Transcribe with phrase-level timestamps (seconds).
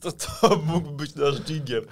[0.00, 1.86] To to mógł być nasz dżingiel.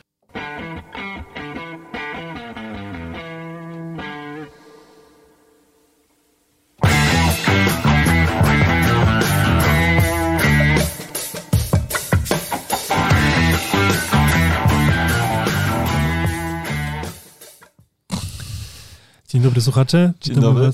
[19.29, 20.13] Dzień dobry słuchacze.
[20.21, 20.71] Dzień dobry.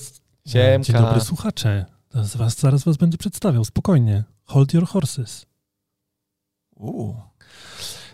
[0.46, 1.95] Dzień dobry słuchacze.
[2.16, 4.24] Zaraz was, zaraz was będę przedstawiał, spokojnie.
[4.44, 5.46] Hold your horses.
[6.77, 7.16] Uuu.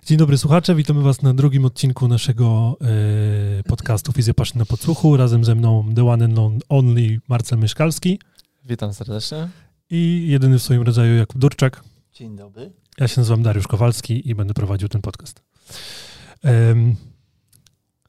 [0.06, 5.16] Dzień dobry słuchacze, witamy was na drugim odcinku naszego e, podcastu Fizja Passion na podsłuchu.
[5.16, 8.18] Razem ze mną the one and on- only Marcel Mieszkalski
[8.64, 9.48] Witam serdecznie.
[9.90, 11.84] i jedyny w swoim rodzaju Jakub Durczak.
[12.12, 12.72] Dzień dobry.
[12.98, 15.42] Ja się nazywam Dariusz Kowalski i będę prowadził ten podcast.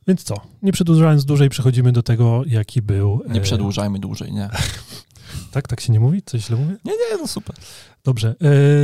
[0.08, 3.22] Więc co, nie przedłużając dłużej, przechodzimy do tego, jaki był...
[3.30, 4.50] Nie e, przedłużajmy dłużej, nie.
[5.52, 6.22] Tak, tak się nie mówi?
[6.22, 6.78] Coś źle mówię?
[6.86, 7.56] Nie, nie, no super.
[8.04, 8.36] Dobrze.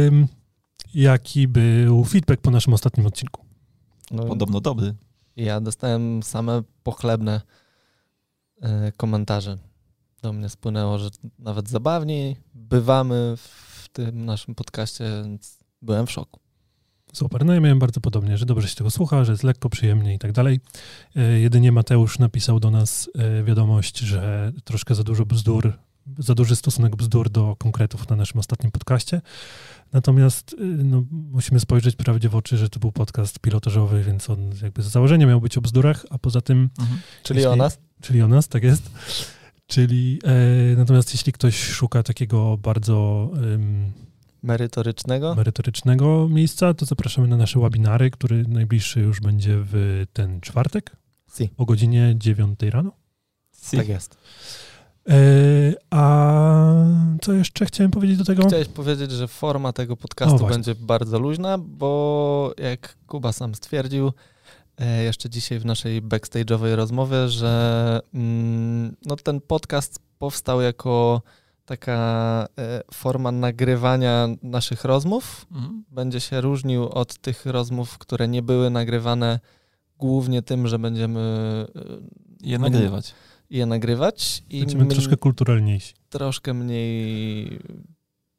[0.08, 0.28] Em,
[0.94, 3.46] jaki był feedback po naszym ostatnim odcinku?
[4.12, 4.96] No, Podobno dobry.
[5.36, 7.42] ja dostałem same pochlebne
[8.62, 9.58] e, komentarze.
[10.22, 16.40] Do mnie spłynęło, że nawet zabawniej bywamy w tym naszym podcaście, więc byłem w szoku.
[17.14, 17.46] Super.
[17.46, 20.20] No ja miałem bardzo podobnie, że dobrze się tego słucha, że jest lekko, przyjemnie i
[20.20, 20.60] tak dalej.
[21.16, 25.74] E, jedynie Mateusz napisał do nas e, wiadomość, że troszkę za dużo bzdur,
[26.18, 29.22] za duży stosunek bzdur do konkretów na naszym ostatnim podcaście.
[29.94, 34.52] Natomiast e, no, musimy spojrzeć prawdzie w oczy, że to był podcast pilotażowy, więc on
[34.62, 37.00] jakby z założenia miał być o bzdurach, a poza tym Mhm.
[37.24, 37.80] Czyli Jeśli- o nas?
[38.02, 38.92] Czyli o nas, tak jest.
[39.68, 43.92] Czyli e, natomiast jeśli ktoś szuka takiego bardzo em,
[44.44, 45.36] Merytorycznego?
[45.36, 50.96] merytorycznego miejsca, to zapraszamy na nasze webinary, który najbliższy już będzie w ten czwartek
[51.36, 51.50] Si.
[51.58, 52.92] o godzinie 9 rano.
[53.72, 54.18] Tak jest.
[55.10, 56.74] E, a
[57.22, 58.48] co jeszcze chciałem powiedzieć do tego?
[58.48, 60.56] Chciałeś powiedzieć, że forma tego O, podcastu właśnie.
[60.56, 64.12] będzie bardzo luźna, bo jak Kuba sam stwierdził
[64.78, 71.22] e, jeszcze dzisiaj w naszej backstage'owej rozmowie, że mm, no, ten podcast powstał jako
[71.66, 75.46] taka e, forma nagrywania naszych rozmów.
[75.52, 75.84] Mhm.
[75.92, 79.40] Będzie się różnił od tych rozmów, które nie były nagrywane
[79.98, 81.20] głównie tym, że będziemy
[82.42, 83.14] Je nagrywać.
[83.50, 85.94] Je nagrywać i Będziemy my- troszkę kulturalniejsi.
[86.10, 87.60] troszkę mniej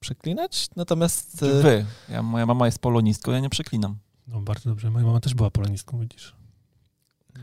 [0.00, 1.86] przeklinać, natomiast e, Wy.
[2.08, 3.96] Ja, moja mama jest polonistką, ja nie przeklinam.
[4.28, 4.90] No bardzo dobrze.
[4.90, 6.34] Moja mama też była polonistką, widzisz.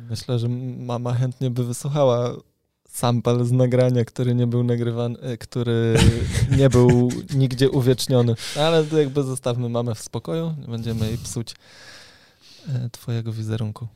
[0.10, 2.32] myślę, że mama chętnie by wysłuchała
[2.90, 5.96] sample z nagrania, który nie był nagrywany, e, który
[6.60, 8.36] nie był nigdzie uwieczniony.
[8.60, 11.56] Ale to jakby zostawmy mamę w spokoju, nie będziemy jej psuć
[12.70, 13.88] e, twojego wizerunku.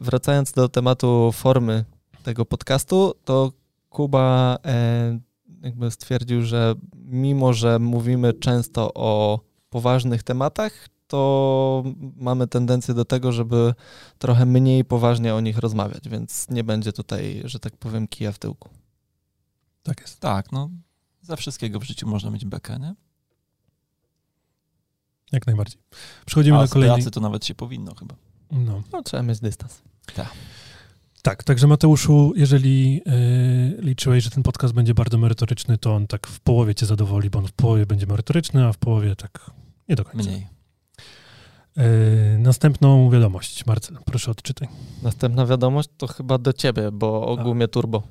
[0.00, 1.84] Wracając do tematu formy
[2.22, 3.52] tego podcastu, to
[3.90, 5.20] Kuba e,
[5.62, 9.40] jakby stwierdził, że mimo, że mówimy często o
[9.70, 11.82] poważnych tematach, to
[12.16, 13.74] mamy tendencję do tego, żeby
[14.18, 18.38] trochę mniej poważnie o nich rozmawiać, więc nie będzie tutaj, że tak powiem, kija w
[18.38, 18.68] tyłku.
[19.82, 20.20] Tak jest.
[20.20, 20.70] Tak, no.
[21.22, 22.94] Za wszystkiego w życiu można mieć bekę, nie?
[25.32, 25.80] Jak najbardziej.
[26.26, 26.96] Przechodzimy A do kolejnej.
[26.96, 28.14] pracy to nawet się powinno chyba.
[28.50, 28.82] No.
[28.92, 29.82] No, trzeba mieć dystans.
[30.14, 30.32] Tak,
[31.22, 33.02] także Mateuszu, jeżeli
[33.78, 37.30] y, liczyłeś, że ten podcast będzie bardzo merytoryczny, to on tak w połowie cię zadowoli,
[37.30, 39.50] bo on w połowie będzie merytoryczny, a w połowie tak
[39.88, 40.30] nie do końca.
[40.30, 40.46] Mniej.
[41.78, 44.68] Y, następną wiadomość, Marcel, proszę odczytaj.
[45.02, 47.42] Następna wiadomość to chyba do ciebie, bo o A.
[47.42, 48.02] gumie turbo.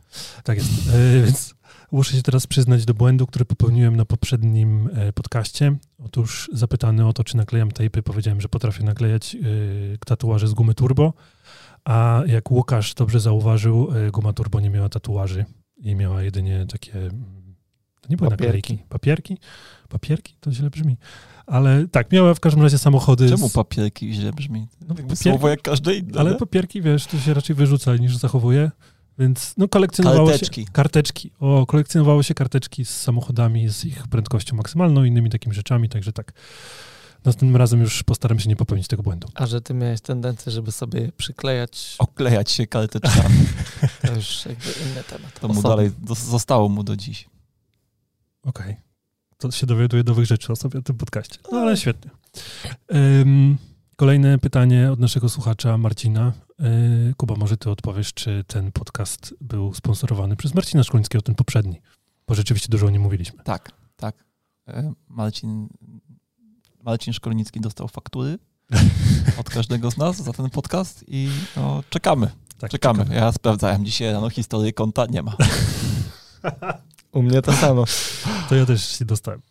[0.44, 1.56] Tak jest, y, więc
[1.92, 5.76] muszę się teraz przyznać do błędu, który popełniłem na poprzednim podcaście.
[6.06, 9.38] Otóż zapytany o to, czy naklejam tejpy, powiedziałem, że potrafię naklejać
[10.06, 11.14] tatuaże z gumy turbo,
[11.86, 15.46] a jak Łukasz dobrze zauważył, y, guma turbo nie miała tatuaży
[15.78, 16.94] i miała jedynie takie.
[17.00, 17.12] mm,
[18.02, 18.56] To nie były Papierki.
[18.74, 18.90] naklejki.
[18.90, 19.38] Papierki?
[19.90, 20.36] Papierki?
[20.40, 20.98] To źle brzmi.
[21.46, 23.30] Ale tak, miała w każdym razie samochody.
[23.30, 24.68] Czemu z- papierki źle brzmi?
[24.88, 26.20] No, papierki- słowo jak każde inne.
[26.20, 28.72] Ale papierki, wiesz, to się raczej wyrzuca niż zachowuje.
[29.20, 30.62] Więc no kolekcjonowało Karteczki.
[30.66, 30.72] się...
[30.72, 31.32] Karteczki.
[31.40, 36.34] O, kolekcjonowało się karteczki z samochodami, z ich prędkością maksymalną innymi takimi rzeczami, także tak.
[37.26, 39.28] Następnym razem już postaram się nie popełnić tego błędu.
[39.36, 43.36] A że ty miałeś tendencję, żeby sobie przyklejać, Oklejać się karteczkami.
[44.02, 45.40] to już jakby inny temat.
[45.40, 47.30] To mu dalej, do, zostało mu do dziś.
[48.44, 48.76] Okej.
[49.38, 51.38] To się dowiaduję nowych rzeczy o sobie o tym podcaście.
[51.52, 52.12] No ale świetnie.
[52.96, 53.58] Ym,
[53.96, 56.34] kolejne pytanie od naszego słuchacza Marcina.
[56.60, 61.82] Yy, Kuba, może ty odpowiesz, czy ten podcast był sponsorowany przez Marcina Szkolińskiego, ten poprzedni?
[62.28, 63.44] Bo rzeczywiście dużo o nim mówiliśmy.
[63.44, 64.26] Tak, tak.
[64.68, 65.68] E, Marcin,
[66.84, 68.38] Marcin Szkolnicki dostał faktury
[69.40, 72.32] od każdego z nas za ten podcast i no, czekamy.
[72.60, 73.06] Tak, Czekamy.
[73.12, 75.36] Ja sprawdzałem dzisiaj rano historię konta, nie ma.
[77.12, 77.86] U mnie to samo.
[78.50, 79.42] To ja też się dostałem.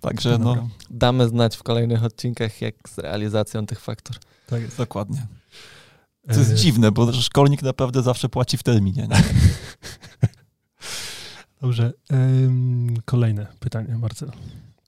[0.00, 4.16] Także no, Damy znać w kolejnych odcinkach, jak z realizacją tych faktur.
[4.46, 4.76] Tak jest.
[4.76, 5.26] dokładnie.
[6.28, 9.08] To jest E, dziwne, bo szkolnik naprawdę zawsze płaci w terminie.
[9.08, 9.22] Nie?
[11.62, 11.92] Dobrze.
[12.12, 14.30] Ym, kolejne pytanie, Marcel.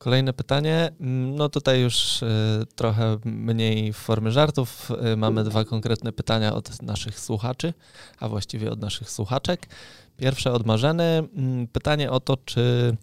[0.02, 0.90] Kolejne pytanie.
[1.36, 2.26] No tutaj już y,
[2.74, 4.90] trochę mniej w formie żartów.
[5.12, 7.74] Y, mamy dwa konkretne pytania od naszych słuchaczy,
[8.20, 9.68] a właściwie od naszych słuchaczek.
[10.16, 11.02] Pierwsze od Marzeny.
[11.02, 12.96] Mm, Pytanie o to, czy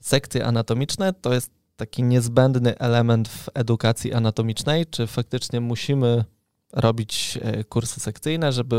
[0.00, 6.24] sekcje anatomiczne to jest taki niezbędny element w edukacji anatomicznej, czy faktycznie musimy
[6.72, 8.76] robić y, kursy sekcyjne, żeby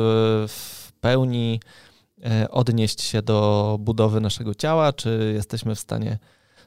[0.47, 1.59] w pełni
[2.49, 6.19] odnieść się do budowy naszego ciała, czy jesteśmy w stanie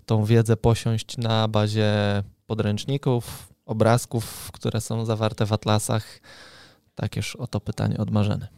[0.07, 1.93] tą wiedzę posiąść na bazie
[2.47, 6.21] podręczników, obrazków, które są zawarte w atlasach.
[6.95, 8.49] Takież oto pytanie od Marzeny.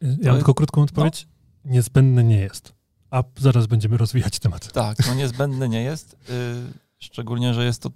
[0.00, 1.28] Ja mam tylko krótką odpowiedź.
[1.64, 2.72] Niezbędne nie jest.
[3.10, 4.72] A zaraz będziemy rozwijać temat.
[4.72, 6.12] Tak, no niezbędne nie jest.
[6.14, 6.16] y,
[6.98, 7.90] Szczególnie, że jest to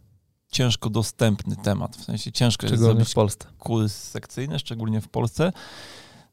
[0.52, 1.96] ciężko dostępny temat.
[1.96, 3.48] W sensie ciężko jest zrobić w Polsce.
[3.58, 5.52] kurs sekcyjny, szczególnie w Polsce.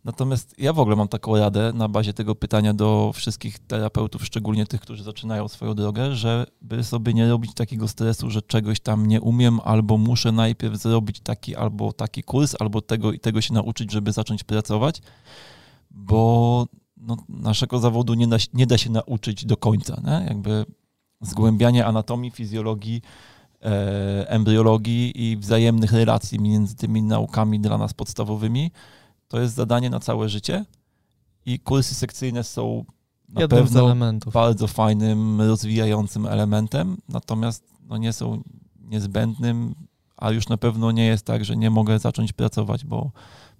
[0.08, 4.66] Natomiast ja w ogóle mam taką radę na bazie tego pytania do wszystkich terapeutów, szczególnie
[4.66, 9.22] tych, którzy zaczynają swoją drogę, żeby sobie nie robić takiego stresu, że czegoś tam nie
[9.22, 13.92] umiem, albo muszę najpierw zrobić taki albo taki kurs, albo tego i tego się nauczyć,
[13.92, 15.02] żeby zacząć pracować,
[15.92, 16.66] bo
[16.98, 20.02] no, naszego zawodu nie da, nie da się nauczyć do końca.
[20.04, 20.26] Nie?
[20.28, 20.66] Jakby
[21.22, 23.02] zgłębianie anatomii, fizjologii,
[23.62, 24.40] e,
[25.16, 28.72] i wzajemnych relacji między tymi naukami dla nas podstawowymi,
[29.28, 30.66] to jest zadanie na całe życie
[31.46, 32.86] i kursy sekcyjne są
[33.30, 34.34] na pewno elementów.
[34.34, 38.44] bardzo fajnym, rozwijającym elementem, natomiast no, nie są
[38.82, 39.76] niezbędnym,
[40.18, 43.12] a już na pewno nie jest tak, że nie mogę zacząć pracować, bo,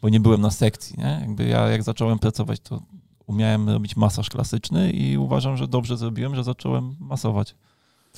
[0.02, 0.96] bo nie byłem na sekcji.
[0.98, 1.20] Nie?
[1.22, 2.82] Jakby ja jak zacząłem pracować, to
[3.26, 7.56] umiałem robić masaż klasyczny i uważam, że dobrze zrobiłem, że zacząłem masować.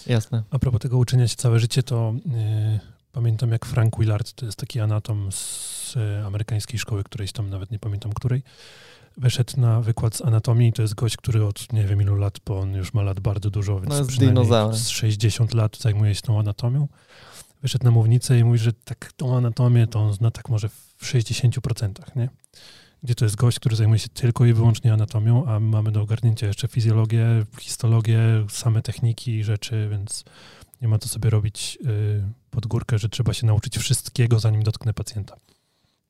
[0.07, 0.43] Jasne.
[0.49, 2.79] A propos tego uczenia się całe życie, to yy,
[3.11, 7.71] pamiętam jak Frank Willard, to jest taki anatom z y, amerykańskiej szkoły, którejś tam, nawet
[7.71, 8.43] nie pamiętam której,
[9.17, 10.73] wyszedł na wykład z anatomii.
[10.73, 13.49] To jest gość, który od nie wiem ilu lat, bo on już ma lat bardzo
[13.49, 14.77] dużo, więc No, przynajmniej dinozaurem.
[14.77, 16.87] z 60 lat zajmuje się tą anatomią.
[17.61, 21.03] Wyszedł na mównicę i mówi, że tak tą anatomię to on zna tak może w
[21.03, 22.29] 60%, nie?
[23.03, 26.47] Gdzie to jest gość, który zajmuje się tylko i wyłącznie anatomią, a mamy do ogarnięcia
[26.47, 28.19] jeszcze fizjologię, histologię,
[28.49, 30.23] same techniki i rzeczy, więc
[30.81, 34.93] nie ma co sobie robić y, pod górkę, że trzeba się nauczyć wszystkiego, zanim dotknę
[34.93, 35.35] pacjenta.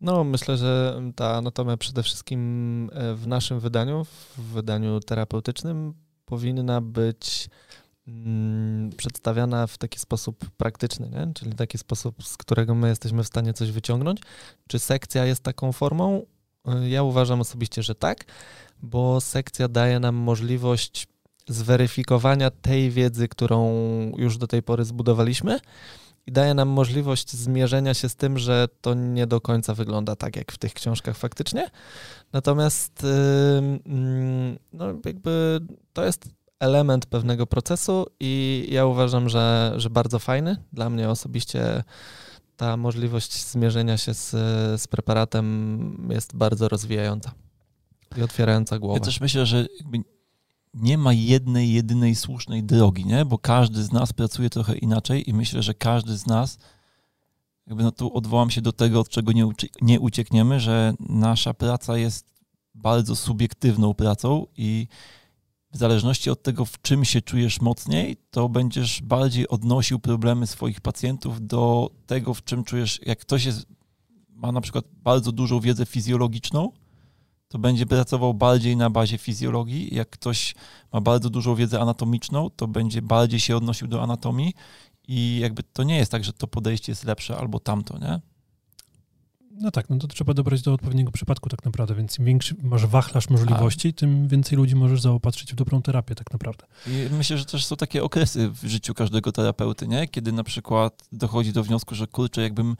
[0.01, 4.05] No, myślę, że ta anatomia przede wszystkim e, w naszym wydaniu,
[4.37, 5.93] w wydaniu terapeutycznym,
[6.25, 7.49] powinna być
[8.07, 11.33] mm, przedstawiana w taki sposób praktyczny, nie?
[11.33, 14.21] czyli taki sposób, z którego my jesteśmy w stanie coś wyciągnąć.
[14.67, 16.25] Czy sekcja jest taką formą?
[16.65, 18.25] E, Ja uważam osobiście, że tak,
[18.81, 21.07] bo sekcja daje nam możliwość
[21.49, 23.71] zweryfikowania tej wiedzy, którą
[24.17, 25.59] już do tej pory zbudowaliśmy
[26.27, 30.35] i daje nam możliwość zmierzenia się z tym, że to nie do końca wygląda tak,
[30.35, 31.69] jak w tych książkach faktycznie.
[32.33, 33.05] Natomiast
[34.73, 35.59] no, jakby
[35.93, 36.29] to jest
[36.59, 40.57] element pewnego procesu i ja uważam, że, że bardzo fajny.
[40.73, 41.83] Dla mnie osobiście
[42.57, 44.31] ta możliwość zmierzenia się z,
[44.81, 47.31] z preparatem jest bardzo rozwijająca
[48.17, 48.99] i otwierająca głowę.
[48.99, 49.65] Ja też myślę, że
[50.73, 53.25] nie ma jednej, jedynej słusznej drogi, nie?
[53.25, 56.57] bo każdy z nas pracuje trochę inaczej i myślę, że każdy z nas,
[57.67, 59.47] jakby no tu odwołam się do tego, od czego nie,
[59.81, 62.29] nie uciekniemy, że nasza praca jest
[62.75, 64.87] bardzo subiektywną pracą i
[65.71, 70.81] w zależności od tego, w czym się czujesz mocniej, to będziesz bardziej odnosił problemy swoich
[70.81, 73.65] pacjentów do tego, w czym czujesz, jak ktoś jest,
[74.29, 76.71] ma na przykład bardzo dużą wiedzę fizjologiczną,
[77.49, 79.95] to będzie pracował bardziej na bazie fizjologii.
[79.95, 80.55] Jak ktoś
[80.93, 84.53] ma bardzo dużą wiedzę anatomiczną, to będzie bardziej się odnosił do anatomii
[85.07, 88.19] i jakby to nie jest tak, że to podejście jest lepsze albo tamto, nie?
[89.51, 92.85] No tak, no to trzeba dobrać do odpowiedniego przypadku tak naprawdę, więc im większy masz
[92.85, 96.65] wachlarz możliwości, tym więcej ludzi możesz zaopatrzyć w dobrą terapię tak naprawdę.
[96.87, 100.07] I myślę, że też są takie okresy w życiu każdego terapeuty, nie?
[100.07, 102.75] Kiedy na przykład dochodzi do wniosku, że kurczę, jakbym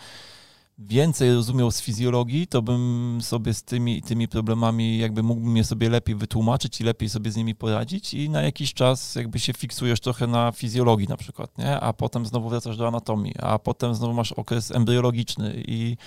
[0.79, 5.89] więcej rozumiał z fizjologii, to bym sobie z tymi tymi problemami jakby mógłbym je sobie
[5.89, 9.99] lepiej wytłumaczyć i lepiej sobie z nimi poradzić i na jakiś czas jakby się fiksujesz
[9.99, 11.79] trochę na fizjologii na przykład, nie?
[11.79, 15.97] A potem znowu wracasz do anatomii, a potem znowu masz okres embriologiczny i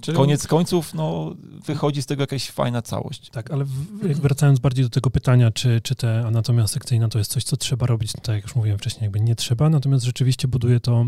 [0.00, 1.34] Czyli- koniec końców no,
[1.66, 3.30] wychodzi z tego jakaś fajna całość.
[3.30, 3.64] Tak, ale
[4.02, 7.86] wracając bardziej do tego pytania, czy, czy ta anatomia sekcyjna to jest coś, co trzeba
[7.86, 11.06] robić, to tak jak już mówiłem wcześniej, jakby nie trzeba, natomiast rzeczywiście buduje to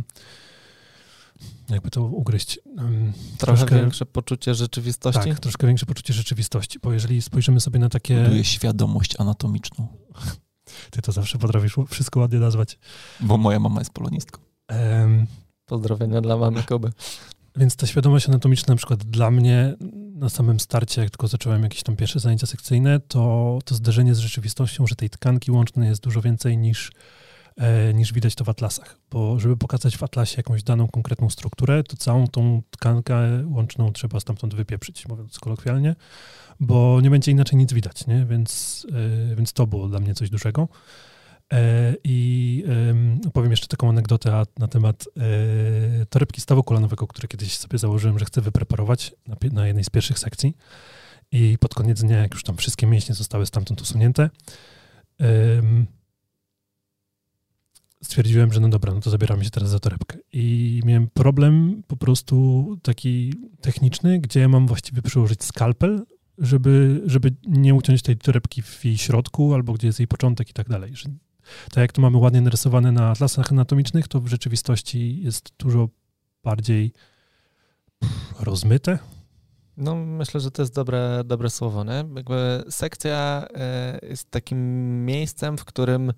[1.69, 2.59] jakby to ugryźć.
[2.77, 5.29] Um, Trochę troszkę, większe poczucie rzeczywistości?
[5.31, 8.23] Tak, troszkę większe poczucie rzeczywistości, bo jeżeli spojrzymy sobie na takie...
[8.23, 9.87] Buduje świadomość anatomiczną.
[10.91, 12.79] Ty to zawsze potrafisz wszystko ładnie nazwać.
[13.21, 14.41] Bo moja mama jest polonistką.
[14.71, 15.27] Um,
[15.67, 16.93] Pozdrowienia dla mamy Koby.
[17.57, 19.75] Więc ta świadomość anatomiczna na przykład dla mnie
[20.15, 24.19] na samym starcie, jak tylko zacząłem jakieś tam pierwsze zajęcia sekcyjne, to, to zderzenie z
[24.19, 26.93] rzeczywistością, że tej tkanki łącznej jest dużo więcej niż,
[27.95, 28.99] niż widać to w atlasach.
[29.11, 34.21] Bo żeby pokazać w atlasie jakąś daną konkretną strukturę, to całą tą tkankę łączną trzeba
[34.21, 35.97] stamtąd wypieprzyć, mówiąc kolokwialnie,
[36.61, 38.27] bo nie będzie inaczej nic widać, nie?
[38.27, 38.87] Więc,
[39.33, 40.69] e, więc to było dla mnie coś dużego.
[41.53, 42.65] E, I
[43.27, 48.25] opowiem jeszcze taką anegdotę na temat e, torebki stawu kolanowego, które kiedyś sobie założyłem, że
[48.25, 49.15] chcę wypreparować
[49.53, 50.57] na jednej z pierwszych sekcji.
[51.33, 54.31] I pod koniec dnia, jak już tam wszystkie mięśnie zostały stamtąd usunięte,
[58.05, 60.19] stwierdziłem, że no dobra, no to zabieramy się teraz za torebkę.
[60.33, 66.07] I miałem problem po prostu taki techniczny, gdzie ja mam właściwie przyłożyć skalpel,
[66.39, 70.53] żeby, żeby nie uciąć tej torebki w jej środku, albo gdzie jest jej początek i
[70.53, 70.97] tak dalej.
[70.97, 71.09] Że
[71.69, 75.89] tak jak to mamy ładnie narysowane na atlasach anatomicznych, to w rzeczywistości jest dużo
[76.43, 76.93] bardziej
[78.41, 78.99] rozmyte.
[79.77, 81.85] No, myślę, że to jest dobre, dobre słowo.
[81.85, 82.05] Nie?
[82.17, 86.13] Jakby sekcja e, jest takim miejscem, w którym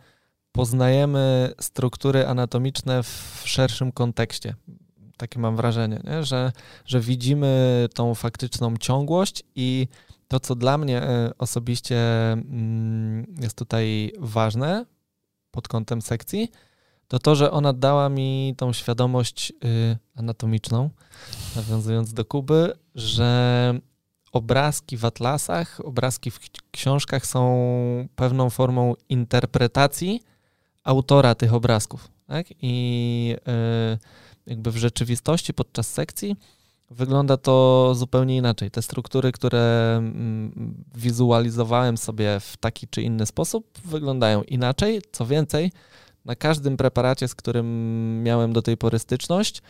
[0.56, 4.54] poznajemy struktury anatomiczne w szerszym kontekście.
[5.16, 6.24] Takie mam wrażenie, nie?
[6.24, 6.52] Że,
[6.86, 9.88] że widzimy tą faktyczną ciągłość i
[10.28, 11.98] to, co dla mnie e, osobiście
[12.32, 14.84] mm, jest tutaj ważne,
[15.50, 16.50] pod kątem sekcji,
[17.08, 20.90] to to, że ona dała mi tą świadomość y, anatomiczną,
[21.56, 23.80] nawiązując do Kuby, że
[24.32, 27.58] obrazki w atlasach, obrazki w książkach są
[28.16, 30.22] pewną formą interpretacji
[30.86, 32.08] autora tych obrazków.
[32.26, 32.46] Tak?
[32.62, 33.36] I
[33.94, 33.98] y,
[34.46, 36.36] jakby w rzeczywistości podczas sekcji
[36.90, 38.70] wygląda to zupełnie inaczej.
[38.70, 45.02] Te struktury, które mm, wizualizowałem sobie w taki czy inny sposób, wyglądają inaczej.
[45.12, 45.72] Co więcej,
[46.24, 49.62] na każdym preparacie, z którym miałem do tej pory styczność,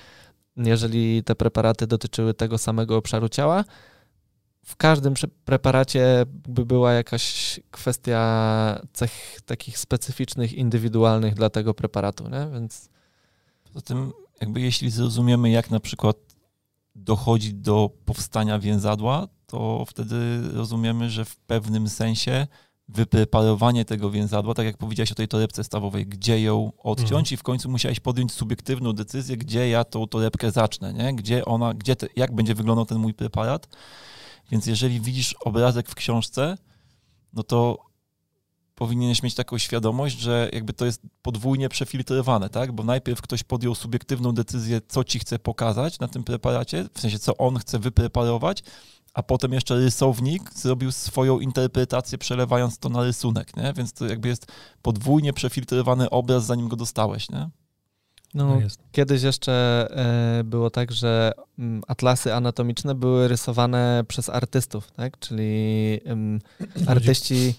[0.56, 3.64] jeżeli te preparaty dotyczyły tego samego obszaru ciała,
[4.66, 12.49] w każdym preparacie by była jakaś kwestia cech takich specyficznych, indywidualnych dla tego preparatu, nie?
[12.52, 12.88] więc...
[13.64, 16.16] Poza tym, jakby jeśli zrozumiemy, jak na przykład
[16.94, 20.16] dochodzi do powstania więzadła, to wtedy
[20.52, 22.46] rozumiemy, że w pewnym sensie
[22.88, 27.35] wypreparowanie tego więzadła, tak jak powiedziałeś o tej torebce stawowej, gdzie ją odciąć mhm.
[27.35, 31.14] i w końcu musiałeś podjąć subiektywną decyzję, gdzie ja tą torebkę zacznę, nie?
[31.14, 33.68] Gdzie ona, gdzie te, jak będzie wyglądał ten mój preparat.
[34.50, 36.59] Więc jeżeli widzisz obrazek w książce,
[37.33, 37.87] no to
[38.75, 42.73] powinieneś mieć taką świadomość, że jakby to jest podwójnie przefiltrowane, tak?
[42.73, 47.19] Bo najpierw ktoś podjął subiektywną decyzję, co ci chce pokazać na tym preparacie, w sensie
[47.19, 48.62] co on chce wypreparować,
[49.15, 53.73] a potem jeszcze rysownik zrobił swoją interpretację, przelewając to na rysunek, nie?
[53.76, 54.47] Więc to jakby jest
[54.83, 57.50] podwójnie przefiltrowany obraz, zanim go dostałeś, nie?
[58.37, 58.61] No, no
[58.93, 59.87] kiedyś jeszcze
[60.40, 65.19] e, było tak, że mm, atlasy anatomiczne były rysowane przez artystów, tak?
[65.19, 66.00] Czyli
[66.87, 67.55] artyści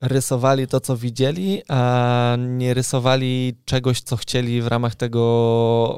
[0.00, 5.20] rysowali to, co widzieli, a nie rysowali czegoś, co chcieli w ramach tego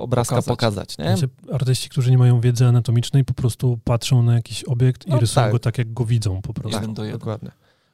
[0.00, 0.96] obrazka pokazać.
[0.96, 1.54] pokazać nie?
[1.54, 5.44] Artyści, którzy nie mają wiedzy anatomicznej, po prostu patrzą na jakiś obiekt i no, rysują
[5.44, 5.52] tak.
[5.52, 6.94] go tak, jak go widzą po prostu.
[6.94, 7.50] Tak, dokładnie.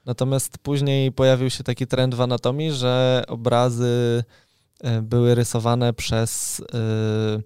[0.06, 4.24] Natomiast później pojawił się taki trend w anatomii, że obrazy
[5.02, 6.62] były rysowane przez...
[6.72, 7.42] Yy,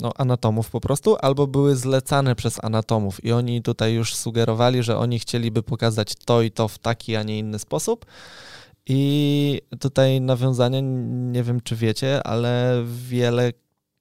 [0.00, 4.98] no, anatomów po prostu, albo były zlecane przez anatomów i oni tutaj już sugerowali, że
[4.98, 8.06] oni chcieliby pokazać to i to w taki, a nie inny sposób.
[8.86, 10.82] I tutaj nawiązanie,
[11.32, 13.52] nie wiem czy wiecie, ale wiele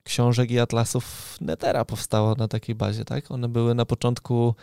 [0.03, 3.31] książek i atlasów Netera powstało na takiej bazie, tak?
[3.31, 4.55] One były na początku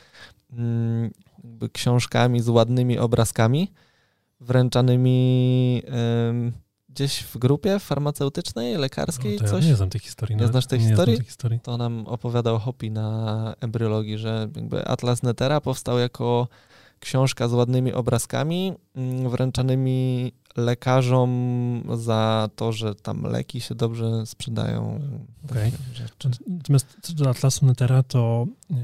[0.52, 1.11] mm,
[1.73, 3.73] książkami z ładnymi obrazkami,
[4.40, 5.83] wręczanymi
[6.95, 9.65] gdzieś w grupie farmaceutycznej, lekarskiej, no, coś?
[9.65, 10.37] Ja nie znam tej historii.
[10.37, 11.17] Nie znasz tej nie historii?
[11.17, 11.61] tej historii?
[11.61, 16.49] To nam opowiadał Hopi na embryologii, że jakby Atlas Netera powstał jako
[17.01, 21.31] książka z ładnymi obrazkami, mm, wręczanymi lekarzom
[21.97, 25.01] za to, że tam leki się dobrze sprzedają.
[25.51, 25.73] Okay.
[26.49, 28.77] Natomiast co do Atlasu Netera, to yy,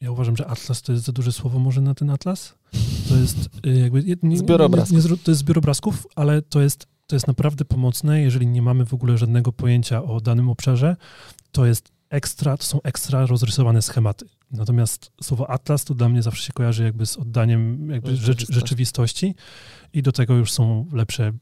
[0.00, 2.54] ja uważam, że Atlas to jest za duże słowo może na ten Atlas.
[3.08, 4.02] To jest yy, jakby...
[4.02, 4.16] Nie.
[4.22, 8.62] Nie, nie, to jest zbiór obrazków, ale to jest to jest naprawdę pomocne, jeżeli nie
[8.62, 10.96] mamy w ogóle żadnego pojęcia o danym obszarze,
[11.52, 14.26] to jest ekstra, to są ekstra rozrysowane schematy.
[14.50, 18.16] Natomiast słowo atlas to dla mnie zawsze się kojarzy jakby z oddaniem jakby
[18.48, 19.34] rzeczywistości
[19.92, 21.32] i do tego już są lepsze,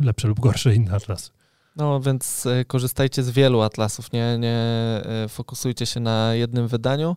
[0.00, 1.30] lepsze lub gorsze inne atlasy.
[1.76, 4.56] No więc e, korzystajcie z wielu atlasów, nie, nie
[5.04, 7.16] e, fokusujcie się na jednym wydaniu.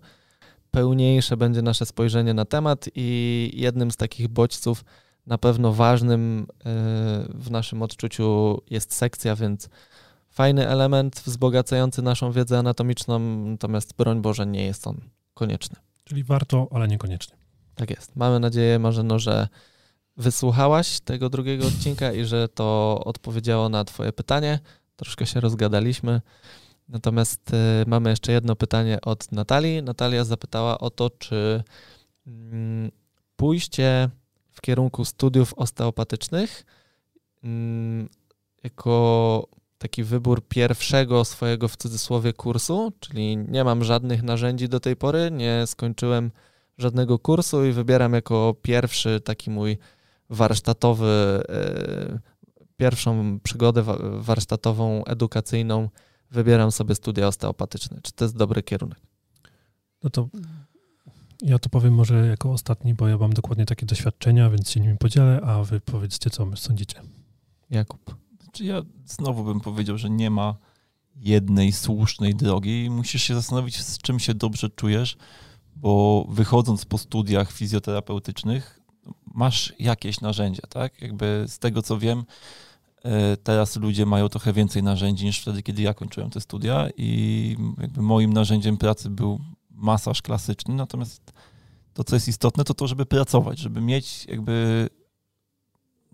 [0.71, 4.83] Pełniejsze będzie nasze spojrzenie na temat i jednym z takich bodźców
[5.27, 6.63] na pewno ważnym e,
[7.29, 9.69] w naszym odczuciu jest sekcja, więc
[10.29, 15.01] fajny element wzbogacający naszą wiedzę anatomiczną, natomiast broń Boże nie jest on
[15.33, 15.75] konieczny.
[16.03, 17.37] Czyli warto, ale niekoniecznie.
[17.75, 18.15] Tak jest.
[18.15, 19.47] Mamy nadzieję, Marzeno, że
[20.17, 24.59] wysłuchałaś tego drugiego odcinka i że to odpowiedziało na Twoje pytanie.
[24.95, 26.21] Troszkę się rozgadaliśmy.
[26.89, 27.55] Natomiast y,
[27.87, 29.83] mamy jeszcze jedno pytanie od Natalii.
[29.83, 31.63] Natalia zapytała o to, czy
[32.27, 32.91] mm,
[33.35, 34.09] pójście
[34.57, 36.65] w kierunku studiów osteopatycznych
[37.43, 38.09] mm,
[38.63, 39.47] jako
[39.77, 45.31] taki wybór pierwszego swojego w cudzysłowie kursu, czyli nie mam żadnych narzędzi do tej pory,
[45.31, 46.31] nie skończyłem
[46.77, 49.77] żadnego kursu i wybieram jako pierwszy taki mój
[50.29, 52.19] warsztatowy, e,
[52.77, 53.83] pierwszą przygodę
[54.19, 55.89] warsztatową, edukacyjną,
[56.31, 57.99] wybieram sobie studia osteopatyczne.
[58.03, 58.99] Czy to jest dobry kierunek?
[60.03, 60.27] No to
[61.41, 64.97] ja to powiem może jako ostatni, bo ja mam dokładnie takie doświadczenia, więc się nimi
[64.97, 67.01] podzielę, a wy powiedzcie, co sądzicie.
[67.69, 68.15] Jakub.
[68.43, 70.55] Znaczy ja znowu bym powiedział, że nie ma
[71.15, 75.17] jednej słusznej drogi i musisz się zastanowić, z czym się dobrze czujesz,
[75.75, 78.79] bo wychodząc po studiach fizjoterapeutycznych,
[79.33, 81.01] masz jakieś narzędzia, tak?
[81.01, 82.23] Jakby z tego co wiem,
[83.03, 87.55] e, teraz ludzie mają trochę więcej narzędzi niż wtedy, kiedy ja kończyłem te studia i
[87.81, 89.39] jakby moim narzędziem pracy był
[89.77, 91.33] masaż klasyczny, natomiast
[91.93, 94.89] to, co jest istotne, to to, żeby pracować, żeby mieć jakby,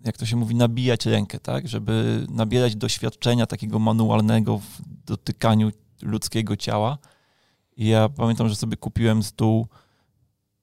[0.04, 1.68] jak to się mówi, nabijać rękę, tak?
[1.68, 5.70] Żeby nabierać doświadczenia takiego manualnego w dotykaniu
[6.02, 6.98] ludzkiego ciała.
[7.76, 9.66] I ja pamiętam, że sobie kupiłem stół,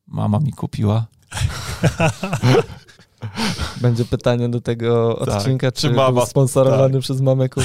[0.08, 1.08] mama mi kupiła,
[3.82, 5.36] Będzie pytanie do tego tak.
[5.36, 7.02] odcinka, czy, czy mama, sponsorowany tak.
[7.02, 7.64] przez mamę Kup.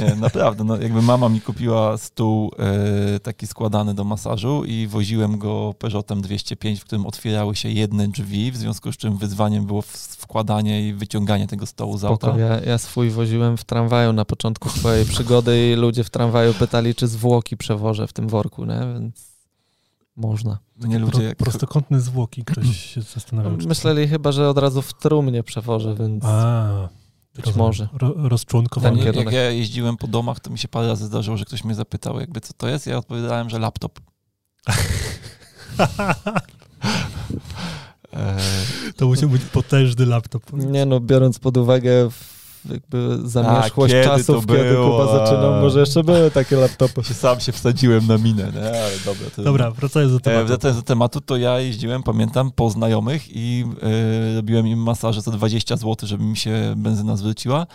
[0.00, 5.38] Nie, naprawdę, no, jakby mama mi kupiła stół e, taki składany do masażu i woziłem
[5.38, 9.82] go Peugeotem 205, w którym otwierały się jedne drzwi, w związku z czym wyzwaniem było
[10.18, 12.38] wkładanie i wyciąganie tego stołu z auta.
[12.38, 16.94] Ja, ja swój woziłem w tramwaju na początku swojej przygody i ludzie w tramwaju pytali,
[16.94, 18.80] czy zwłoki przewożę w tym worku, nie?
[18.94, 19.27] więc
[20.18, 20.58] można.
[20.76, 21.36] Nie ludzie jak...
[21.36, 23.56] Prostokątne zwłoki, ktoś się zastanawiał.
[23.56, 26.88] No, myśleli chyba, że od razu w trumnie przewożę, więc A,
[27.34, 27.66] być rozumiem.
[27.66, 27.88] może.
[27.92, 29.02] Ro, rozczłonkowanie.
[29.02, 31.74] Jak, jak ja jeździłem po domach, to mi się parę razy zdarzyło, że ktoś mnie
[31.74, 32.86] zapytał, jakby co to jest.
[32.86, 34.00] Ja odpowiadałem, że laptop.
[38.96, 40.52] to musiał być potężny laptop.
[40.52, 42.08] Nie no, biorąc pod uwagę
[42.70, 47.02] jakby zamierzchłość A, czasów, kiedy, kiedy Kuba zaczynał, może jeszcze były takie laptopy.
[47.14, 48.68] Sam się wsadziłem na minę, nie?
[48.68, 49.30] ale dobra.
[49.36, 49.42] To...
[49.42, 50.44] Dobra, wracając do tematu.
[50.44, 53.64] E, wracając do tematu, to ja jeździłem, pamiętam, po znajomych i
[54.32, 57.66] y, robiłem im masaże za 20 zł, żeby mi się benzyna zwróciła.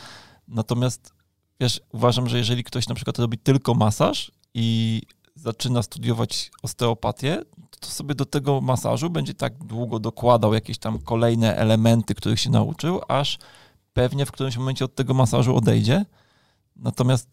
[0.47, 1.13] Natomiast,
[1.59, 5.01] wiesz, uważam, że jeżeli ktoś na przykład robi tylko masaż i
[5.35, 7.41] zaczyna studiować osteopatię,
[7.79, 12.49] to sobie do tego masażu będzie tak długo dokładał jakieś tam kolejne elementy, których się
[12.49, 13.37] nauczył, aż
[13.93, 16.05] pewnie w którymś momencie od tego masażu odejdzie.
[16.75, 17.29] Natomiast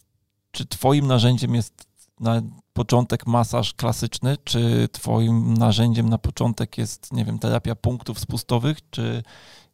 [0.51, 2.43] czy twoim narzędziem jest na
[2.73, 9.23] początek masaż klasyczny, czy twoim narzędziem na początek jest, nie wiem, terapia punktów spustowych, czy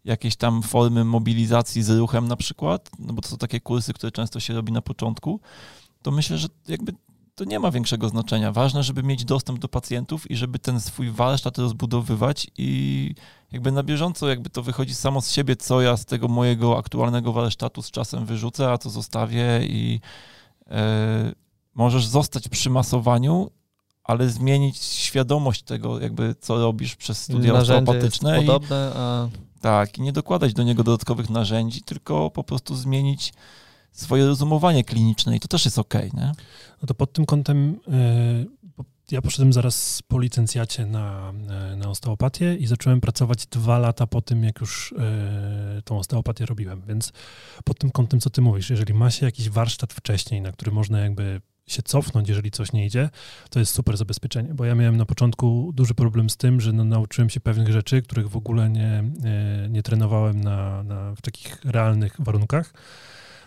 [0.04, 4.12] jakieś tam formy mobilizacji z ruchem na przykład, no bo to są takie kursy, które
[4.12, 5.40] często się robi na początku,
[6.02, 6.92] to myślę, że jakby
[7.34, 8.52] to nie ma większego znaczenia.
[8.52, 13.14] Ważne, żeby mieć dostęp do pacjentów i żeby ten swój warsztat rozbudowywać i
[13.52, 17.32] jakby na bieżąco jakby to wychodzi samo z siebie, co ja z tego mojego aktualnego
[17.32, 20.00] warsztatu z czasem wyrzucę, a co zostawię i
[20.70, 21.32] e,
[21.74, 23.50] możesz zostać przy masowaniu,
[24.04, 28.36] ale zmienić świadomość tego, jakby co robisz przez studia osteopatyczne.
[28.36, 29.28] Podobne, a...
[29.60, 33.32] Tak, i nie dokładać do niego dodatkowych narzędzi, tylko po prostu zmienić
[33.92, 36.32] swoje rozumowanie kliniczne i to też jest ok, nie?
[36.82, 37.92] No to pod tym kątem e,
[39.10, 44.22] ja poszedłem zaraz po licencjacie na, e, na osteopatię i zacząłem pracować dwa lata po
[44.22, 46.82] tym, jak już e, tą osteopatię robiłem.
[46.88, 47.12] Więc
[47.64, 51.00] pod tym kątem, co ty mówisz, jeżeli ma się jakiś warsztat wcześniej, na który można
[51.00, 53.10] jakby się cofnąć, jeżeli coś nie idzie,
[53.50, 56.84] to jest super zabezpieczenie, bo ja miałem na początku duży problem z tym, że no,
[56.84, 61.64] nauczyłem się pewnych rzeczy, których w ogóle nie, nie, nie trenowałem na, na, w takich
[61.64, 62.72] realnych warunkach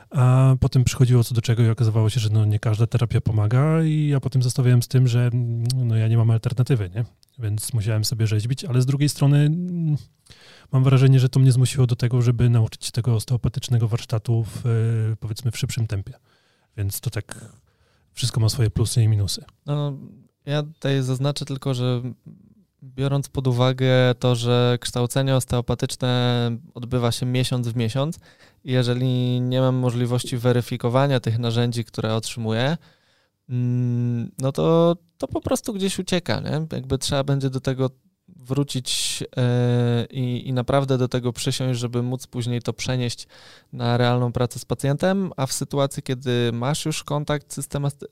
[0.09, 3.83] a potem przychodziło co do czego i okazywało się, że no nie każda terapia pomaga
[3.83, 5.29] i ja potem zostawiałem z tym, że
[5.75, 7.05] no ja nie mam alternatywy, nie?
[7.39, 9.97] Więc musiałem sobie rzeźbić, ale z drugiej strony mm,
[10.71, 14.65] mam wrażenie, że to mnie zmusiło do tego, żeby nauczyć się tego osteopatycznego warsztatu w,
[14.65, 14.69] e,
[15.19, 16.13] powiedzmy w szybszym tempie.
[16.77, 17.45] Więc to tak
[18.13, 19.43] wszystko ma swoje plusy i minusy.
[19.65, 19.97] No,
[20.45, 22.01] ja tutaj zaznaczę tylko, że
[22.83, 28.19] biorąc pod uwagę to, że kształcenie osteopatyczne odbywa się miesiąc w miesiąc,
[28.63, 32.77] jeżeli nie mam możliwości weryfikowania tych narzędzi, które otrzymuję,
[33.49, 36.39] mm, no to, to po prostu gdzieś ucieka.
[36.39, 36.65] Nie?
[36.71, 37.89] Jakby trzeba będzie do tego
[38.39, 43.27] wrócić e, i, i naprawdę do tego przysiąść, żeby móc później to przenieść
[43.73, 47.55] na realną pracę z pacjentem, a w sytuacji, kiedy masz już kontakt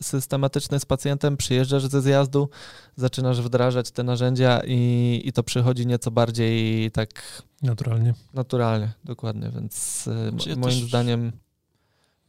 [0.02, 2.50] systematyczny z pacjentem, przyjeżdżasz ze zjazdu,
[2.96, 7.44] zaczynasz wdrażać te narzędzia i, i to przychodzi nieco bardziej tak...
[7.62, 8.14] Naturalnie.
[8.34, 11.32] Naturalnie, dokładnie, więc e, znaczy, moim zdaniem...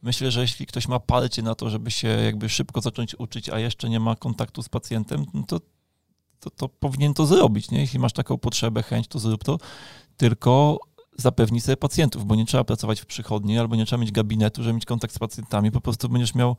[0.01, 3.59] Myślę, że jeśli ktoś ma palcie na to, żeby się jakby szybko zacząć uczyć, a
[3.59, 5.59] jeszcze nie ma kontaktu z pacjentem, no to
[6.39, 7.79] to, to powinien to zrobić, nie?
[7.79, 9.57] Jeśli masz taką potrzebę, chęć, to zrób to,
[10.17, 10.79] tylko
[11.17, 14.73] zapewni sobie pacjentów, bo nie trzeba pracować w przychodni albo nie trzeba mieć gabinetu, żeby
[14.73, 16.55] mieć kontakt z pacjentami, po prostu będziesz miał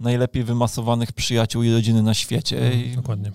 [0.00, 3.32] najlepiej wymasowanych przyjaciół i rodziny na świecie mm, i Dokładnie.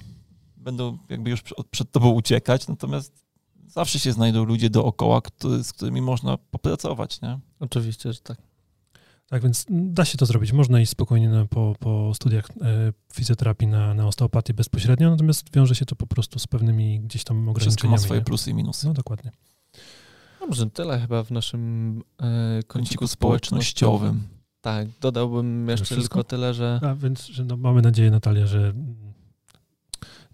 [0.58, 3.26] będą jakby już przed tobą uciekać, natomiast
[3.68, 7.40] zawsze się znajdą ludzie dookoła, który, z którymi można popracować, nie?
[7.60, 8.38] Oczywiście, że tak.
[9.30, 10.52] Tak więc da się to zrobić.
[10.52, 15.86] Można iść spokojnie po, po studiach e, fizjoterapii na, na osteopatię bezpośrednio, natomiast wiąże się
[15.86, 17.72] to po prostu z pewnymi gdzieś tam ograniczeniami.
[17.72, 18.88] Wszystko ma swoje plusy i minusy.
[18.88, 19.32] No dokładnie.
[20.40, 24.24] Dobrze, tyle chyba w naszym e, kąciku społecznościowym.
[24.62, 26.80] Tak, dodałbym jeszcze tylko tyle, że...
[26.84, 28.74] A więc że no, mamy nadzieję, Natalia, że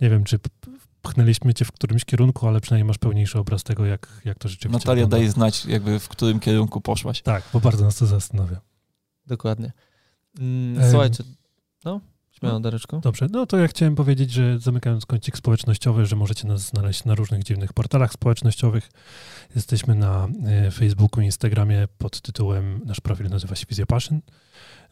[0.02, 0.40] nie wiem, czy
[1.02, 4.80] pchnęliśmy cię w którymś kierunku, ale przynajmniej masz pełniejszy obraz tego, jak, jak to rzeczywiście
[4.80, 5.18] Natalia wygląda.
[5.18, 7.22] daje znać, jakby w którym kierunku poszłaś.
[7.22, 8.62] Tak, bo bardzo nas to zastanawia.
[9.28, 9.72] Dokładnie.
[10.40, 11.24] Mm, słuchajcie,
[11.86, 13.00] no, śmiało, no, Dareczko.
[13.00, 17.16] Dobrze, no to ja chciałem powiedzieć, że zamykając kącik społecznościowy, że możecie nas znaleźć na
[17.16, 18.92] różnych dziwnych portalach społecznościowych.
[19.56, 24.22] Jesteśmy na e, Facebooku i Instagramie pod tytułem, nasz profil nazywa się Passion.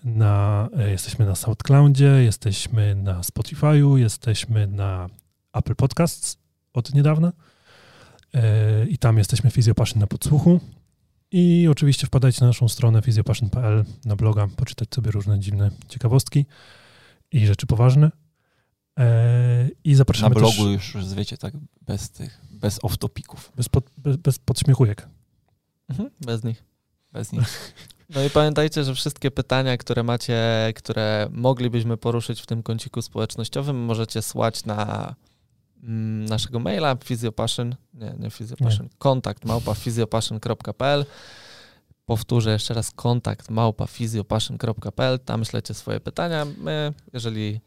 [0.04, 5.10] Na, e, jesteśmy na SoundCloudzie, jesteśmy na Spotify'u, jesteśmy na
[5.54, 6.38] Apple Podcasts
[6.74, 7.34] od niedawna
[8.34, 10.60] e, i tam jesteśmy Passion na podsłuchu.
[11.32, 16.46] I oczywiście wpadajcie na naszą stronę fizjopassion.pl, na bloga, poczytać sobie różne dziwne ciekawostki
[17.32, 18.12] i rzeczy poważne.
[18.98, 23.52] Eee, I zapraszamy Na blogu też, już, wiecie, tak, bez tych, bez off-topików.
[23.56, 25.08] Bez, pod, bez, bez podśmiechujek.
[25.90, 26.64] Mhm, bez nich.
[27.14, 27.48] Bez nich.
[28.16, 30.40] No i pamiętajcie, że wszystkie pytania, które macie,
[30.76, 35.16] które moglibyśmy poruszyć w tym kąciku społecznościowym, możecie słać na
[36.30, 38.98] naszego maila physiopassion, nie, nie physiopassion, nie.
[38.98, 41.06] kontakt małpa physiopassion.pl
[42.06, 46.46] Powtórzę jeszcze raz kontakt małpa physiopassion.pl tam ślecie swoje pytania.
[46.58, 47.60] My, jeżeli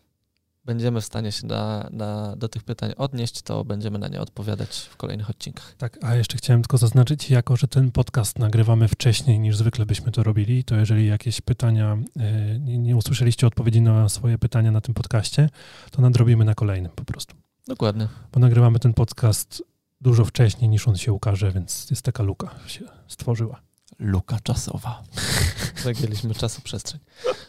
[0.64, 4.88] będziemy w stanie się na, na, do tych pytań odnieść, to będziemy na nie odpowiadać
[4.90, 5.74] w kolejnych odcinkach.
[5.78, 10.12] Tak, a jeszcze chciałem tylko zaznaczyć, jako że ten podcast nagrywamy wcześniej niż zwykle byśmy
[10.12, 14.80] to robili, to jeżeli jakieś pytania, e, nie, nie usłyszeliście odpowiedzi na swoje pytania na
[14.80, 15.48] tym podcaście,
[15.90, 17.34] to nadrobimy na kolejnym po prostu.
[17.68, 18.08] Dokładnie.
[18.32, 19.62] Bo nagrywamy ten podcast
[20.00, 23.60] dużo wcześniej niż on się ukaże, więc jest taka luka się stworzyła.
[23.98, 25.02] Luka czasowa.
[25.84, 27.00] Zagięliśmy czasoprzestrzeń.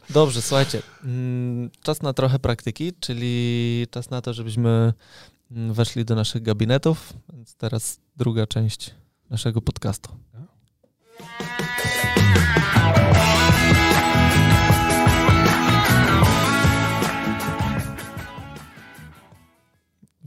[0.09, 0.81] Dobrze, słuchajcie.
[1.03, 4.93] Mm, czas na trochę praktyki, czyli czas na to, żebyśmy
[5.51, 7.13] mm, weszli do naszych gabinetów.
[7.33, 8.93] Więc teraz druga część
[9.29, 10.09] naszego podcastu.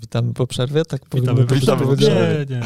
[0.07, 1.47] Witamy po przerwie, tak Witamy
[1.87, 2.47] po przerwie.
[2.49, 2.63] Nie, nie.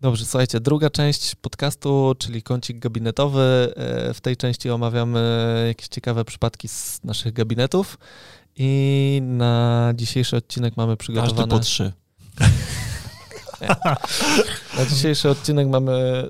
[0.00, 3.72] Dobrze, słuchajcie, druga część podcastu, czyli kącik gabinetowy.
[3.76, 7.98] E, w tej części omawiamy jakieś ciekawe przypadki z naszych gabinetów
[8.56, 11.36] i na dzisiejszy odcinek mamy przygotowane...
[11.36, 11.92] Każdy po trzy.
[14.78, 16.28] Na dzisiejszy odcinek mamy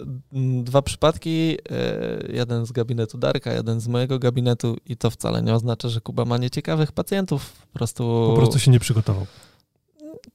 [0.63, 1.59] dwa przypadki.
[1.71, 6.01] E, jeden z gabinetu Darka, jeden z mojego gabinetu i to wcale nie oznacza, że
[6.01, 7.53] Kuba ma nieciekawych pacjentów.
[7.73, 8.27] Po prostu...
[8.31, 9.27] Po prostu się nie przygotował.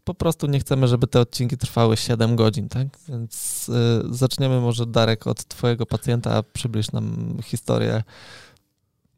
[0.03, 2.87] Po prostu nie chcemy, żeby te odcinki trwały 7 godzin, tak?
[3.09, 6.43] Więc y, zaczniemy może, Darek, od twojego pacjenta.
[6.43, 8.03] Przybliż nam historię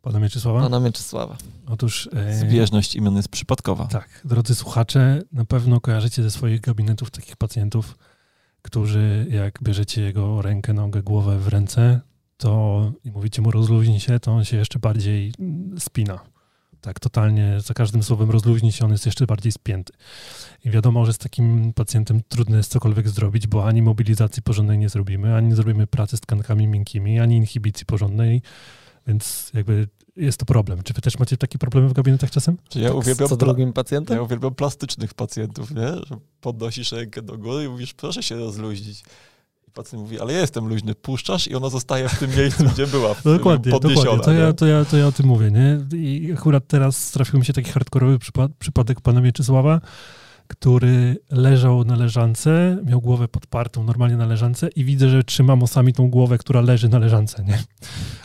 [0.01, 0.61] Pana Mieczysława?
[0.61, 1.37] Pana Mieczysława.
[1.67, 2.09] Otóż...
[2.13, 3.85] E, Zbieżność imion jest przypadkowa.
[3.85, 4.21] Tak.
[4.25, 7.97] Drodzy słuchacze, na pewno kojarzycie ze swoich gabinetów takich pacjentów,
[8.61, 12.01] którzy jak bierzecie jego rękę, nogę, głowę w ręce,
[12.37, 15.33] to i mówicie mu rozluźnij się, to on się jeszcze bardziej
[15.79, 16.19] spina.
[16.81, 19.93] Tak, totalnie za każdym słowem rozluźni się, on jest jeszcze bardziej spięty.
[20.65, 24.89] I wiadomo, że z takim pacjentem trudno jest cokolwiek zrobić, bo ani mobilizacji porządnej nie
[24.89, 28.41] zrobimy, ani nie zrobimy pracy z tkankami miękkimi, ani inhibicji porządnej
[29.07, 30.83] więc jakby jest to problem.
[30.83, 32.57] Czy wy też macie takie problemy w gabinetach czasem?
[32.69, 34.17] Czy ja tak, uwielbiam co drugim pacjentem?
[34.17, 35.87] Ja uwielbiam plastycznych pacjentów, nie?
[35.87, 39.03] Że podnosisz rękę do góry i mówisz, proszę się rozluźnić.
[39.67, 42.87] I pacjent mówi, ale ja jestem luźny, puszczasz i ona zostaje w tym miejscu, gdzie
[42.87, 43.15] była.
[43.25, 44.19] No, dokładnie, dokładnie.
[44.23, 45.97] To ja, to, ja, to ja o tym mówię, nie?
[45.97, 49.81] I akurat teraz trafił mi się taki hardkorowy przypad przypadek pana Mieczysława,
[50.51, 55.93] który leżał na leżance, miał głowę podpartą normalnie na leżance i widzę, że trzymam osami
[55.93, 57.63] tą głowę, która leży na leżance, nie?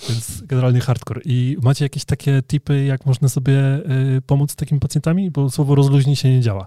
[0.08, 1.20] Więc generalnie hardcore.
[1.24, 3.58] I macie jakieś takie typy, jak można sobie
[4.16, 5.30] y, pomóc z takimi pacjentami?
[5.30, 6.66] Bo słowo rozluźni się nie działa.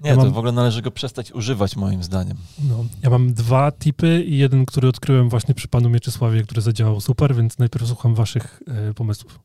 [0.00, 2.36] Nie, ja to w ogóle należy go przestać używać moim zdaniem.
[2.68, 7.00] No, ja mam dwa typy i jeden, który odkryłem właśnie przy panu Mieczysławie, który zadziałał
[7.00, 9.40] super, więc najpierw słucham waszych y, pomysłów.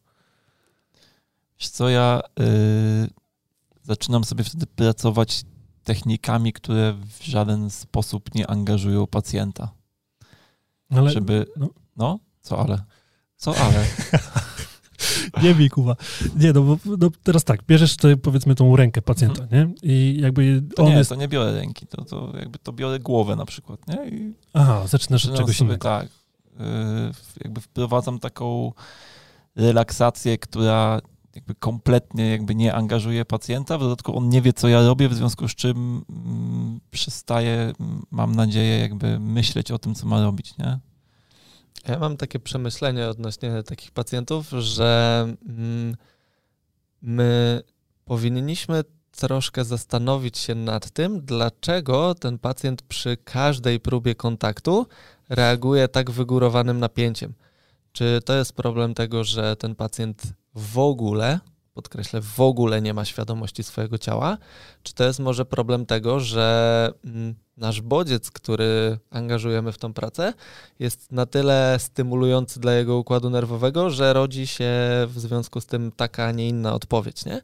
[1.60, 3.20] Wiesz co, ja y,
[3.90, 5.44] zaczynam sobie wtedy pracować
[5.84, 9.72] technikami, które w żaden sposób nie angażują pacjenta.
[10.90, 11.46] Ale, żeby...
[11.58, 11.70] No.
[11.98, 12.84] no, co ale?
[13.36, 13.86] Co ale?
[15.44, 15.96] nie bij, kuwa.
[16.36, 19.70] Nie, no bo no, teraz tak, bierzesz tutaj powiedzmy tą rękę pacjenta, hmm.
[19.70, 19.76] nie?
[19.84, 21.10] I jakby to on nie, jest...
[21.10, 24.10] to nie biorę ręki, to, to jakby to biorę głowę na przykład, nie?
[24.10, 25.84] I Aha, zaczynasz od czegoś sobie, innego.
[25.84, 26.08] Tak,
[26.60, 26.66] yy,
[27.44, 28.72] jakby wprowadzam taką
[29.56, 31.02] relaksację, która
[31.36, 35.14] jakby kompletnie jakby nie angażuje pacjenta, w dodatku on nie wie, co ja robię, w
[35.14, 37.74] związku z czym mm, przestaje,
[38.12, 40.80] mam nadzieję, jakby myśleć o tym, co ma robić, nie?
[41.88, 45.96] Ja mam takie przemyślenie odnośnie takich pacjentów, że mm,
[47.02, 47.62] my
[48.06, 54.88] powinniśmy troszkę zastanowić się nad tym, dlaczego ten pacjent przy każdej próbie kontaktu
[55.30, 57.34] reaguje tak wygórowanym napięciem.
[57.92, 60.24] Czy to jest problem tego, że ten pacjent
[60.56, 61.40] w ogóle,
[61.74, 64.38] podkreślę, w ogóle nie ma świadomości swojego ciała?
[64.84, 70.34] Czy to jest może problem tego, że mm, nasz bodziec, który angażujemy w tą pracę,
[70.80, 74.72] jest na tyle stymulujący dla jego układu nerwowego, że rodzi się
[75.08, 77.42] w związku z tym taka, a nie inna odpowiedź, nie?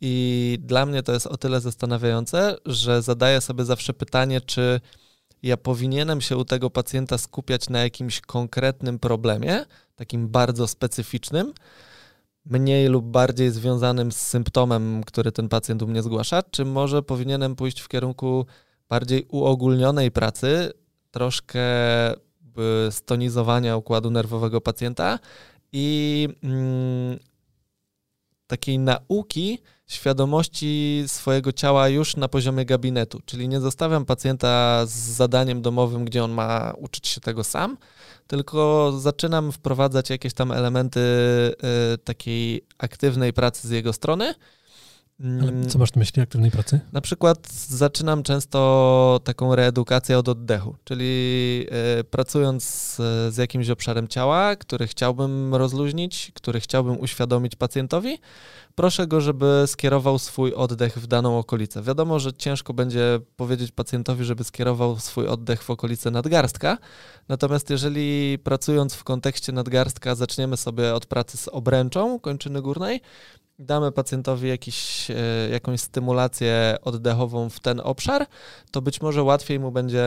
[0.00, 4.80] I dla mnie to jest o tyle zastanawiające, że zadaję sobie zawsze pytanie, czy
[5.42, 9.64] ja powinienem się u tego pacjenta skupiać na jakimś konkretnym problemie,
[9.96, 11.52] takim bardzo specyficznym,
[12.44, 17.56] mniej lub bardziej związanym z symptomem, który ten pacjent u mnie zgłasza, czy może powinienem
[17.56, 18.46] pójść w kierunku
[18.88, 20.72] bardziej uogólnionej pracy,
[21.10, 21.60] troszkę
[22.90, 25.18] stonizowania układu nerwowego pacjenta
[25.72, 27.18] i mm,
[28.46, 35.62] takiej nauki świadomości swojego ciała już na poziomie gabinetu, czyli nie zostawiam pacjenta z zadaniem
[35.62, 37.76] domowym, gdzie on ma uczyć się tego sam,
[38.26, 41.00] tylko zaczynam wprowadzać jakieś tam elementy
[41.94, 44.34] y, takiej aktywnej pracy z jego strony.
[45.20, 45.68] Ale mm.
[45.68, 46.80] co masz na myśli aktywnej pracy?
[46.92, 51.66] Na przykład zaczynam często taką reedukację od oddechu, czyli
[52.00, 52.64] y, pracując
[53.30, 58.18] z, jakimś obszarem ciała, który chciałbym rozluźnić, który chciałbym uświadomić pacjentowi,
[58.74, 61.82] proszę go, żeby skierował swój oddech w daną okolicę.
[61.82, 66.78] Wiadomo, że ciężko będzie powiedzieć pacjentowi, żeby skierował swój oddech w okolice nadgarstka,
[67.28, 73.00] natomiast jeżeli pracując w kontekście nadgarstka zaczniemy sobie od pracy z obręczą kończyny górnej,
[73.58, 75.14] damy pacjentowi jakiś, e,
[75.50, 78.26] jakąś stymulację oddechową w ten obszar,
[78.70, 80.06] to być może łatwiej mu będzie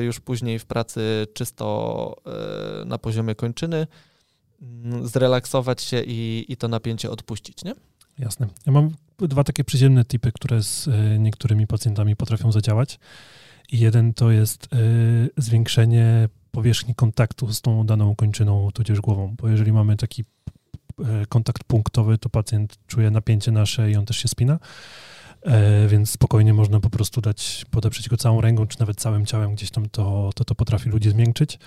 [0.00, 3.86] już później w pracy czysto e, na poziomie kończyny
[4.62, 7.74] mm, zrelaksować się i, i to napięcie odpuścić, nie?
[8.18, 8.48] Jasne.
[8.66, 12.98] Ja mam dwa takie przyziemne typy, które z e, niektórymi pacjentami potrafią zadziałać.
[13.72, 14.68] I jeden to jest
[15.36, 20.24] zwiększenie powierzchni kontaktu z tą daną kończyną tudzież głową, bo jeżeli mamy taki
[21.28, 24.58] kontakt punktowy, to pacjent czuje napięcie nasze i on też się spina.
[25.42, 29.54] E, więc spokojnie można po prostu dać, podeprzeć go całą ręką, czy nawet całym ciałem
[29.54, 31.58] gdzieś tam to, to, to potrafi ludzi zmiękczyć.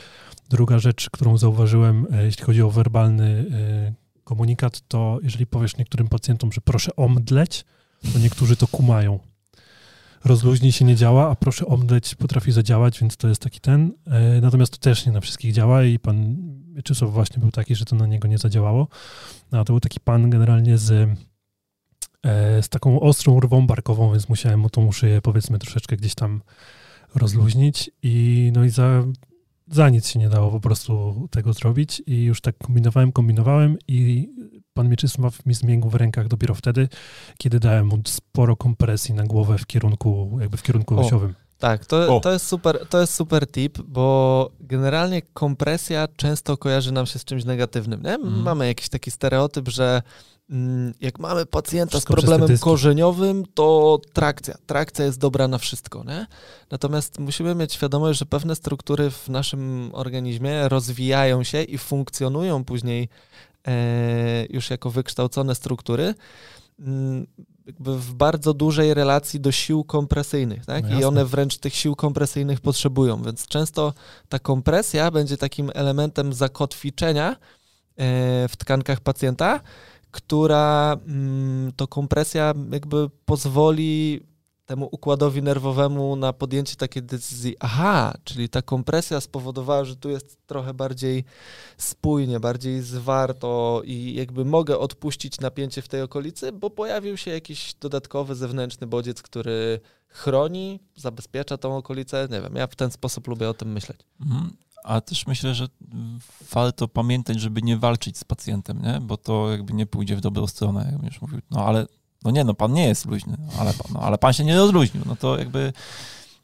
[0.50, 3.46] Druga rzecz, którą zauważyłem, e, jeśli chodzi o werbalny
[4.24, 7.66] komunikat, to jeżeli powiesz niektórym pacjentom, że proszę omdleć,
[8.14, 9.20] to niektórzy to kumają
[10.26, 13.92] rozluźnij się nie działa, a proszę omdleć potrafi zadziałać, więc to jest taki ten.
[14.08, 16.36] E, natomiast to też nie na wszystkich działa i pan
[16.76, 18.88] Mieczysław właśnie był taki, że to na niego nie zadziałało.
[19.52, 20.92] No, to był taki pan generalnie z,
[22.24, 26.42] e, z taką ostrą rwą barkową, więc musiałem mu tą szyję powiedzmy troszeczkę gdzieś tam
[27.16, 29.04] rozluźnić i no i za,
[29.68, 34.30] za nic się nie dało po prostu tego zrobić i już tak kombinowałem, kombinowałem i
[34.74, 36.88] pan Mieczysław mi zmiękł w rękach dopiero wtedy,
[37.38, 41.34] kiedy dałem mu sporo kompresji na głowę w kierunku, jakby w kierunku o, osiowym.
[41.60, 47.06] Tak, to, to, jest super, to jest super tip, bo generalnie kompresja często kojarzy nam
[47.06, 48.04] się z czymś negatywnym.
[48.04, 48.14] Nie?
[48.14, 48.42] Mm.
[48.42, 50.02] Mamy jakiś taki stereotyp, że
[50.50, 54.56] mm, jak mamy pacjenta wszystko z problemem korzeniowym, to trakcja.
[54.66, 56.04] Trakcja jest dobra na wszystko.
[56.04, 56.28] Nie?
[56.72, 63.10] Natomiast musimy mieć świadomość, że pewne struktury w naszym organizmie rozwijają się i funkcjonują później
[63.68, 66.16] E, już jako wykształcone struktury
[66.80, 67.28] mm,
[67.80, 70.90] w bardzo dużej relacji do sił kompresyjnych, tak?
[70.90, 73.94] No I one wręcz tych sił kompresyjnych potrzebują, więc często
[74.30, 77.36] ta kompresja będzie takim elementem zakotwiczenia e,
[78.48, 79.62] w tkankach pacjenta,
[80.12, 84.22] która mm, to kompresja jakby pozwoli
[84.66, 90.38] temu układowi nerwowemu na podjęcie takiej decyzji, aha, czyli ta kompresja spowodowała, że tu jest
[90.48, 91.24] trochę bardziej
[91.78, 97.74] spójnie, bardziej zwarto i jakby mogę odpuścić napięcie w tej okolicy, bo pojawił się jakiś
[97.74, 102.28] dodatkowy zewnętrzny bodziec, który chroni, zabezpiecza tą okolicę.
[102.32, 104.00] Nie wiem, ja w ten sposób lubię o tym myśleć.
[104.22, 104.52] Mhm.
[104.84, 105.68] A też myślę, że
[106.52, 109.00] warto pamiętać, żeby nie walczyć z pacjentem, nie?
[109.02, 110.90] bo to jakby nie pójdzie w dobrą stronę.
[110.92, 111.86] Jak będziesz mówił, no ale
[112.26, 115.04] no nie, no pan nie jest luźny, ale, pan, no, ale pan się nie rozluźnił,
[115.06, 115.74] no to jakby...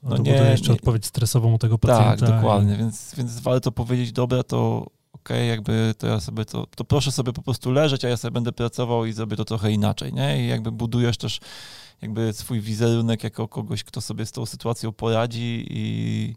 [0.04, 2.26] No, no to nie, jeszcze nie, odpowiedź stresową u tego tak, pacjenta.
[2.26, 6.68] Tak, dokładnie, więc, więc warto powiedzieć, dobra, to okej, okay, jakby to ja sobie to,
[6.76, 9.72] to proszę sobie po prostu leżeć, a ja sobie będę pracował i zrobię to trochę
[9.72, 10.46] inaczej, nie?
[10.46, 11.40] I jakby budujesz też
[12.02, 16.36] jakby swój wizerunek jako kogoś, kto sobie z tą sytuacją poradzi i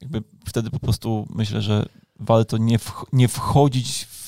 [0.00, 1.86] jakby wtedy po prostu myślę, że
[2.20, 4.21] warto nie, wch nie wchodzić w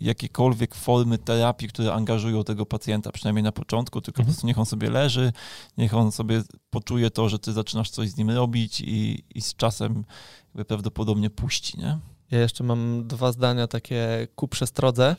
[0.00, 4.26] jakiekolwiek formy terapii, które angażują tego pacjenta, przynajmniej na początku, tylko mhm.
[4.26, 5.32] po prostu niech on sobie leży,
[5.78, 9.54] niech on sobie poczuje to, że ty zaczynasz coś z nim robić i, i z
[9.54, 10.04] czasem
[10.48, 11.98] jakby prawdopodobnie puści, nie?
[12.30, 15.16] Ja jeszcze mam dwa zdania takie ku przestrodze,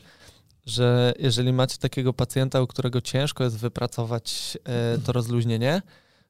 [0.66, 5.82] że jeżeli macie takiego pacjenta, u którego ciężko jest wypracować e, to rozluźnienie,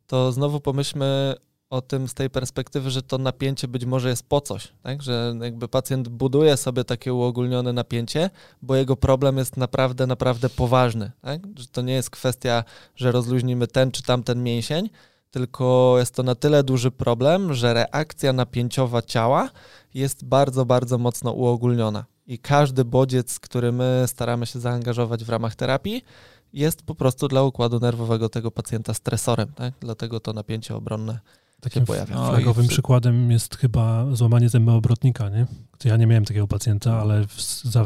[0.07, 1.35] to znowu pomyślmy
[1.71, 5.03] o tym z tej perspektywy, że to napięcie być może jest po coś, tak?
[5.03, 8.31] że jakby pacjent buduje sobie takie uogólnione napięcie,
[8.63, 11.11] bo jego problem jest naprawdę, naprawdę poważny.
[11.21, 11.41] Tak?
[11.57, 12.65] Że to nie jest kwestia,
[12.97, 14.91] że rozluźnimy ten czy tamten mięsień,
[15.31, 19.51] tylko jest to na tyle duży problem, że reakcja napięciowa ciała
[19.95, 22.05] jest bardzo, bardzo mocno uogólniona.
[22.27, 26.05] I każdy bodziec, który my staramy się zaangażować w ramach terapii,
[26.53, 29.53] jest po prostu dla układu nerwowego tego pacjenta stresorem.
[29.53, 29.75] Tak?
[29.81, 31.19] Dlatego to napięcie obronne
[31.61, 32.15] Takim pojawia.
[32.15, 35.47] No, flagowym przykładem jest chyba złamanie zęba obrotnika, nie?
[35.85, 37.25] Ja nie miałem takiego pacjenta, ale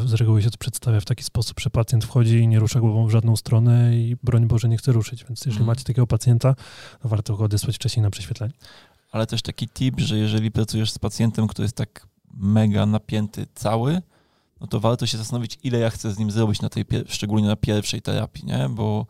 [0.05, 3.07] z reguły się to przedstawia w taki sposób, że pacjent wchodzi i nie rusza głową
[3.07, 5.67] w żadną stronę i broń Boże nie chce ruszyć, więc jeżeli mm.
[5.67, 6.55] macie takiego pacjenta,
[7.01, 8.53] to warto go odesłać wcześniej na prześwietlenie.
[9.11, 14.01] Ale też taki tip, że jeżeli pracujesz z pacjentem, który jest tak mega napięty cały,
[14.61, 17.55] no to warto się zastanowić, ile ja chcę z nim zrobić na tej, szczególnie na
[17.55, 18.69] pierwszej terapii, nie?
[18.69, 19.05] Bo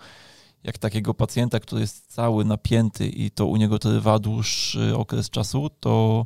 [0.64, 5.70] jak takiego pacjenta, który jest cały napięty i to u niego trwa dłuższy okres czasu,
[5.80, 6.26] to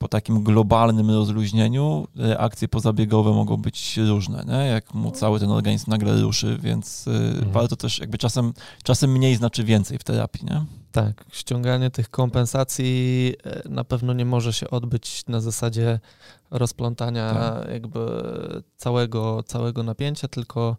[0.00, 4.66] po takim globalnym rozluźnieniu reakcje pozabiegowe mogą być różne, nie?
[4.66, 7.52] jak mu cały ten organizm nagle ruszy, więc y, mhm.
[7.52, 10.44] warto też jakby czasem, czasem mniej znaczy więcej w terapii.
[10.44, 10.64] Nie?
[10.92, 16.00] Tak, ściąganie tych kompensacji e, na pewno nie może się odbyć na zasadzie
[16.50, 17.72] rozplątania tak.
[17.72, 18.22] jakby
[18.76, 20.76] całego, całego napięcia, tylko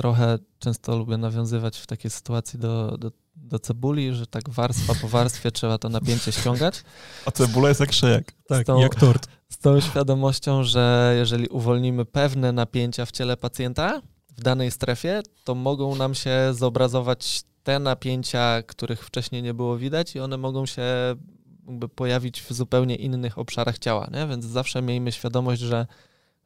[0.00, 5.08] trochę często lubię nawiązywać w takiej sytuacji do, do, do cebuli, że tak warstwa po
[5.08, 6.82] warstwie trzeba to napięcie ściągać.
[7.26, 8.32] A cebula jest jak szyjek.
[8.48, 9.28] Tak, tą, jak tort.
[9.48, 14.02] Z tą świadomością, że jeżeli uwolnimy pewne napięcia w ciele pacjenta
[14.36, 20.16] w danej strefie, to mogą nam się zobrazować te napięcia, których wcześniej nie było widać
[20.16, 20.82] i one mogą się
[21.66, 24.26] jakby pojawić w zupełnie innych obszarach ciała, nie?
[24.26, 25.86] więc zawsze miejmy świadomość, że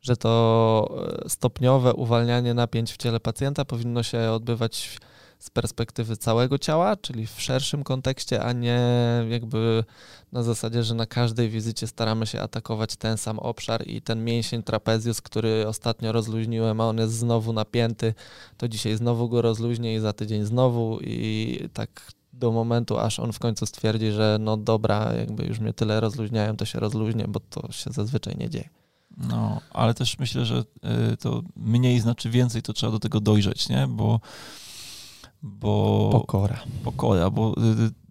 [0.05, 4.99] że to e, stopniowe uwalnianie napięć w ciele pacjenta powinno się odbywać
[5.39, 8.81] z perspektywy całego ciała, czyli w szerszym kontekście, a nie
[9.29, 9.85] jakby
[10.33, 14.63] na zasadzie, że na każdej wizycie staramy się atakować ten sam obszar i ten mięsień
[14.63, 18.15] trapezius, który ostatnio rozluźniłem, a on jest znowu napięty,
[18.57, 23.33] to dzisiaj znowu go rozluźnię i za tydzień znowu i tak do momentu, aż on
[23.33, 27.41] w końcu stwierdzi, że no dobra, jakby już mnie tyle rozluźniają, to się rozluźnię, bo
[27.41, 28.84] to się zazwyczaj nie dzieje.
[29.17, 30.65] No, ale też myślę, że
[31.13, 33.87] y, to mniej znaczy więcej, to trzeba do tego dojrzeć, nie?
[33.87, 34.21] Bo.
[35.43, 36.61] bo pokora.
[36.85, 38.05] Pokora, bo y,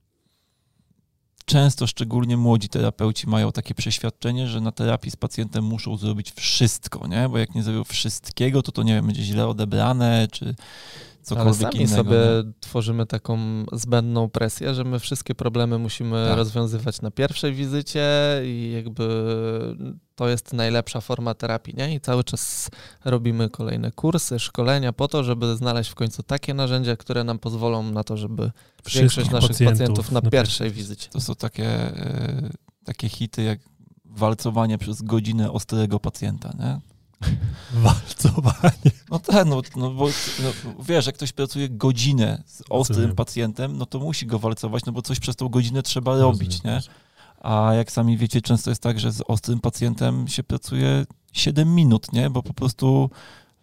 [1.45, 7.07] często, szczególnie młodzi terapeuci, mają takie przeświadczenie, że na terapii z pacjentem muszą zrobić wszystko,
[7.07, 7.29] nie?
[7.29, 10.55] Bo jak nie zrobią wszystkiego, to to nie wiem, będzie źle odebrane, czy
[11.23, 11.95] cokolwiek Ale sami innego.
[11.95, 12.53] sobie nie?
[12.59, 13.37] tworzymy taką
[13.71, 16.37] zbędną presję, że my wszystkie problemy musimy tak.
[16.37, 18.05] rozwiązywać na pierwszej wizycie
[18.45, 19.25] i jakby
[20.15, 21.95] to jest najlepsza forma terapii, nie?
[21.95, 22.69] I cały czas
[23.05, 27.83] robimy kolejne kursy, szkolenia po to, żeby znaleźć w końcu takie narzędzia, które nam pozwolą
[27.83, 28.51] na to, żeby
[28.93, 31.09] większość naszych pacjentów, pacjentów na, na pierwszej wizycie.
[31.09, 32.49] To są takie, e,
[32.83, 33.59] takie hity jak
[34.05, 36.92] walcowanie przez godzinę ostrego pacjenta, nie?
[37.73, 38.91] Walcowanie.
[39.11, 40.07] No tak, no, no bo
[40.43, 43.15] no, wiesz, jak ktoś pracuje godzinę z ostrym Rozumiem.
[43.15, 46.31] pacjentem, no to musi go walcować, no bo coś przez tą godzinę trzeba Rozumiem.
[46.31, 46.81] robić, nie?
[47.41, 52.13] A jak sami wiecie, często jest tak, że z ostrym pacjentem się pracuje 7 minut,
[52.13, 52.29] nie?
[52.29, 53.09] Bo po prostu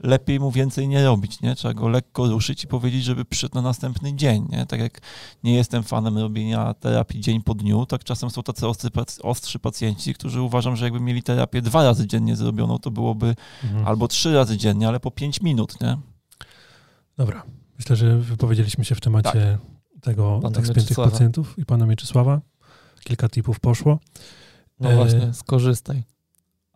[0.01, 1.55] lepiej mu więcej nie robić, nie?
[1.55, 4.66] Trzeba go lekko ruszyć i powiedzieć, żeby przyszedł na następny dzień, nie?
[4.66, 5.01] Tak jak
[5.44, 8.90] nie jestem fanem robienia terapii dzień po dniu, tak czasem są tacy ostry,
[9.22, 13.34] ostrzy pacjenci, którzy uważam, że jakby mieli terapię dwa razy dziennie zrobioną, to byłoby
[13.64, 13.86] mhm.
[13.86, 15.96] albo trzy razy dziennie, ale po pięć minut, nie?
[17.16, 17.42] Dobra.
[17.78, 20.03] Myślę, że wypowiedzieliśmy się w temacie tak.
[20.03, 21.11] tego, Pana tych spiętych Mieczysława.
[21.11, 22.40] pacjentów i pana Mieczysława.
[23.05, 23.98] Kilka tipów poszło.
[24.80, 26.03] No E, właśnie, skorzystaj.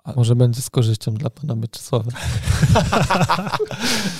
[0.05, 2.11] A- Może będzie z korzyścią dla pana Mieczysława.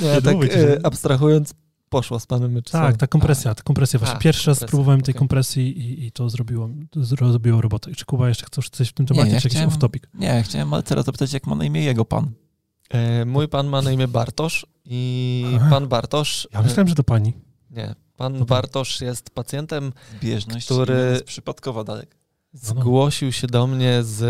[0.03, 1.55] Nie, Nie tak e, abstrahując,
[1.89, 2.91] poszło z panem Mieczysławem.
[2.93, 3.99] Tak, ta kompresja, ta kompresja.
[3.99, 5.19] Właśnie A, pierwszy raz spróbowałem tej okej.
[5.19, 7.91] kompresji i, i to zrobiło, to zrobiło robotę.
[7.91, 10.01] I Czy Kuba jeszcze chcesz coś w tym temacie, ja czy jakiś off-topic?
[10.15, 12.31] Nie, chciałem Marcela zapytać, jak ma na imię jego pan.
[12.91, 15.67] E, mój pan ma na imię Bartosz i Aha.
[15.71, 16.49] pan Bartosz...
[16.53, 17.33] Ja myślałem, że to pani.
[17.71, 18.47] Nie, pan Dobra.
[18.47, 21.11] Bartosz jest pacjentem, Zbieżność Który- Który...
[21.11, 22.17] jest przypadkowa dalek.
[22.55, 22.81] No, no.
[22.81, 24.21] zgłosił się do mnie z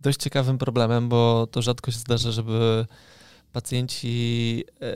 [0.00, 2.86] dość ciekawym problemem, bo to rzadko się zdarza, żeby
[3.52, 4.94] pacjenci e,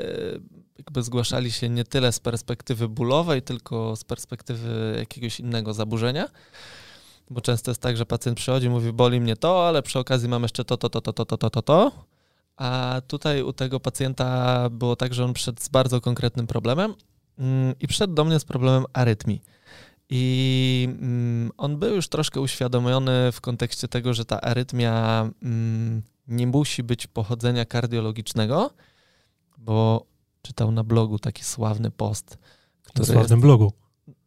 [0.78, 6.28] jakby zgłaszali się nie tyle z perspektywy bólowej, tylko z perspektywy jakiegoś innego zaburzenia.
[7.30, 10.42] Bo często jest tak, że pacjent przychodzi, mówi, boli mnie to, ale przy okazji mam
[10.42, 11.62] jeszcze to, to, to, to, to, to, to, to.
[11.62, 11.92] to.
[12.56, 16.94] A tutaj u tego pacjenta było tak, że on przyszedł z bardzo konkretnym problemem
[17.38, 19.42] mm, i przyszedł do mnie z problemem arytmii.
[20.10, 26.46] I mm, on był już troszkę uświadomiony w kontekście tego, że ta arytmia mm, nie
[26.46, 28.70] musi być pochodzenia kardiologicznego,
[29.58, 30.06] bo
[30.42, 32.30] czytał na blogu taki sławny post,
[32.86, 33.72] Na który sławnym blogu.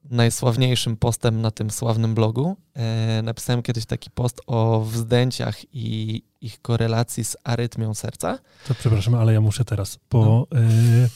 [0.10, 2.58] najsławniejszym postem na tym sławnym blogu.
[2.74, 8.40] E, napisałem kiedyś taki post o wzdęciach i ich korelacji z arytmią serca.
[8.68, 10.58] To przepraszam, ale ja muszę teraz, bo No.
[10.60, 11.10] e,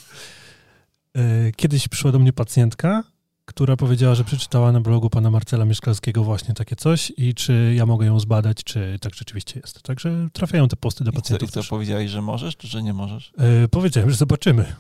[1.21, 3.03] e, kiedyś przyszła do mnie pacjentka,
[3.51, 7.85] która powiedziała, że przeczytała na blogu pana Marcela Mieszkalskiego właśnie takie coś i czy ja
[7.85, 9.81] mogę ją zbadać, czy tak rzeczywiście jest.
[9.81, 12.83] Także trafiają te posty do I co, i pacjentów co powiedziałeś, że możesz, czy że
[12.83, 13.33] nie możesz?
[13.37, 14.75] E, powiedziałem, że zobaczymy.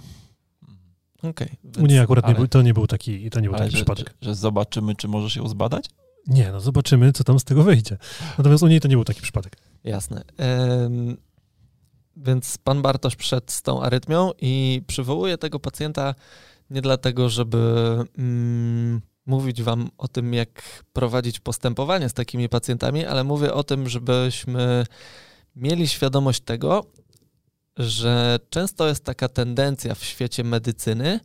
[1.23, 1.49] Okej.
[1.79, 3.75] U niej akurat nie ale- był, to nie był taki, to nie był taki że,
[3.75, 4.13] przypadek.
[4.21, 5.85] że, że zobaczymy, czy możesz ją zbadać?
[6.27, 7.97] Nie, no zobaczymy, co tam z tego wyjdzie.
[8.37, 9.57] Natomiast u niej to nie był taki przypadek.
[9.83, 10.23] Jasne.
[12.17, 16.15] Więc pan Bartosz przyszedł z tą arytmią i przywołuję tego pacjenta
[16.71, 23.23] nie dlatego, żeby mm, mówić wam o tym, jak prowadzić postępowanie z takimi pacjentami, ale
[23.23, 24.85] mówię o tym, żebyśmy
[25.55, 26.85] mieli świadomość tego,
[27.77, 31.19] że często jest taka tendencja w świecie medycyny,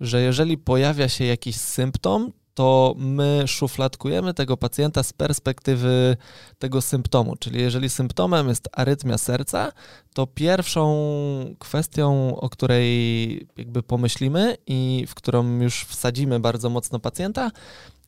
[0.00, 6.16] że jeżeli pojawia się jakiś symptom, to my szufladkujemy tego pacjenta z perspektywy
[6.58, 7.36] tego symptomu.
[7.36, 9.72] Czyli jeżeli symptomem jest arytmia serca,
[10.14, 10.94] to pierwszą
[11.58, 17.50] kwestią, o której jakby pomyślimy i w którą już wsadzimy bardzo mocno pacjenta,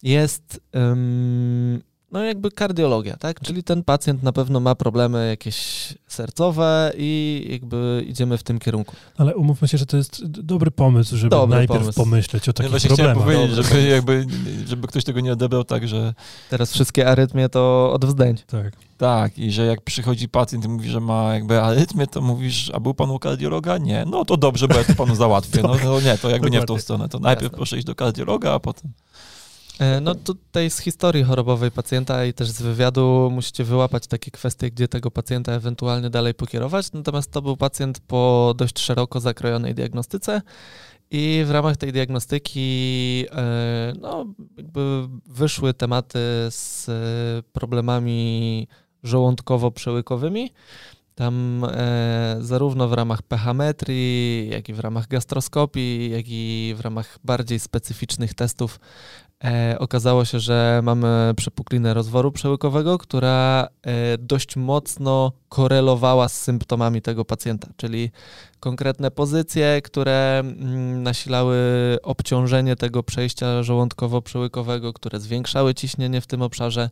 [0.02, 1.82] jest ym,
[2.12, 3.40] no jakby kardiologia, tak?
[3.40, 8.96] Czyli ten pacjent na pewno ma problemy jakieś sercowe i jakby idziemy w tym kierunku.
[9.16, 11.96] Ale umówmy się, że to jest dobry pomysł, żeby Dobry najpierw pomysł.
[12.00, 13.24] pomyśleć o Ja takich chciałem problemach.
[13.24, 14.26] powiedzieć, żeby, jakby,
[14.66, 16.14] żeby ktoś tego nie odebrał tak, że
[16.50, 18.44] Teraz wszystkie arytmie to od wzdęć.
[18.46, 18.72] Tak.
[18.98, 22.80] tak i że jak przychodzi pacjent i mówi, że ma jakby arytmię, to mówisz, a
[22.80, 23.78] był pan u kardiologa?
[23.78, 24.04] Nie.
[24.06, 25.62] No to dobrze, bo ja to panu załatwię.
[25.62, 26.82] No, no nie, to jakby nie w tą Dokładnie.
[26.82, 27.08] stronę.
[27.08, 27.56] To najpierw Jasne.
[27.56, 28.90] proszę iść do kardiologa, a potem...
[29.80, 34.70] E, No tutaj z historii chorobowej pacjenta i też z wywiadu musicie wyłapać takie kwestie,
[34.70, 36.92] gdzie tego pacjenta ewentualnie dalej pokierować.
[36.92, 40.42] Natomiast to był pacjent po dość szeroko zakrojonej diagnostyce
[41.10, 44.26] i w ramach tej diagnostyki e, no,
[45.26, 46.18] wyszły tematy
[46.50, 46.92] z e,
[47.52, 48.68] problemami
[49.04, 50.48] żołądkowo-przełykowymi.
[51.14, 57.18] Tam e, zarówno w ramach pechametrii, jak i w ramach gastroskopii, jak i w ramach
[57.24, 58.80] bardziej specyficznych testów
[59.44, 67.02] E, okazało się, że mamy przepuklinę rozworu przełykowego, która e, dość mocno korelowała z symptomami
[67.02, 68.10] tego pacjenta, czyli
[68.60, 71.58] konkretne pozycje, które mm, nasilały
[72.02, 76.90] obciążenie tego przejścia żołądkowo-przełykowego, które zwiększały ciśnienie w tym obszarze.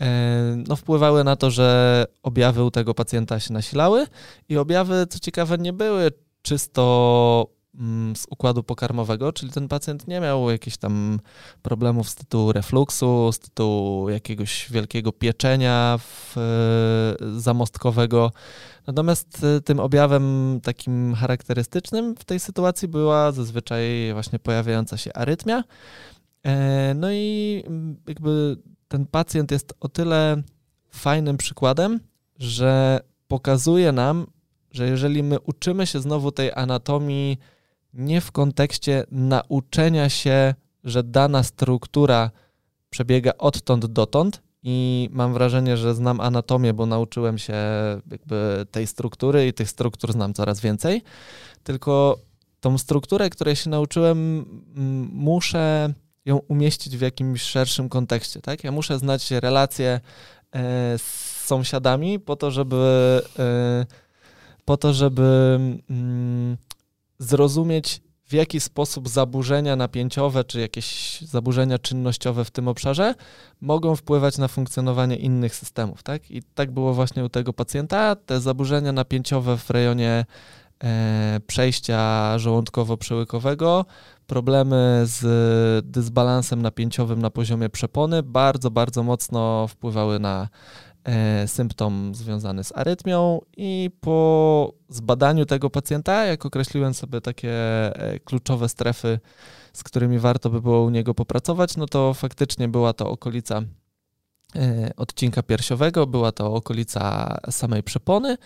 [0.00, 4.06] e, No, wpływały na to, że objawy u tego pacjenta się nasilały
[4.48, 6.10] i objawy, co ciekawe, nie były
[6.42, 7.53] czysto
[8.16, 11.20] z układu pokarmowego, czyli ten pacjent nie miał jakichś tam
[11.62, 18.32] problemów z tytułu refluksu, z tytułu jakiegoś wielkiego pieczenia w, e, zamostkowego.
[18.86, 25.64] Natomiast e, tym objawem takim charakterystycznym w tej sytuacji była zazwyczaj właśnie pojawiająca się arytmia.
[26.42, 28.56] E, No i mm, jakby
[28.88, 30.42] ten pacjent jest o tyle
[30.90, 32.00] fajnym przykładem,
[32.38, 34.26] że pokazuje nam,
[34.70, 37.38] że jeżeli my uczymy się znowu tej anatomii
[37.94, 42.30] nie w kontekście nauczenia się, że dana struktura
[42.90, 47.54] przebiega odtąd dotąd i mam wrażenie, że znam anatomię, bo nauczyłem się
[48.10, 51.02] jakby tej struktury i tych struktur znam coraz więcej,
[51.62, 52.18] tylko
[52.60, 54.44] tą strukturę, której się nauczyłem,
[55.12, 58.64] muszę ją umieścić w jakimś szerszym kontekście, tak?
[58.64, 60.00] Ja muszę znać relacje
[60.52, 63.86] e, z sąsiadami po to, żeby e,
[64.64, 65.58] po to, żeby
[65.90, 66.56] mm,
[67.18, 73.14] zrozumieć, w jaki sposób zaburzenia napięciowe czy jakieś zaburzenia czynnościowe w tym obszarze
[73.60, 76.02] mogą wpływać na funkcjonowanie innych systemów.
[76.02, 76.30] Tak?
[76.30, 78.16] I tak było właśnie u tego pacjenta.
[78.16, 80.24] Te zaburzenia napięciowe w rejonie
[80.84, 83.84] e, przejścia żołądkowo-przełykowego,
[84.26, 90.48] problemy z dysbalansem napięciowym na poziomie przepony bardzo, bardzo mocno wpływały na
[91.46, 98.68] symptom związany z arytmią i po zbadaniu tego pacjenta, jak określiłem sobie takie e, kluczowe
[98.68, 99.20] strefy,
[99.72, 103.62] z którymi warto by było u niego popracować, no to faktycznie była to okolica
[104.56, 108.36] e, odcinka piersiowego, była to okolica samej przepony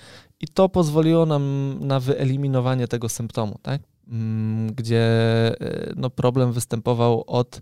[0.40, 3.80] i to pozwoliło nam na wyeliminowanie tego symptomu, tak?
[4.08, 5.06] Mm, gdzie
[5.96, 7.60] no, problem występował od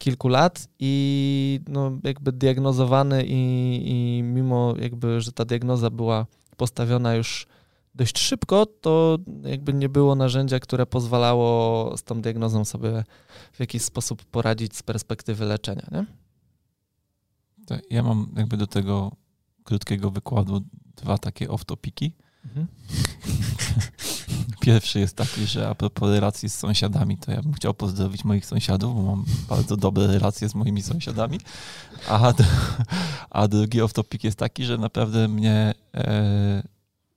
[0.00, 3.40] kilku lat i no, jakby diagnozowany i,
[3.84, 6.26] i mimo jakby, że ta diagnoza była
[6.56, 7.46] postawiona już
[7.94, 13.04] dość szybko, to jakby nie było narzędzia, które pozwalało z tą diagnozą sobie
[13.52, 15.86] w jakiś sposób poradzić z perspektywy leczenia.
[15.92, 16.06] Nie?
[17.90, 19.12] Ja mam jakby do tego
[19.64, 20.60] krótkiego wykładu
[20.96, 22.10] dwa takie off-topiki.
[22.44, 22.66] Mhm.
[24.60, 28.46] Pierwszy jest taki, że a propos relacji z sąsiadami, to ja bym chciał pozdrowić moich
[28.46, 31.40] sąsiadów, bo mam bardzo dobre relacje z moimi sąsiadami.
[32.08, 32.32] A,
[33.30, 36.62] a drugi off-topic jest taki, że naprawdę mnie, e,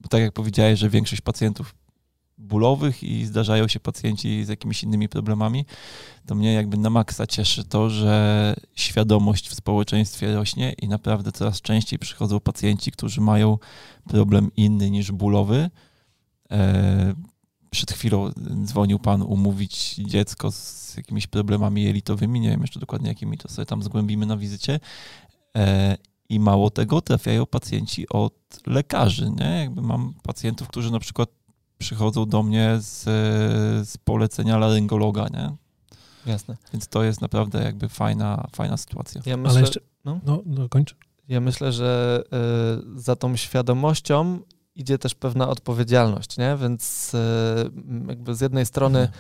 [0.10, 1.76] tak jak powiedziałeś, że większość pacjentów
[2.38, 5.66] bólowych i zdarzają się pacjenci z jakimiś innymi problemami,
[6.26, 11.62] to mnie jakby na maksa cieszy to, że świadomość w społeczeństwie rośnie i naprawdę coraz
[11.62, 13.58] częściej przychodzą pacjenci, którzy mają
[14.08, 15.70] problem inny niż bólowy.
[17.74, 18.32] Przed chwilą
[18.64, 23.66] dzwonił pan umówić dziecko z jakimiś problemami jelitowymi, nie wiem jeszcze dokładnie jakimi, to sobie
[23.66, 24.80] tam zgłębimy na wizycie.
[25.58, 25.98] E,
[26.30, 28.34] I mało tego, trafiają pacjenci od
[28.68, 29.60] lekarzy, nie?
[29.60, 31.30] Jakby mam pacjentów, którzy na przykład
[31.78, 33.04] przychodzą do mnie z,
[33.90, 35.52] z polecenia laryngologa, nie?
[36.32, 36.58] Jasne.
[36.74, 39.22] Więc to jest naprawdę jakby fajna, fajna sytuacja.
[39.26, 40.96] Ja myślę, Ale jeszcze, no, no, no kończ.
[41.28, 42.24] Ja myślę, że
[42.96, 44.40] y, za tą świadomością
[44.76, 46.58] idzie też pewna odpowiedzialność, nie?
[46.62, 47.18] Więc y,
[48.08, 49.20] jakby z jednej strony mhm.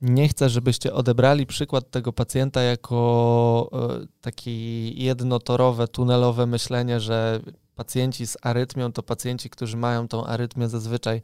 [0.00, 3.70] nie chcę, żebyście odebrali przykład tego pacjenta jako
[4.02, 7.40] y, taki jednotorowe, tunelowe myślenie, że
[7.74, 11.22] pacjenci z arytmią to pacjenci, którzy mają tą arytmię zazwyczaj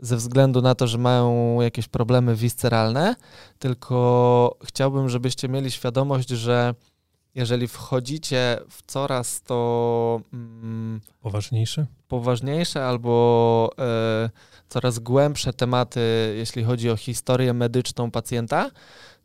[0.00, 3.14] ze względu na to, że mają jakieś problemy visceralne,
[3.58, 6.74] tylko chciałbym, żebyście mieli świadomość, że
[7.34, 14.30] jeżeli wchodzicie w coraz to mm, poważniejsze, poważniejsze albo e,
[14.68, 18.70] coraz głębsze tematy, jeśli chodzi o historię medyczną pacjenta,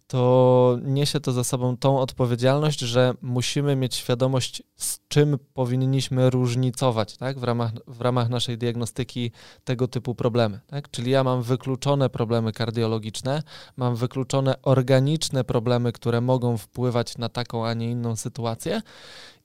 [0.08, 7.18] to niesie to za sobą tą odpowiedzialność, że musimy mieć świadomość, z czym powinniśmy różnicować
[7.18, 7.40] tak?
[7.40, 9.32] w, ramach, w ramach naszej diagnostyki
[9.64, 10.60] tego typu problemy.
[10.68, 10.92] Tak?
[10.92, 13.44] Czyli ja mam wykluczone problemy kardiologiczne,
[13.78, 18.82] mam wykluczone organiczne problemy, które mogą wpływać na taką, a nie inną sytuację.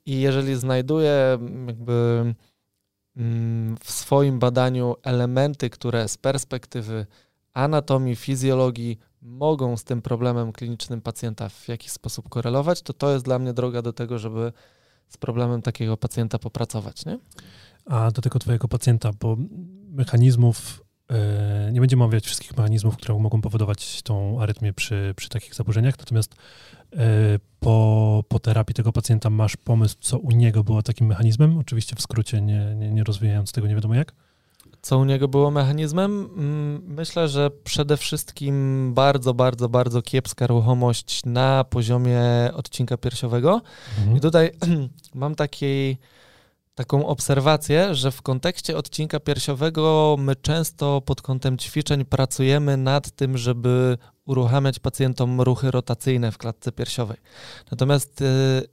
[0.06, 2.34] I jeżeli znajduję jakby
[3.16, 7.06] mm, w swoim badaniu elementy, które z perspektywy
[7.52, 13.24] anatomii, fizjologii mogą z tym problemem klinicznym pacjenta w jakiś sposób korelować, to to jest
[13.24, 14.52] dla mnie droga do tego, żeby
[15.08, 17.06] z problemem takiego pacjenta popracować.
[17.06, 17.18] Nie?
[17.86, 19.36] A do tego twojego pacjenta, bo
[19.90, 21.16] mechanizmów, yy,
[21.72, 26.34] nie będziemy omawiać wszystkich mechanizmów, które mogą powodować tą arytmię przy, przy takich zaburzeniach, natomiast
[26.92, 26.98] yy,
[27.60, 31.58] po, po terapii tego pacjenta masz pomysł, co u niego było takim mechanizmem?
[31.58, 34.12] Oczywiście w skrócie, nie, nie, nie rozwijając tego nie wiadomo jak.
[34.82, 36.28] Co u niego było mechanizmem?
[36.36, 42.20] Mm, myślę, że przede wszystkim bardzo, bardzo, bardzo kiepska ruchomość na poziomie
[42.54, 43.60] odcinka piersiowego.
[43.98, 44.16] Mhm.
[44.16, 44.50] I tutaj
[45.14, 45.96] mam taki,
[46.74, 53.38] taką obserwację, że w kontekście odcinka piersiowego my często pod kątem ćwiczeń pracujemy nad tym,
[53.38, 53.98] żeby
[54.30, 57.16] uruchamiać pacjentom ruchy rotacyjne w klatce piersiowej.
[57.70, 58.24] Natomiast y,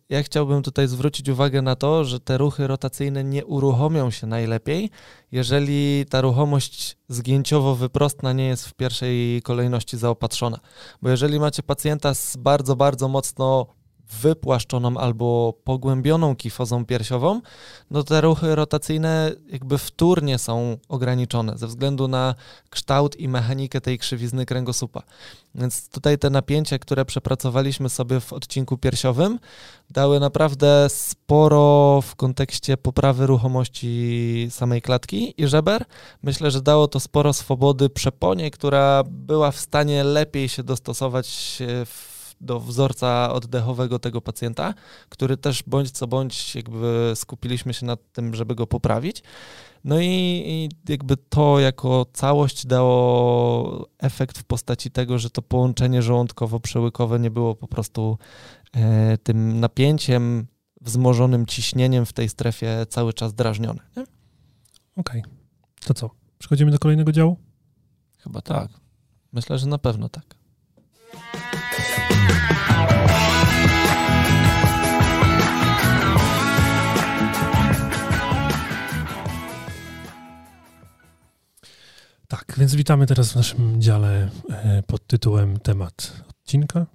[0.10, 4.90] ja chciałbym tutaj zwrócić uwagę na to, że te ruchy rotacyjne nie uruchomią się najlepiej,
[5.32, 10.60] jeżeli ta ruchomość zgięciowo-wyprostna nie jest w pierwszej kolejności zaopatrzona.
[11.02, 13.77] Bo jeżeli macie pacjenta z bardzo, bardzo mocno
[14.22, 17.42] wypłaszczoną albo pogłębioną kifozą piersiową,
[17.92, 22.36] no te ruchy rotacyjne jakby wtórnie są ograniczone ze względu na
[22.70, 25.04] kształt i mechanikę tej krzywizny kręgosłupa.
[25.56, 29.40] Więc tutaj te napięcia, które przepracowaliśmy sobie w odcinku piersiowym,
[29.90, 35.86] dały naprawdę sporo w kontekście poprawy ruchomości samej klatki i żeber.
[36.24, 42.17] Myślę, że dało to sporo swobody przeponie, która była w stanie lepiej się dostosować w
[42.42, 44.74] do wzorca oddechowego tego pacjenta,
[45.10, 49.24] który też bądź co bądź jakby skupiliśmy się nad tym, żeby go poprawić.
[49.84, 56.02] No i, i, jakby to jako całość dało efekt w postaci tego, że to połączenie
[56.02, 58.18] żołądkowo-przełykowe nie było po prostu
[58.74, 60.48] e, tym napięciem,
[60.82, 63.80] wzmożonym ciśnieniem w tej strefie cały czas drażnione.
[64.96, 65.22] Okej.
[65.22, 65.24] Okay.
[65.86, 66.10] To co?
[66.40, 67.38] Przechodzimy do kolejnego działu?
[68.20, 68.70] Chyba tak.
[69.34, 70.37] Myślę, że na pewno tak.
[82.28, 86.86] Tak, więc witamy teraz w naszym dziale e, pod tytułem temat odcinka.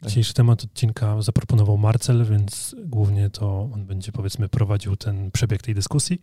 [0.00, 0.08] Tak.
[0.08, 5.74] Dzisiejszy temat odcinka zaproponował Marcel, więc głównie to on będzie powiedzmy prowadził ten przebieg tej
[5.74, 6.22] dyskusji.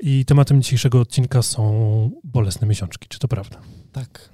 [0.00, 3.08] I tematem dzisiejszego odcinka są bolesne miesiączki.
[3.08, 3.60] Czy to prawda?
[3.92, 4.30] Tak.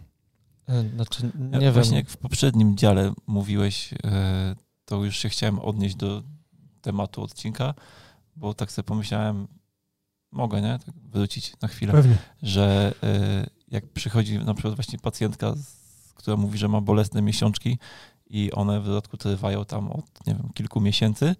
[0.68, 1.72] E, znaczy, nie ja wiem.
[1.72, 6.22] Właśnie jak w poprzednim dziale mówiłeś, e, to już się chciałem odnieść do
[6.80, 7.74] tematu odcinka,
[8.36, 9.48] bo tak sobie pomyślałem,
[10.32, 10.78] mogę, nie?
[10.78, 11.92] Tak wrócić na chwilę.
[11.92, 12.18] Pewnie.
[12.42, 12.94] Że
[13.68, 15.54] jak przychodzi na przykład właśnie pacjentka,
[16.14, 17.78] która mówi, że ma bolesne miesiączki
[18.30, 21.34] i one w dodatku trwają tam od, nie wiem, kilku miesięcy,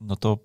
[0.00, 0.38] no to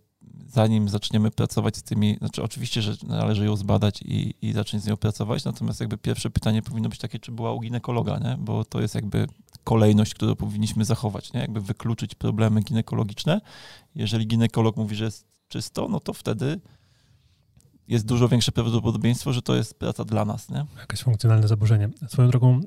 [0.48, 4.88] zanim zaczniemy pracować z tymi, znaczy oczywiście, że należy ją zbadać i, i zacząć z
[4.88, 8.38] nią pracować, natomiast jakby pierwsze pytanie powinno być takie, czy była u ginekologa, nie?
[8.40, 9.28] bo to jest jakby
[9.64, 11.40] kolejność, którą powinniśmy zachować, nie?
[11.40, 13.42] jakby wykluczyć problemy ginekologiczne.
[13.96, 16.60] Jeżeli ginekolog mówi, że jest czysto, no to wtedy
[17.88, 20.50] jest dużo większe prawdopodobieństwo, że to jest praca dla nas.
[20.50, 20.66] Nie?
[20.80, 21.90] Jakieś funkcjonalne zaburzenie.
[22.08, 22.60] Swoją drogą,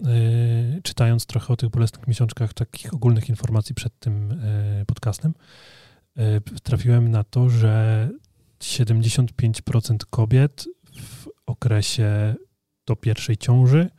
[0.74, 4.28] yy, czytając trochę o tych bolesnych miesiączkach, takich ogólnych informacji przed tym
[4.78, 5.34] yy, podcastem,
[6.16, 8.08] yy, trafiłem na to, że
[8.60, 10.64] 75% kobiet
[10.96, 12.34] w okresie
[12.86, 13.90] do pierwszej ciąży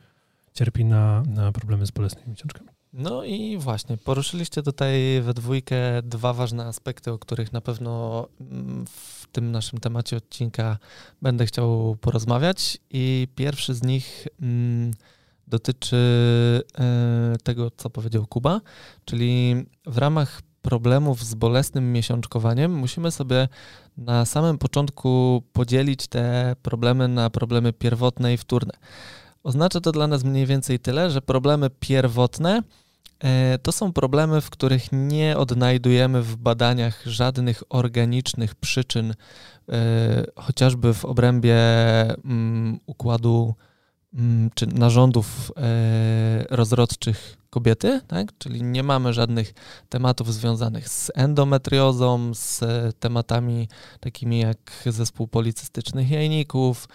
[0.54, 2.71] cierpi na, na problemy z bolesnymi miesiączkami.
[2.92, 8.84] No i właśnie, poruszyliście tutaj we dwójkę dwa ważne aspekty, o których na pewno mm,
[8.86, 10.78] w tym naszym temacie odcinka
[11.22, 12.78] będę chciał porozmawiać.
[12.90, 14.90] I pierwszy z nich mm,
[15.46, 15.96] dotyczy
[16.78, 18.60] e, tego, co powiedział Kuba,
[19.04, 19.54] czyli
[19.86, 23.48] w ramach problemów z bolesnym miesiączkowaniem musimy sobie
[23.96, 28.72] na samym początku podzielić te problemy na problemy pierwotne i wtórne.
[29.42, 32.62] Oznacza to dla nas mniej więcej tyle, że problemy pierwotne
[33.62, 39.14] to są problemy, w których nie odnajdujemy w badaniach żadnych organicznych przyczyn,
[39.68, 41.56] e, chociażby w obrębie
[42.24, 43.54] mm, układu
[44.14, 48.38] mm, czy narządów e, rozrodczych kobiety, tak?
[48.38, 49.54] czyli nie mamy żadnych
[49.88, 52.60] tematów związanych z endometriozą, z
[53.00, 53.68] tematami
[54.00, 56.88] takimi jak zespół policystycznych jajników,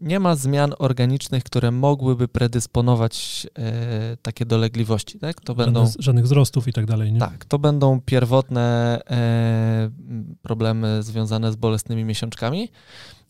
[0.00, 5.18] nie ma zmian organicznych, które mogłyby predysponować e, takie dolegliwości.
[5.18, 5.40] Tak?
[5.40, 7.12] To będą, żadnych wzrostów i tak dalej.
[7.12, 7.20] Nie?
[7.20, 9.90] Tak, to będą pierwotne e,
[10.42, 12.68] problemy związane z bolesnymi miesiączkami.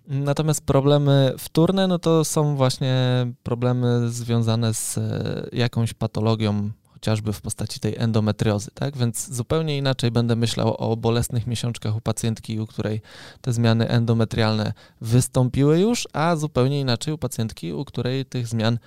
[0.08, 2.96] Natomiast problemy wtórne, no to są właśnie
[3.42, 6.70] problemy związane z e, jakąś patologią
[7.06, 8.96] chociażby w postaci tej endometriozy, tak?
[8.96, 13.00] Więc zupełnie inaczej będę myślał o bolesnych miesiączkach u pacjentki, u której
[13.40, 18.78] te zmiany endometrialne wystąpiły już, a zupełnie inaczej u pacjentki, u której tych zmian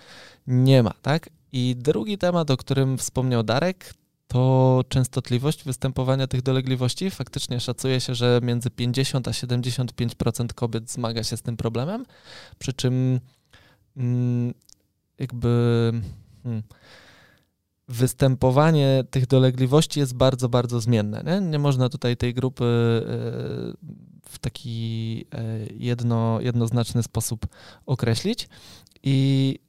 [0.48, 1.30] nie ma, tak?
[1.52, 3.94] I drugi temat, o którym wspomniał Darek,
[4.28, 7.12] to częstotliwość występowania tych dolegliwości.
[7.12, 12.06] Faktycznie szacuje się, że między 50 a 75% kobiet zmaga się z tym problemem,
[12.60, 13.20] przy czym
[13.98, 14.54] mm,
[15.20, 15.92] jakby.
[16.44, 16.64] Hmm,
[17.90, 21.24] występowanie tych dolegliwości jest bardzo, bardzo zmienne.
[21.26, 23.10] Nie, nie można tutaj tej grupy e,
[24.30, 27.48] w taki e, jedno, jednoznaczny sposób
[27.86, 28.50] określić.
[29.04, 29.60] I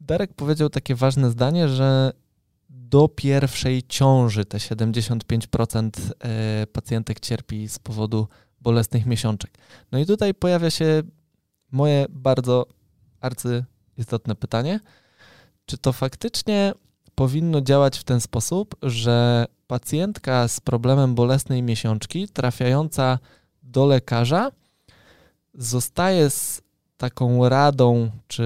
[0.00, 2.12] Darek powiedział takie ważne zdanie, że
[2.68, 5.90] do pierwszej ciąży te 75%
[6.20, 8.28] e, pacjentek cierpi z powodu
[8.60, 9.50] bolesnych miesiączek.
[9.92, 11.02] No i tutaj pojawia się
[11.72, 12.66] moje bardzo
[13.20, 14.80] arcyistotne pytanie,
[15.66, 16.72] czy to faktycznie
[17.20, 23.18] powinno działać w ten sposób, że pacjentka z problemem bolesnej miesiączki trafiająca
[23.62, 24.50] do lekarza
[25.54, 26.62] zostaje z
[26.96, 28.44] taką radą czy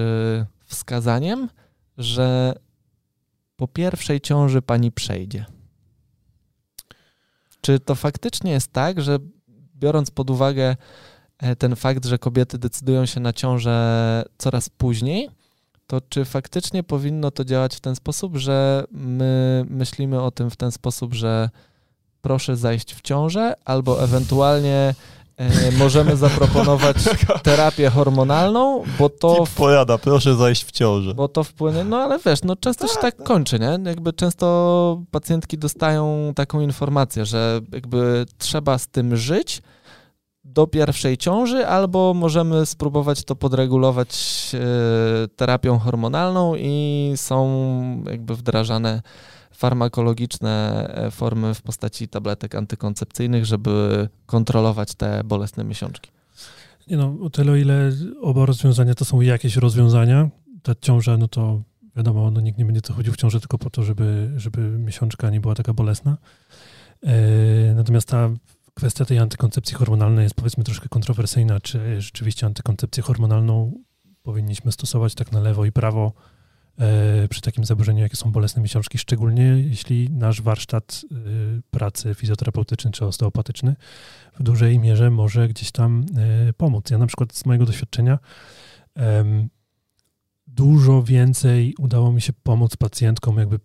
[0.65, 1.49] wskazaniem,
[1.97, 2.55] że
[3.55, 5.45] po pierwszej ciąży pani przejdzie.
[7.61, 9.17] Czy to faktycznie jest tak, że
[9.75, 10.75] biorąc pod uwagę
[11.37, 15.29] e, ten fakt, że kobiety decydują się na ciążę coraz później,
[15.87, 20.55] to czy faktycznie powinno to działać w ten sposób, że my myślimy o tym w
[20.55, 21.49] ten sposób, że
[22.21, 24.95] proszę zajść w ciążę, albo ewentualnie
[25.37, 26.97] e, możemy zaproponować
[27.43, 29.35] terapię hormonalną, bo to...
[29.45, 31.13] Tip porada, proszę zajść w ciążę.
[31.13, 33.79] Bo to wpłynie, no ale wiesz, no często się tak kończy, nie?
[33.89, 39.61] Jakby często pacjentki dostają taką informację, że jakby trzeba z tym żyć
[40.45, 44.11] do pierwszej ciąży, albo możemy spróbować to podregulować
[44.53, 49.01] e, terapią hormonalną i są jakby wdrażane
[49.51, 56.11] farmakologiczne e, formy w postaci tabletek antykoncepcyjnych, żeby kontrolować te bolesne miesiączki.
[56.87, 57.91] Nie no, o tyle o ile
[58.21, 60.29] oba rozwiązania to są jakieś rozwiązania,
[60.63, 61.61] ta ciąża, no to
[61.95, 65.41] wiadomo, no nikt nie będzie chodził w ciąży tylko po to, żeby, żeby miesiączka nie
[65.41, 66.17] była taka bolesna.
[67.03, 68.29] E, natomiast ta
[68.75, 73.73] kwestia tej antykoncepcji hormonalnej jest powiedzmy troszkę kontrowersyjna, czy rzeczywiście antykoncepcję hormonalną
[74.23, 76.13] powinniśmy stosować tak na lewo i prawo,
[76.79, 81.15] E, przy takim zaburzeniu, jakie są bolesne miesiączki, szczególnie jeśli nasz warsztat e,
[81.71, 83.75] pracy fizjoterapeutyczny czy osteopatyczny
[84.39, 86.05] w dużej mierze może gdzieś tam
[86.49, 86.89] e, pomóc.
[86.89, 88.19] Ja na przykład z mojego doświadczenia
[90.47, 93.59] dużo więcej udało mi się pomóc pacjentkom, jakby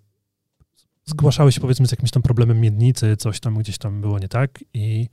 [1.11, 4.65] zgłaszały się powiedzmy z jakimś tam problemem miednicy, coś tam gdzieś tam było nie tak
[4.75, 5.09] i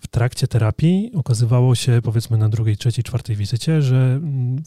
[0.00, 4.62] w trakcie terapii okazywało się powiedzmy na drugiej, trzeciej, czwartej wizycie, że mm,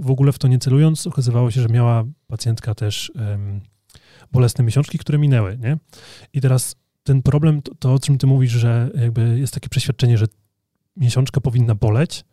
[0.00, 3.60] w ogóle w to nie celując okazywało się, że miała pacjentka też um,
[4.32, 5.78] bolesne miesiączki, które minęły, nie?
[6.32, 10.18] I teraz ten problem, to, to o czym ty mówisz, że jakby jest takie przeświadczenie,
[10.18, 10.26] że
[10.96, 12.24] miesiączka powinna boleć,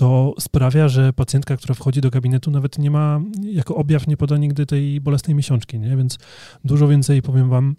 [0.00, 4.36] to sprawia, że pacjentka, która wchodzi do gabinetu, nawet nie ma, jako objaw nie poda
[4.36, 5.96] nigdy tej bolesnej miesiączki, nie?
[5.96, 6.18] Więc
[6.64, 7.76] dużo więcej, powiem wam,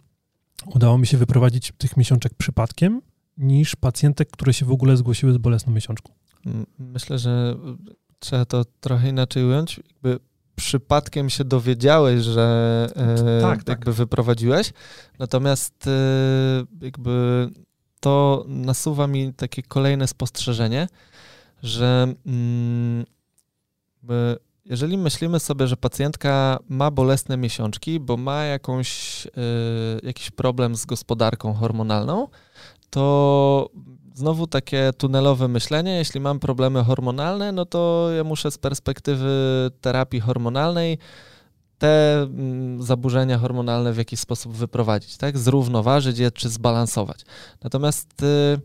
[0.66, 3.02] udało mi się wyprowadzić tych miesiączek przypadkiem,
[3.38, 6.14] niż pacjentek, które się w ogóle zgłosiły z bolesną miesiączką.
[6.80, 7.56] Myślę, że
[8.20, 9.80] trzeba to trochę inaczej ująć.
[9.94, 10.20] Jakby
[10.56, 13.68] przypadkiem się dowiedziałeś, że e, tak, tak.
[13.68, 13.96] jakby tak.
[13.96, 14.74] wyprowadziłeś,
[15.20, 15.92] natomiast e,
[16.82, 17.50] jakby
[18.00, 20.88] to nasuwa mi takie kolejne spostrzeżenie,
[21.64, 23.06] że mm,
[24.66, 29.30] jeżeli myślimy sobie, że pacjentka ma bolesne miesiączki, bo ma jakąś, y,
[30.04, 32.28] jakiś problem z gospodarką hormonalną,
[32.90, 33.70] to
[34.14, 39.32] znowu takie tunelowe myślenie, jeśli mam problemy hormonalne, no to ja muszę z perspektywy
[39.82, 40.98] terapii hormonalnej
[41.78, 45.38] te mm, zaburzenia hormonalne w jakiś sposób wyprowadzić, tak?
[45.38, 47.22] Zrównoważyć je czy zbalansować.
[47.64, 48.62] Natomiast y,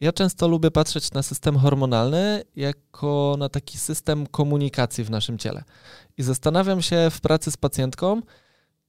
[0.00, 5.64] ja często lubię patrzeć na system hormonalny jako na taki system komunikacji w naszym ciele.
[6.18, 8.22] I zastanawiam się w pracy z pacjentką,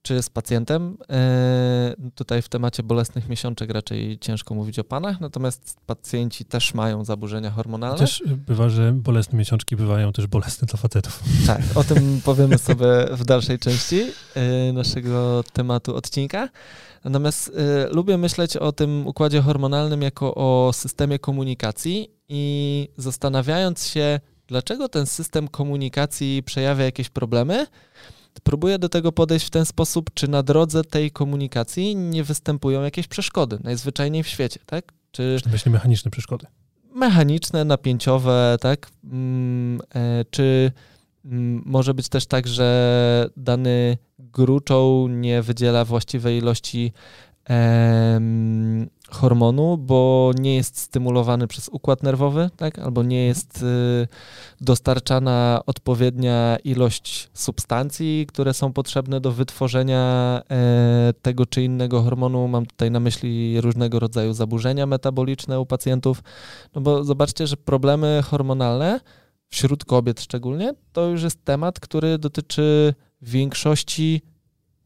[0.02, 0.98] czy z pacjentem.
[1.10, 7.06] E, tutaj w temacie bolesnych miesiączek raczej ciężko mówić o panach, natomiast pacjenci też mają
[7.06, 7.98] zaburzenia hormonalne.
[7.98, 11.24] Też bywa, że bolesne miesiączki bywają też bolesne dla facetów.
[11.48, 14.04] Tak, o tym powiemy sobie w dalszej części
[14.36, 16.50] e, naszego tematu odcinka.
[17.04, 17.52] Natomiast y,
[17.92, 25.06] lubię myśleć o tym układzie hormonalnym jako o systemie komunikacji i zastanawiając się, dlaczego ten
[25.06, 27.68] system komunikacji przejawia jakieś problemy,
[28.44, 33.08] próbuję do tego podejść w ten sposób, czy na drodze tej komunikacji nie występują jakieś
[33.08, 34.94] przeszkody, najzwyczajniej w świecie, tak?
[35.12, 36.48] Czy, czy właśnie mechaniczne przeszkody?
[36.96, 38.90] Mechaniczne, napięciowe, tak?
[39.04, 40.72] Mm, e, czy
[41.66, 46.94] może być też tak, że dany gruczoł nie wydziela właściwej ilości
[47.46, 52.80] em, hormonu, bo nie jest stymulowany przez układ nerwowy, tak?
[52.80, 54.08] albo nie jest y,
[54.62, 62.48] dostarczana odpowiednia ilość substancji, które są potrzebne do wytworzenia e, tego czy innego hormonu.
[62.48, 66.24] Mam tutaj na myśli różnego rodzaju zaburzenia metaboliczne u pacjentów.
[66.76, 69.00] No bo zobaczcie, że problemy hormonalne
[69.52, 74.22] wśród kobiet szczególnie, to już jest temat, który dotyczy większości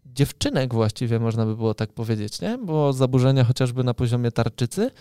[0.05, 2.57] dziewczynek właściwie, można by było tak powiedzieć, nie?
[2.57, 4.91] Bo zaburzenia chociażby na poziomie tarczycy,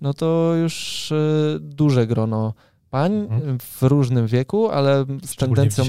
[0.00, 2.54] no to już y, duże grono
[2.90, 3.58] pań mhm.
[3.58, 5.84] w różnym wieku, ale z tendencją,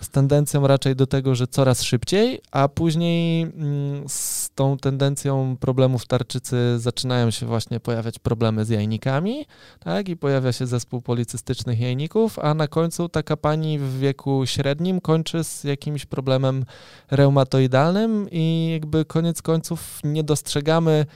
[0.00, 6.06] z tendencją raczej do tego, że coraz szybciej, a później mm, z tą tendencją problemów
[6.06, 9.46] tarczycy zaczynają się właśnie pojawiać problemy z jajnikami,
[9.78, 15.00] tak, i pojawia się zespół policystycznych jajników, a na końcu taka pani w wieku średnim
[15.00, 16.64] kończy z jakimś problemem
[17.10, 21.06] reumatoidalnym i jakby koniec końców nie dostrzegamy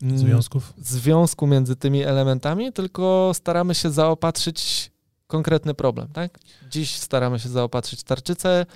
[0.00, 0.72] związków?
[0.78, 4.90] związku między tymi elementami, tylko staramy się zaopatrzyć
[5.28, 6.38] konkretny problem, tak?
[6.70, 8.66] Dziś staramy się zaopatrzyć tarczycę,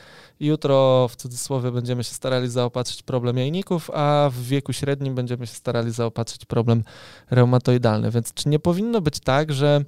[0.40, 5.54] jutro w cudzysłowie będziemy się starali zaopatrzyć problem jajników, a w wieku średnim będziemy się
[5.54, 6.84] starali zaopatrzyć problem
[7.30, 8.10] reumatoidalny.
[8.10, 9.84] Więc czy nie powinno być tak, że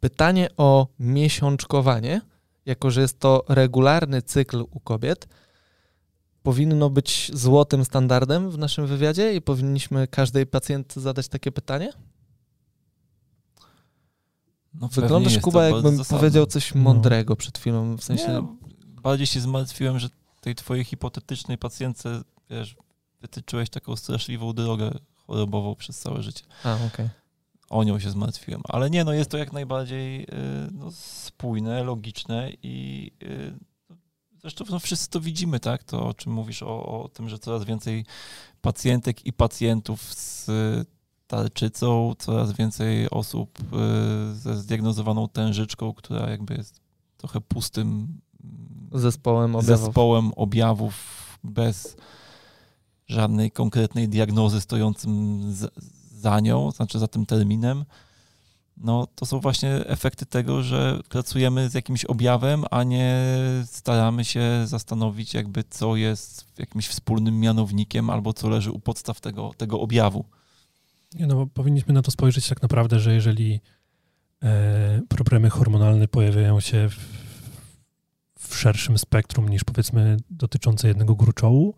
[0.00, 2.20] pytanie o miesiączkowanie,
[2.66, 5.28] jako że jest to regularny cykl u kobiet,
[6.42, 11.92] powinno być złotym standardem w naszym wywiadzie i powinniśmy każdej pacjentce zadać takie pytanie?
[14.74, 16.18] No, Wyglądasz, Kuba, jakbym zasadne.
[16.18, 16.80] powiedział coś No.
[16.80, 18.28] mądrego przed chwilą, w sensie...
[18.28, 18.42] Nie,
[19.02, 20.08] bardziej się zmartwiłem, że
[20.40, 22.76] tej twojej hipotetycznej pacjentce, wiesz,
[23.20, 24.90] wytyczyłeś taką straszliwą drogę
[25.26, 26.44] chorobową przez całe życie.
[26.64, 27.08] A, okej.
[27.70, 28.62] O nią się zmartwiłem.
[28.64, 30.26] Ale nie, no jest to jak najbardziej y,
[30.72, 33.54] no, spójne, logiczne i y,
[34.40, 35.84] zresztą no, wszyscy to widzimy, tak?
[35.84, 38.04] To, o czym mówisz, o, o tym, że coraz więcej
[38.60, 40.50] pacjentek i pacjentów z
[41.32, 46.80] tarczycą, coraz więcej osób y, ze zdiagnozowaną tężyczką, która jakby jest
[47.16, 48.20] trochę pustym
[48.92, 49.84] Zespołem objawów.
[49.84, 50.94] zespołem objawów
[51.44, 51.96] bez
[53.08, 55.40] żadnej konkretnej diagnozy stojącym
[56.10, 57.84] za nią, znaczy za tym terminem,
[58.76, 63.16] no to są właśnie efekty tego, że pracujemy z jakimś objawem, a nie
[63.66, 69.50] staramy się zastanowić jakby co jest jakimś wspólnym mianownikiem albo co leży u podstaw tego,
[69.56, 70.24] tego objawu.
[71.18, 73.60] No, bo powinniśmy na to spojrzeć tak naprawdę, że jeżeli
[74.42, 76.96] e, problemy hormonalne pojawiają się w,
[78.48, 81.74] w szerszym spektrum niż powiedzmy dotyczące jednego gruczołu,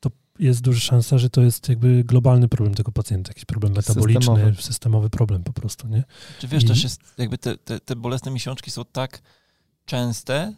[0.00, 4.20] to jest duża szansa, że to jest jakby globalny problem tego pacjenta, jakiś problem metaboliczny,
[4.22, 4.62] Systemowy.
[4.62, 6.04] systemowy, problem po prostu, nie?
[6.40, 9.22] Czy wiesz, I- też jest jakby te, te, te bolesne miesiączki są tak
[9.84, 10.54] częste,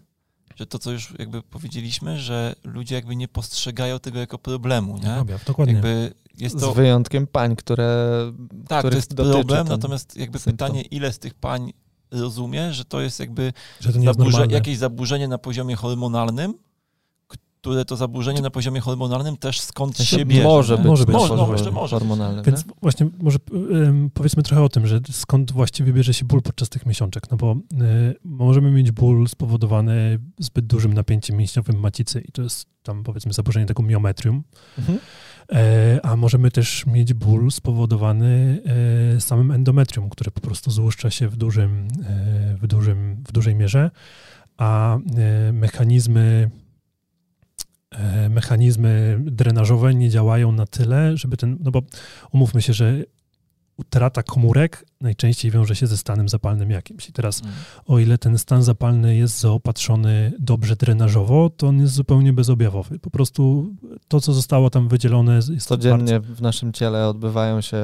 [0.57, 5.15] że to, co już jakby powiedzieliśmy, że ludzie jakby nie postrzegają tego jako problemu, nie?
[5.15, 5.75] Objaw, dokładnie.
[5.75, 8.09] Jakby jest to Z wyjątkiem pań, które...
[8.69, 10.69] Tak, to jest dotyczy problem, ten natomiast jakby symptom.
[10.69, 11.73] pytanie, ile z tych pań
[12.11, 16.55] rozumie, że to jest jakby że to zaburze, jakieś zaburzenie na poziomie hormonalnym,
[17.65, 20.43] które to zaburzenie na poziomie hormonalnym też skąd sensie się bierze.
[20.45, 20.79] może nie?
[20.79, 21.15] być, Może być.
[21.15, 21.97] Może, no, może, jeszcze może.
[21.97, 22.43] hormonalne.
[22.43, 22.73] Więc nie?
[22.83, 23.39] właśnie może
[24.15, 27.31] powiedzmy trochę o tym, że skąd właściwie bierze się ból podczas tych miesiączek.
[27.31, 32.67] No bo y, możemy mieć ból spowodowany zbyt dużym napięciem mięśniowym macicy i to jest
[32.83, 34.43] tam powiedzmy zaburzenie tego miometrium.
[34.79, 34.99] Mhm.
[35.53, 38.63] E, a możemy też mieć ból spowodowany
[39.17, 43.55] e, samym endometrium, które po prostu złuszcza się w, dużym, e, w, dużym, w dużej
[43.55, 43.91] mierze,
[44.57, 44.99] a
[45.53, 46.51] mechanizmy
[48.31, 51.83] mechanizmy drenażowe nie działają na tyle, żeby ten, no bo
[52.33, 53.05] umówmy się, że
[53.77, 57.09] utrata komórek najczęściej wiąże się ze stanem zapalnym jakimś.
[57.09, 57.55] I teraz Mm.
[57.87, 62.99] o ile ten stan zapalny jest zaopatrzony dobrze drenażowo, to on jest zupełnie bezobjawowy.
[62.99, 63.73] Po prostu
[64.09, 65.67] to, co zostało tam wydzielone, jest bardzo...
[65.69, 67.77] Codziennie w naszym ciele odbywają się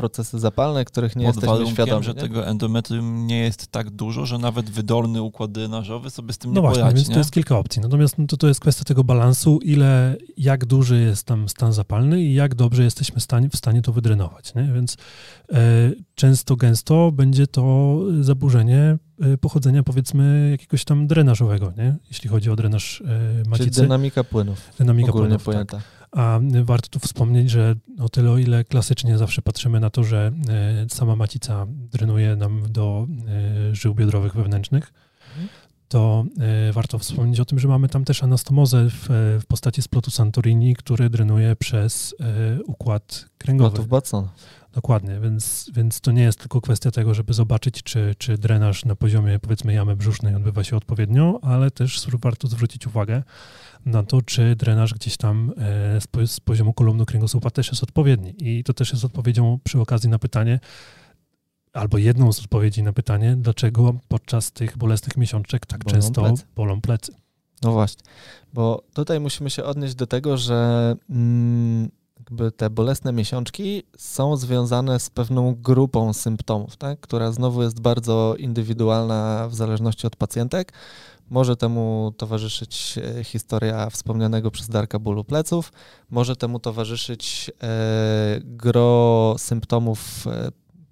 [0.00, 2.04] procesy zapalne, których nie Pod jesteśmy warunkiem, świadomi.
[2.04, 2.20] że nie?
[2.20, 6.54] tego endometrium nie jest tak dużo, że nawet wydolny układ drenażowy sobie z tym No
[6.54, 6.96] nie właśnie, poradzi.
[6.96, 7.14] więc nie?
[7.14, 7.82] to jest kilka opcji.
[7.82, 12.22] Natomiast no to, to jest kwestia tego balansu, ile, jak duży jest tam stan zapalny
[12.22, 14.54] i jak dobrze jesteśmy w stanie, w stanie to wydrenować.
[14.54, 14.70] Nie?
[14.74, 14.96] Więc
[15.52, 15.56] e,
[16.14, 21.96] często, gęsto będzie to zaburzenie e, pochodzenia powiedzmy jakiegoś tam drenażowego, nie?
[22.08, 23.04] jeśli chodzi o drenaż e,
[23.38, 23.80] Czyli macicy.
[23.82, 25.82] dynamika płynów, dynamika płynów, tak.
[26.12, 30.32] A warto tu wspomnieć, że o tyle, o ile klasycznie zawsze patrzymy na to, że
[30.48, 33.06] e, sama macica drenuje nam do
[33.70, 34.92] e, żył biodrowych wewnętrznych,
[35.30, 35.48] Mhm.
[35.90, 36.24] To
[36.68, 39.06] e, warto wspomnieć o tym, że mamy tam też anastomozę w,
[39.42, 43.70] w postaci splotu Santorini, który drenuje przez e, układ kręgowy.
[43.70, 44.28] Gotów Batson.
[44.72, 48.96] Dokładnie, więc, więc to nie jest tylko kwestia tego, żeby zobaczyć, czy, czy drenaż na
[48.96, 53.22] poziomie powiedzmy jamy brzusznej odbywa się odpowiednio, ale też warto zwrócić uwagę
[53.84, 57.82] na to, czy drenaż gdzieś tam e, z, po- z poziomu kolumnu kręgosłupa też jest
[57.82, 58.34] odpowiedni.
[58.38, 60.60] I to też jest odpowiedzią przy okazji na pytanie,
[61.72, 66.44] albo jedną z odpowiedzi na pytanie, dlaczego podczas tych bolesnych miesiączek tak Bolą często plecy.
[66.56, 67.12] bolą plecy.
[67.62, 68.02] No właśnie,
[68.54, 75.00] bo tutaj musimy się odnieść do tego, że mm, jakby te bolesne miesiączki są związane
[75.00, 77.00] z pewną grupą symptomów, tak?
[77.00, 80.72] która znowu jest bardzo indywidualna w zależności od pacjentek.
[81.30, 85.72] Może temu towarzyszyć e, historia wspomnianego przez Darka bólu pleców,
[86.10, 90.50] może temu towarzyszyć e, gro symptomów e,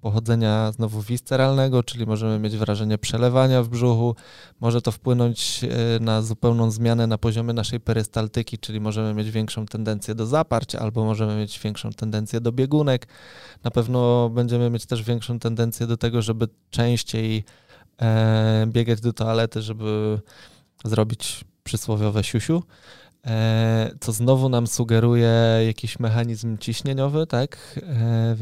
[0.08, 4.14] pochodzenia znowu visceralnego, czyli możemy mieć wrażenie przelewania w brzuchu,
[4.60, 9.66] może to wpłynąć e, na zupełną zmianę na poziomie naszej perystaltyki, czyli możemy mieć większą
[9.66, 13.08] tendencję do zaparć, albo możemy mieć większą tendencję do biegunek.
[13.64, 17.44] Na pewno będziemy mieć też większą tendencję do tego, żeby częściej
[18.00, 20.20] e, biegać do toalety, żeby
[20.84, 22.62] zrobić przysłowiowe siusiu,
[23.26, 25.32] e, co znowu nam sugeruje
[25.66, 27.80] jakiś mechanizm ciśnieniowy, tak?
[27.82, 28.34] E,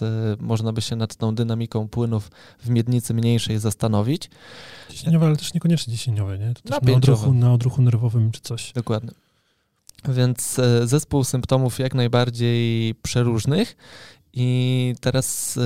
[0.00, 2.30] więc e, można by się nad tą dynamiką płynów
[2.60, 4.30] w miednicy mniejszej zastanowić.
[4.88, 6.54] Ciśnieniowe, ale też niekoniecznie ciśnieniowe, nie?
[6.54, 8.72] To na odruchu, na odruchu nerwowym czy coś.
[8.72, 9.10] Dokładnie.
[10.08, 13.76] Więc e, zespół symptomów jak najbardziej przeróżnych.
[14.32, 15.60] I teraz, e,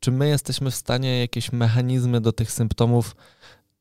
[0.00, 3.16] czy my jesteśmy w stanie jakieś mechanizmy do tych symptomów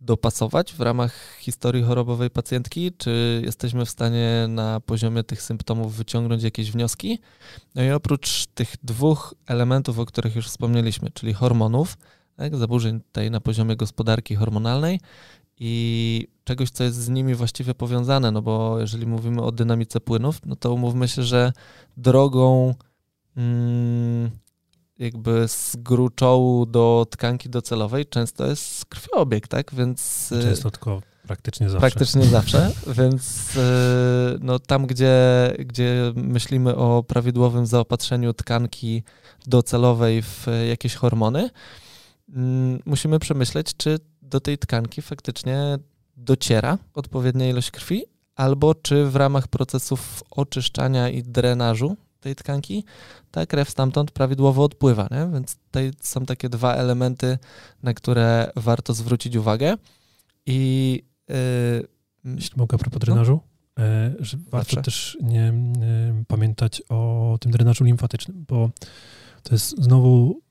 [0.02, 2.92] dopasować w ramach historii chorobowej pacjentki?
[2.98, 7.20] Czy jesteśmy w stanie na poziomie tych symptomów wyciągnąć jakieś wnioski?
[7.76, 11.98] No i oprócz tych dwóch elementów, o których już wspomnieliśmy, czyli hormonów,
[12.36, 12.56] tak?
[12.56, 15.00] zaburzeń tutaj na poziomie gospodarki hormonalnej
[15.60, 20.42] i czegoś, co jest z nimi właściwie powiązane, no bo jeżeli mówimy o dynamice płynów,
[20.46, 21.54] no to umówmy się, że
[21.98, 22.76] drogą
[23.38, 24.32] mm,
[25.00, 29.76] jakby z gruczołu do tkanki docelowej często jest krwiobieg, tak?
[29.76, 31.80] Więc y, często tylko praktycznie zawsze.
[31.80, 33.60] Praktycznie zawsze, więc y,
[34.42, 35.16] no, tam, gdzie,
[35.60, 39.04] gdzie myślimy o prawidłowym zaopatrzeniu tkanki
[39.48, 41.50] docelowej w jakieś hormony,
[42.30, 45.78] mm, musimy przemyśleć, czy do tej tkanki faktycznie
[46.18, 52.84] dociera odpowiednia ilość krwi, albo czy w ramach procesów oczyszczania i drenażu tej tkanki
[53.32, 55.08] ta krew stamtąd prawidłowo odpływa.
[55.12, 55.30] Nie?
[55.34, 57.38] Więc tutaj są takie dwa elementy,
[57.84, 59.76] na które warto zwrócić uwagę.
[60.46, 61.36] I yy,
[62.26, 63.40] jeśli mogę a propos drenażu,
[63.78, 63.84] no?
[64.20, 64.82] że warto Zawsze.
[64.82, 68.70] też nie, nie pamiętać o tym drenażu limfatycznym, bo
[69.44, 70.42] to jest znowu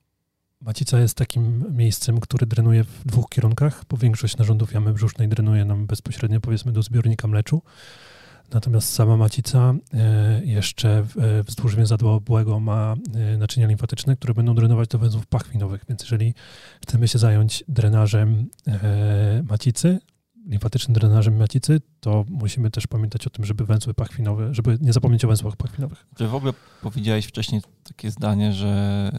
[0.60, 5.64] Macica jest takim miejscem, które drenuje w dwóch kierunkach, bo większość narządów jamy brzusznej drenuje
[5.64, 7.62] nam bezpośrednio powiedzmy do zbiornika mleczu.
[8.52, 14.54] Natomiast sama macica e, jeszcze e, wzdłuż więzadła obłego ma e, naczynia limfatyczne, które będą
[14.54, 15.84] drenować do węzłów pachwinowych.
[15.88, 16.34] Więc jeżeli
[16.82, 18.46] chcemy się zająć drenażem
[19.48, 19.98] macicy,
[20.46, 25.24] limfatycznym drenażem macicy, to musimy też pamiętać o tym, żeby węzły pachwinowe, żeby nie zapomnieć
[25.24, 26.06] o węzłach pachwinowych.
[26.16, 29.10] Czy w ogóle powiedziałeś wcześniej takie zdanie, że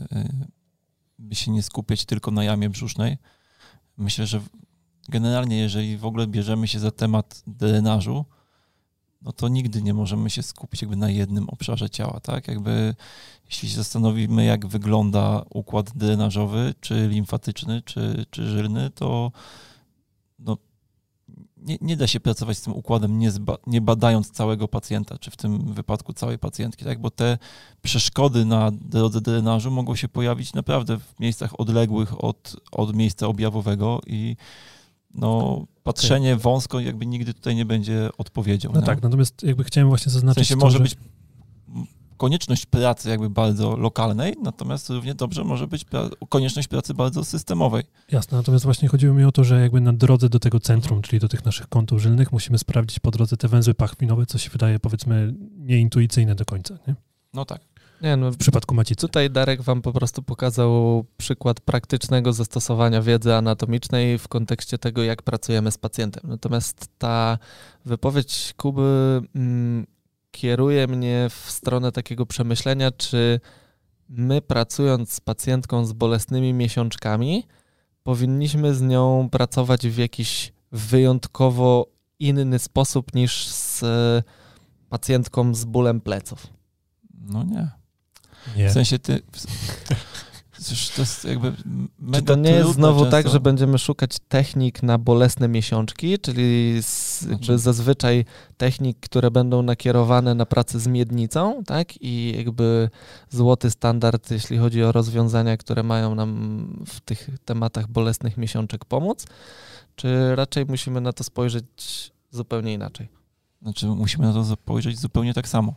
[1.20, 3.18] by się nie skupiać tylko na jamie brzusznej.
[3.98, 4.42] Myślę, że
[5.10, 8.26] generalnie, jeżeli w ogóle bierzemy się za temat drenażu,
[9.22, 12.48] no to nigdy nie możemy się skupić jakby na jednym obszarze ciała, tak?
[12.48, 12.96] Jakby
[13.46, 19.32] jeśli się zastanowimy, jak wygląda układ drenażowy, czy limfatyczny, czy, czy żylny, to
[20.40, 20.58] no,
[21.58, 25.32] nie, nie da się pracować z tym układem, nie, zba, nie badając całego pacjenta, czy
[25.32, 27.02] w tym wypadku całej pacjentki, tak?
[27.02, 27.38] Bo te
[27.82, 34.02] przeszkody na drodze drenażu mogą się pojawić naprawdę w miejscach odległych od, od miejsca objawowego
[34.08, 34.36] i
[35.14, 36.43] no, patrzenie okay.
[36.43, 38.72] wąsko jakby nigdy tutaj nie będzie odpowiedzią.
[38.74, 38.86] No nie?
[38.86, 40.84] tak, natomiast jakby chciałem właśnie zaznaczyć w sensie to, może że...
[40.84, 40.95] być
[42.20, 47.84] konieczność pracy jakby bardzo lokalnej, natomiast równie dobrze może być pra konieczność pracy bardzo systemowej.
[48.12, 51.20] Jasne, natomiast właśnie chodziło mi o to, że jakby na drodze do tego centrum, czyli
[51.20, 54.80] do tych naszych kątów żylnych, musimy sprawdzić po drodze te węzły pachwinowe, co się wydaje
[54.80, 56.95] powiedzmy nieintuicyjne do końca, nie?
[57.34, 57.62] No tak.
[58.02, 59.02] Nie, no, w przypadku macicy.
[59.02, 65.22] Tutaj Darek wam po prostu pokazał przykład praktycznego zastosowania wiedzy anatomicznej w kontekście tego, jak
[65.22, 66.24] pracujemy z pacjentem.
[66.28, 67.38] Natomiast ta
[67.86, 69.88] wypowiedź Kuby mm,
[70.32, 73.39] kieruje mnie w stronę takiego przemyślenia, czy
[74.10, 77.43] my pracując z pacjentką z bolesnymi miesiączkami,
[78.04, 81.88] powinniśmy z nią pracować w jakiś wyjątkowo
[82.20, 83.84] inny sposób niż z
[84.89, 86.47] pacjentką z bólem pleców.
[87.22, 87.79] No nie.
[88.58, 88.70] Nie.
[88.70, 89.22] W sensie ty.
[90.96, 91.54] to jest jakby
[92.14, 93.12] Czy to nie jest znowu często.
[93.12, 97.58] tak, że będziemy szukać technik na bolesne miesiączki, czyli z, znaczy.
[97.58, 98.26] zazwyczaj
[98.58, 102.02] technik, które będą nakierowane na pracę z miednicą, tak?
[102.02, 102.90] I jakby
[103.30, 109.26] złoty standard, jeśli chodzi o rozwiązania, które mają nam w tych tematach bolesnych miesiączek pomóc,
[109.96, 113.10] czy raczej musimy na to spojrzeć zupełnie inaczej?
[113.62, 115.74] Znaczy musimy na to spojrzeć zupełnie tak samo.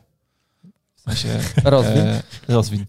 [1.03, 1.41] W sensie...
[1.65, 2.07] rozwin.
[2.07, 2.87] E, rozwin.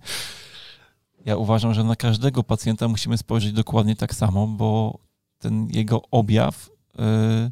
[1.26, 5.00] Ja uważam, że na każdego pacjenta musimy spojrzeć dokładnie tak samo, bo
[5.40, 7.52] ten jego objaw y,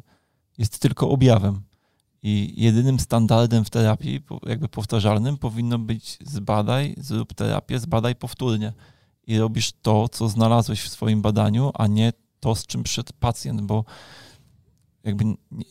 [0.58, 1.60] jest tylko objawem.
[2.22, 8.72] I jedynym standardem w terapii, jakby powtarzalnym, powinno być zbadaj, zrób terapię, zbadaj powtórnie.
[9.26, 13.60] I robisz to, co znalazłeś w swoim badaniu, a nie to, z czym przyszedł pacjent,
[13.60, 13.84] bo
[15.04, 15.24] jakby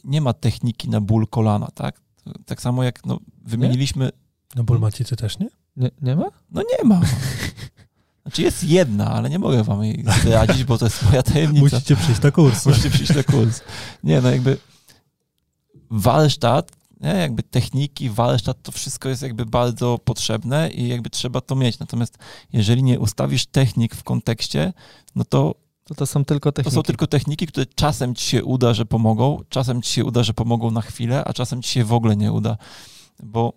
[0.04, 2.02] nie ma techniki na ból kolana, tak?
[2.46, 4.12] Tak samo jak no, wymieniliśmy.
[4.56, 5.50] Na ból macicy też nie?
[5.78, 5.92] nie?
[6.02, 6.26] Nie ma?
[6.52, 7.02] No nie ma.
[8.22, 11.76] Znaczy jest jedna, ale nie mogę wam jej zdradzić, bo to jest moja tajemnica.
[11.76, 12.66] Musicie przyjść na kurs.
[12.66, 13.62] Musicie przyjść na kurs.
[14.04, 14.58] Nie, no jakby
[15.90, 16.72] warsztat,
[17.02, 21.80] nie, jakby techniki, warsztat, to wszystko jest jakby bardzo potrzebne i jakby trzeba to mieć.
[21.80, 22.18] Natomiast
[22.54, 24.74] jeżeli nie ustawisz technik w kontekście,
[25.16, 26.76] no to to, to są tylko techniki.
[26.76, 30.24] To są tylko techniki, które czasem ci się uda, że pomogą, czasem ci się uda,
[30.24, 32.58] że pomogą na chwilę, a czasem ci się w ogóle nie uda.
[33.24, 33.54] Bo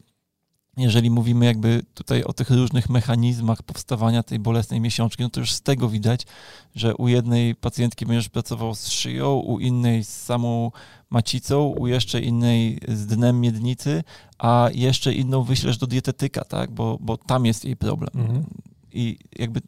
[0.76, 5.52] jeżeli mówimy jakby tutaj o tych różnych mechanizmach powstawania tej bolesnej miesiączki, no to już
[5.52, 6.26] z tego widać,
[6.74, 10.70] że u jednej pacjentki będziesz pracował z szyją, u innej z samą
[11.10, 14.04] macicą, u jeszcze innej z dnem miednicy,
[14.38, 16.70] a jeszcze inną wyślesz do dietetyka, tak?
[16.70, 18.10] Bo, bo tam jest jej problem.
[18.14, 18.44] Mhm.
[18.92, 19.60] I jakby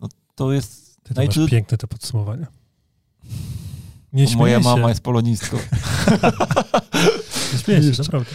[0.00, 0.96] no, to jest...
[1.02, 1.50] Ty to najtrud...
[1.50, 2.46] piękne to podsumowanie.
[4.12, 5.56] Nie Moja mama jest polonistką.
[7.52, 8.30] nie śmieję się, naprawdę.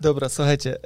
[0.00, 0.76] Dobra, słuchajcie.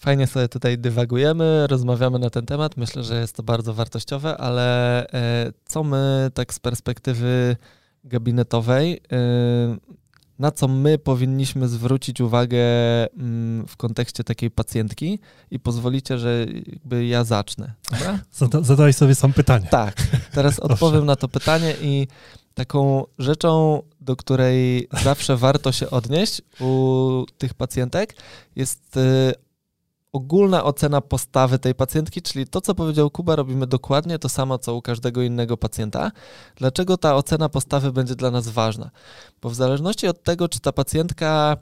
[0.00, 2.76] Fajnie sobie tutaj dywagujemy, rozmawiamy na ten temat.
[2.76, 7.56] Myślę, że jest to bardzo wartościowe, ale e, co my tak z perspektywy
[8.04, 9.76] gabinetowej, e,
[10.38, 12.58] na co my powinniśmy zwrócić uwagę
[13.12, 15.18] mm, w kontekście takiej pacjentki
[15.50, 17.72] i pozwolicie, że jakby ja zacznę.
[18.32, 19.66] Zada, zadałeś sobie sam pytanie.
[19.70, 19.94] Tak,
[20.32, 22.08] teraz odpowiem na to pytanie i
[22.54, 28.16] taką rzeczą, do której zawsze warto się odnieść u tych pacjentek
[28.56, 29.32] jest y,
[30.12, 34.74] ogólna ocena postawy tej pacjentki, czyli to, co powiedział Kuba, robimy dokładnie to samo, co
[34.74, 36.10] u każdego innego pacjenta.
[36.56, 38.90] Dlaczego ta ocena postawy będzie dla nas ważna?
[39.42, 41.56] Bo w zależności od tego, czy ta pacjentka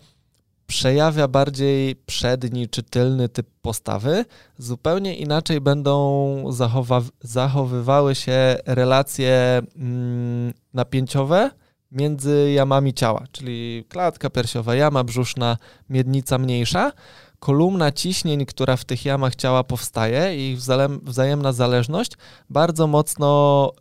[0.66, 4.24] przejawia bardziej przedni czy tylny typ postawy,
[4.58, 11.50] zupełnie inaczej będą zachowa- zachowywały się relacje mm, napięciowe
[11.92, 15.56] między jamami ciała, czyli klatka piersiowa, jama brzuszna,
[15.90, 16.92] miednica mniejsza,
[17.38, 20.56] kolumna ciśnień, która w tych jamach ciała powstaje i
[21.02, 22.12] wzajemna zależność,
[22.50, 23.72] bardzo mocno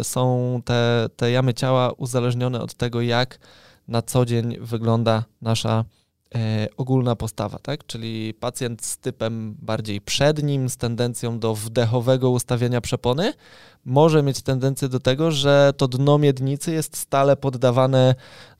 [0.00, 3.38] y, są te, te jamy ciała uzależnione od tego, jak
[3.88, 5.99] na co dzień wygląda nasza E,
[6.76, 7.86] ogólna postawa, tak?
[7.86, 13.32] Czyli pacjent z typem bardziej przednim, z tendencją do wdechowego ustawienia przepony,
[13.84, 18.14] może mieć tendencję do tego, że to dno miednicy jest stale poddawane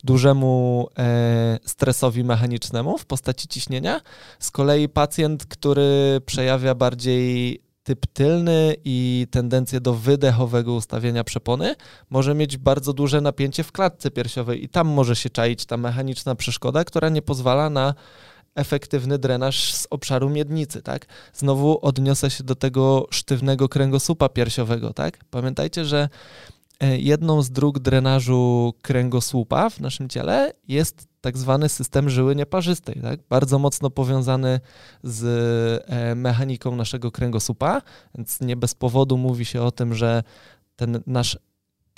[0.04, 4.00] dużemu e, stresowi mechanicznemu w postaci ciśnienia.
[4.38, 7.60] Z kolei pacjent, który przejawia bardziej
[7.90, 11.74] typ tylny i tendencję do wydechowego ustawienia przepony
[12.10, 16.34] może mieć bardzo duże napięcie w klatce piersiowej i tam może się czaić ta mechaniczna
[16.34, 17.94] przeszkoda, która nie pozwala na
[18.54, 21.06] efektywny drenaż z obszaru miednicy, tak?
[21.32, 25.24] Znowu odniosę się do tego sztywnego kręgosłupa piersiowego, tak?
[25.30, 26.08] Pamiętajcie, że
[26.80, 33.00] e, jedną z dróg drenażu kręgosłupa w naszym ciele jest tak zwany system żyły nieparzystej,
[33.02, 33.20] tak?
[33.28, 34.60] bardzo mocno powiązany
[35.02, 35.24] z
[35.86, 37.82] e, mechaniką naszego kręgosłupa,
[38.14, 40.22] więc nie bez powodu mówi się o tym, że
[40.76, 41.38] ten nasz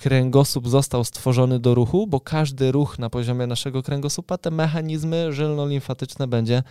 [0.03, 6.27] kręgosłup został stworzony do ruchu, bo każdy ruch na poziomie naszego kręgosłupa te mechanizmy żylno-limfatyczne
[6.27, 6.63] będzie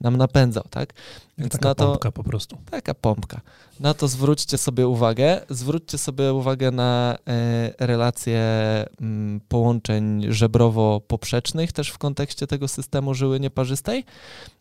[0.00, 0.92] nam napędzał, tak?
[1.38, 2.58] Więc taka na to, pompka po prostu.
[2.70, 3.40] Taka pompka.
[3.80, 5.40] Na to zwróćcie sobie uwagę.
[5.50, 8.40] Zwróćcie sobie uwagę na e, relacje
[9.00, 14.04] mm, połączeń żebrowo-poprzecznych też w kontekście tego systemu żyły nieparzystej.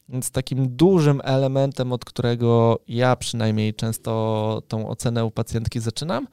[0.10, 6.28] Więc takim dużym elementem, od którego ja przynajmniej często tą ocenę u pacjentki zaczynam,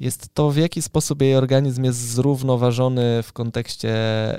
[0.00, 3.90] jest to, w jaki sposób jej organizm jest zrównoważony w kontekście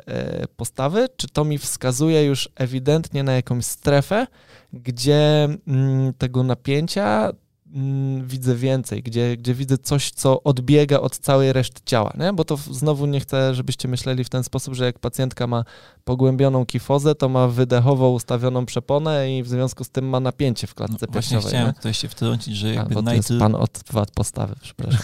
[0.08, 1.08] e, postawy.
[1.18, 4.28] Czy to mi wskazuje już ewidentnie na jakąś strefę,
[4.74, 7.32] gdzie mm, tego napięcia
[7.74, 12.34] mm, widzę więcej, gdzie, gdzie widzę coś, co odbiega od całej reszty ciała, nie?
[12.34, 15.63] bo to znowu nie chcę, żebyście myśleli w ten sposób, że jak pacjentka ma
[16.03, 20.76] pogłębioną kifozę, to ma wydechowo ustawioną przeponę i w związku z tym ma napięcie w
[20.76, 21.41] klatce no, piersiowej.
[21.41, 25.01] Właśnie chciałem tutaj się wtrącić, że jakby A, jest pan od wad postawy, przepraszam.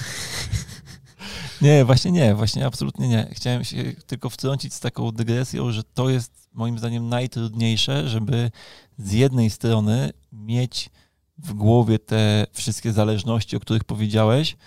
[1.62, 3.30] nie, właśnie nie, właśnie absolutnie nie.
[3.32, 8.52] Chciałem się tylko wtrącić z taką dygresją, że to jest moim zdaniem najtrudniejsze, żeby
[8.98, 10.90] z jednej strony mieć
[11.38, 14.58] w głowie te wszystkie zależności, o których powiedziałeś,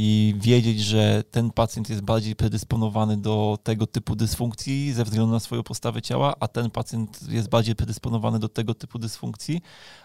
[0.00, 5.40] i wiedzieć, że ten pacjent jest bardziej predysponowany do tego typu dysfunkcji ze względu na
[5.40, 9.60] swoją postawę ciała, a ten pacjent jest bardziej predysponowany do tego typu dysfunkcji,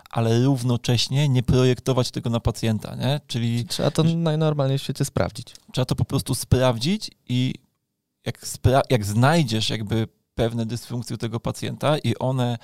[0.10, 3.22] ale równocześnie nie projektować tego na pacjenta, nie?
[3.28, 3.66] Czyli...
[3.66, 5.56] Trzeba to najnormalniej w świecie sprawdzić.
[5.72, 7.54] Trzeba to po prostu sprawdzić i
[8.26, 12.58] jak, spra- jak znajdziesz jakby pewne dysfunkcje u tego pacjenta i one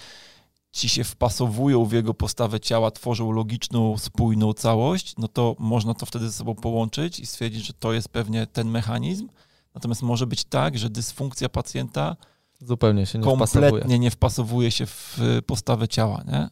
[0.71, 6.05] ci się wpasowują w jego postawę ciała, tworzą logiczną, spójną całość, no to można to
[6.05, 9.29] wtedy ze sobą połączyć i stwierdzić, że to jest pewnie ten mechanizm.
[9.75, 12.15] Natomiast może być tak, że dysfunkcja pacjenta
[12.61, 13.99] zupełnie się nie kompletnie wpasowuje.
[13.99, 16.49] nie wpasowuje się w postawę ciała, nie?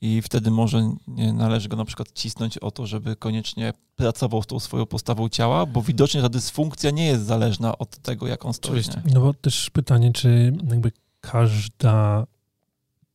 [0.00, 4.46] I wtedy może nie należy go na przykład cisnąć o to, żeby koniecznie pracował z
[4.46, 8.54] tą swoją postawą ciała, bo widocznie ta dysfunkcja nie jest zależna od tego, jak on
[8.54, 8.70] stoi.
[8.70, 9.02] Oczywiście.
[9.12, 12.26] No bo też pytanie, czy jakby każda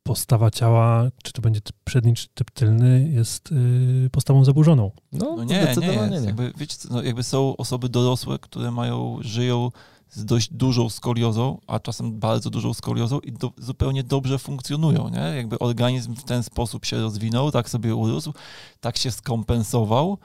[0.10, 4.92] postawa ciała, czy to będzie typ przedni, czy typ tylny, jest y, postawą zaburzoną.
[5.12, 6.26] No, no nie, nie, jest.
[6.26, 9.72] Jakby, wiecie, no jakby są osoby dorosłe, które mają, żyją
[10.10, 15.36] z dość dużą skoliozą, a czasem bardzo dużą skoliozą i do, zupełnie dobrze funkcjonują, nie?
[15.36, 18.34] Jakby organizm w ten sposób się rozwinął, tak sobie urósł,
[18.80, 20.18] tak się skompensował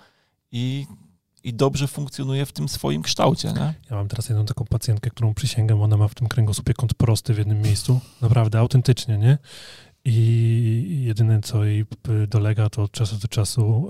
[0.53, 0.87] i
[1.45, 3.53] i dobrze funkcjonuje w tym swoim kształcie.
[3.53, 3.75] Nie?
[3.91, 7.35] Ja mam teraz jedną taką pacjentkę, którą przysięgam, ona ma w tym kręgosłupie kąt prosty
[7.35, 9.39] w jednym miejscu, naprawdę autentycznie, nie?
[10.07, 11.85] i jedyne co jej
[12.29, 13.89] dolega to od czasu do czasu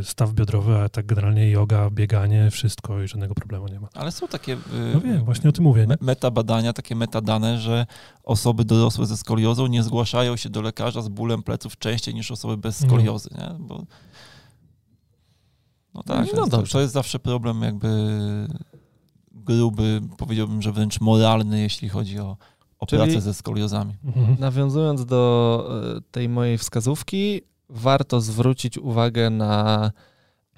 [0.00, 3.88] y, staw biodrowy, a tak generalnie yoga, bieganie, wszystko i żadnego problemu nie ma.
[3.94, 4.56] Ale są takie
[4.94, 5.86] no wiem, właśnie o tym mówię.
[5.86, 7.86] Me metabadania, takie metadane, że
[8.24, 12.56] osoby dorosłe ze skoliozą nie zgłaszają się do lekarza z bólem pleców częściej niż osoby
[12.56, 12.88] bez no.
[12.88, 13.42] skoliozy, no.
[13.42, 13.58] nie?
[13.58, 13.86] Bo...
[15.94, 17.88] No tak, no, to, to jest zawsze problem jakby
[19.32, 22.36] gruby, powiedziałbym, że wręcz moralny, jeśli chodzi o
[22.82, 23.94] o Czyli pracę ze skoliozami.
[24.04, 24.36] Mhm.
[24.38, 25.64] Nawiązując do
[25.96, 29.90] e, tej mojej wskazówki, warto zwrócić uwagę na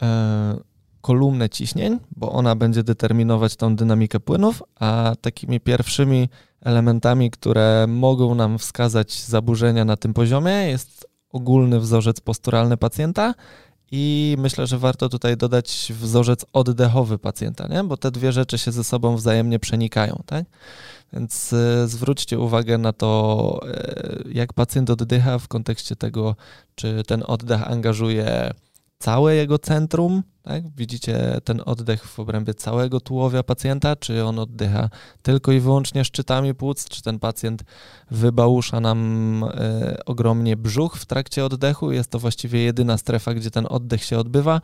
[0.02, 0.56] e,
[1.00, 6.28] kolumnę ciśnień, bo ona będzie determinować tą dynamikę płynów, a takimi pierwszymi
[6.60, 13.34] elementami, które mogą nam wskazać zaburzenia na tym poziomie, jest ogólny wzorzec posturalny pacjenta
[13.96, 17.84] i myślę, że warto tutaj dodać wzorzec oddechowy pacjenta, nie?
[17.84, 20.22] bo te dwie rzeczy się ze sobą wzajemnie przenikają.
[20.26, 20.44] Tak?
[21.12, 26.36] Więc e, zwróćcie uwagę na to, e, jak pacjent oddycha w kontekście tego,
[26.74, 28.50] czy ten oddech angażuje
[28.98, 30.70] całe jego centrum, tak?
[30.76, 34.90] Widzicie ten oddech w obrębie całego tułowia pacjenta, czy on oddycha
[35.22, 37.64] tylko i wyłącznie szczytami płuc, czy ten pacjent
[38.10, 41.92] wybałusza nam e, ogromnie brzuch w trakcie oddechu.
[41.92, 44.60] Jest to właściwie jedyna strefa, gdzie ten oddech się odbywa.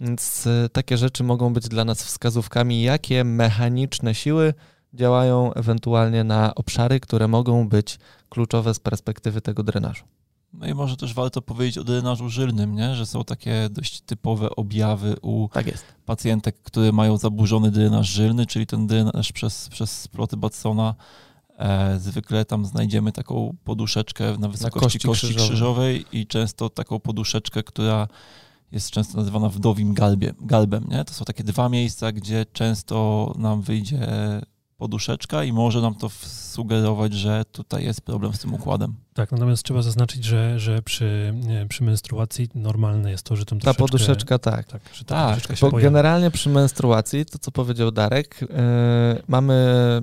[0.00, 4.54] Więc e, takie rzeczy mogą być dla nas wskazówkami, jakie mechaniczne siły
[4.94, 7.98] działają ewentualnie na obszary, które mogą być
[8.28, 10.04] kluczowe z perspektywy tego drenażu.
[10.52, 12.94] No i może też warto powiedzieć o drenażu żylnym, nie?
[12.94, 15.66] że są takie dość typowe objawy u tak
[16.06, 20.94] pacjentek, które mają zaburzony drenaż żylny, czyli ten drenaż przez, przez sploty Batsona.
[21.58, 25.48] E, zwykle tam znajdziemy taką poduszeczkę na wysokości na kości, kości krzyżowej.
[25.48, 28.08] krzyżowej i często taką poduszeczkę, która
[28.72, 30.84] jest często nazywana wdowim galbie, galbem.
[30.88, 31.04] Nie?
[31.04, 34.08] To są takie dwa miejsca, gdzie często nam wyjdzie
[34.82, 38.94] poduszeczka i może nam to sugerować, że tutaj jest problem z tym układem.
[39.14, 43.60] Tak, natomiast trzeba zaznaczyć, że, że przy, nie, przy menstruacji normalne jest to, że tam
[43.60, 44.66] Ta poduszeczka, tak.
[44.66, 48.48] Tak, że ta tak poduszeczka bo generalnie przy menstruacji, to co powiedział Darek, yy,
[49.28, 49.54] mamy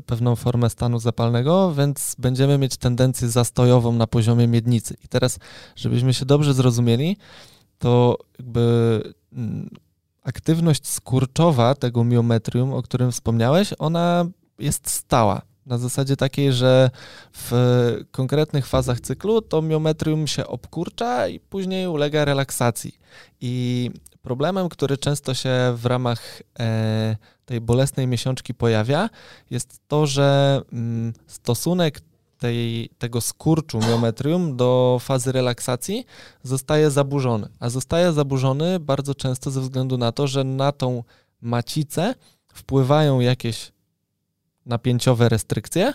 [0.06, 4.96] pewną formę stanu zapalnego, więc będziemy mieć tendencję zastojową na poziomie miednicy.
[5.04, 5.40] I teraz,
[5.76, 7.18] żebyśmy się dobrze zrozumieli,
[7.80, 9.02] to jakby
[9.34, 9.70] mm,
[10.24, 14.26] aktywność skurczowa tego miometrium, o którym wspomniałeś, ona
[14.60, 15.42] jest stała.
[15.66, 16.90] Na zasadzie takiej, że
[17.34, 17.52] w
[18.12, 23.00] konkretnych fazach cyklu to miometrium się obkurcza i później ulega relaksacji.
[23.42, 23.92] I
[24.22, 27.16] problemem, który często się w ramach e,
[27.46, 29.10] tej bolesnej miesiączki pojawia,
[29.50, 32.02] jest to, że mm, stosunek
[32.40, 36.06] tej, tego skurczu miometrium do fazy relaksacji
[36.44, 37.48] zostaje zaburzony.
[37.60, 41.04] A zostaje zaburzony bardzo często ze względu na to, że na tą
[41.42, 42.16] macicę
[42.54, 43.72] wpływają jakieś
[44.66, 45.94] napięciowe restrykcje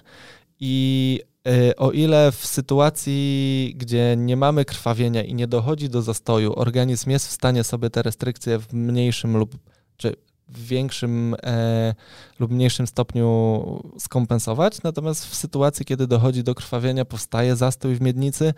[0.60, 6.52] i e, o ile w sytuacji, gdzie nie mamy krwawienia i nie dochodzi do zastoju,
[6.56, 9.56] organizm jest w stanie sobie te restrykcje w mniejszym lub
[9.96, 10.16] czy
[10.48, 11.94] w większym e,
[12.38, 13.62] lub mniejszym stopniu
[13.98, 18.54] skompensować, natomiast w sytuacji, kiedy dochodzi do krwawienia, powstaje zastój w miednicy,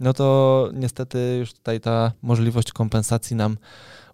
[0.00, 3.58] no to niestety już tutaj ta możliwość kompensacji nam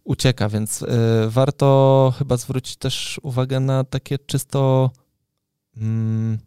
[0.05, 0.87] ucieka, więc e,
[1.29, 4.91] warto chyba zwrócić też uwagę na takie czysto
[5.77, 6.39] mm,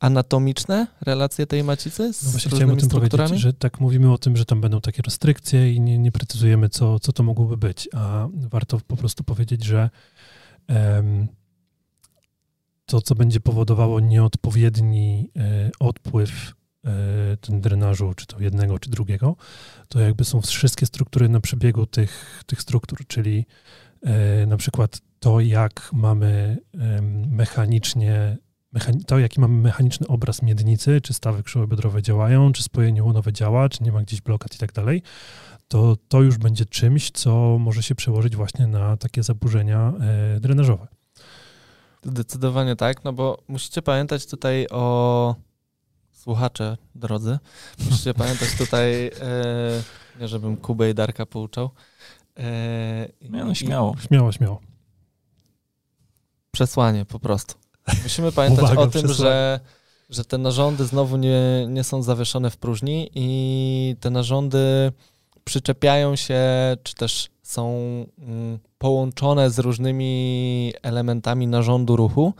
[0.00, 3.28] anatomiczne relacje tej macicy z no właśnie chciałem o tym strukturami?
[3.28, 6.68] powiedzieć, że tak mówimy o tym, że tam będą takie restrykcje i nie, nie precyzujemy,
[6.68, 9.90] co, co to mogłoby być, a warto po prostu powiedzieć, że
[10.68, 11.28] um,
[12.86, 16.30] to, co będzie powodowało nieodpowiedni e, odpływ
[16.84, 19.36] e, ten drenażu, czy to jednego, czy drugiego,
[19.88, 23.46] to jakby są wszystkie struktury na przebiegu tych, tych struktur, czyli
[24.02, 26.58] e, na przykład to, jak mamy
[27.30, 28.36] mechanicznie
[29.06, 33.84] to, jaki mamy mechaniczny obraz miednicy, czy stawy krzywobiodrowe działają, czy spojenie łonowe działa, czy
[33.84, 35.02] nie ma gdzieś blokad i tak dalej,
[35.68, 39.92] to to już będzie czymś, co może się przełożyć właśnie na takie zaburzenia
[40.36, 40.86] e, drenażowe.
[42.02, 45.34] Zdecydowanie tak, no bo musicie pamiętać tutaj o
[46.12, 47.38] słuchacze drodzy,
[47.90, 49.10] musicie pamiętać tutaj, e,
[50.20, 51.70] nie żebym Kubę i Darka pouczał.
[52.38, 53.96] E, no, śmiało.
[54.06, 54.60] Śmiało, śmiało.
[56.50, 57.67] Przesłanie po prostu.
[58.02, 59.60] Musimy pamiętać Uwaga, o tym, że,
[60.10, 64.92] że te narządy znowu nie, nie są zawieszone w próżni i te narządy
[65.44, 66.40] przyczepiają się,
[66.82, 67.74] czy też są
[68.18, 72.34] mm, połączone z różnymi elementami narządu ruchu,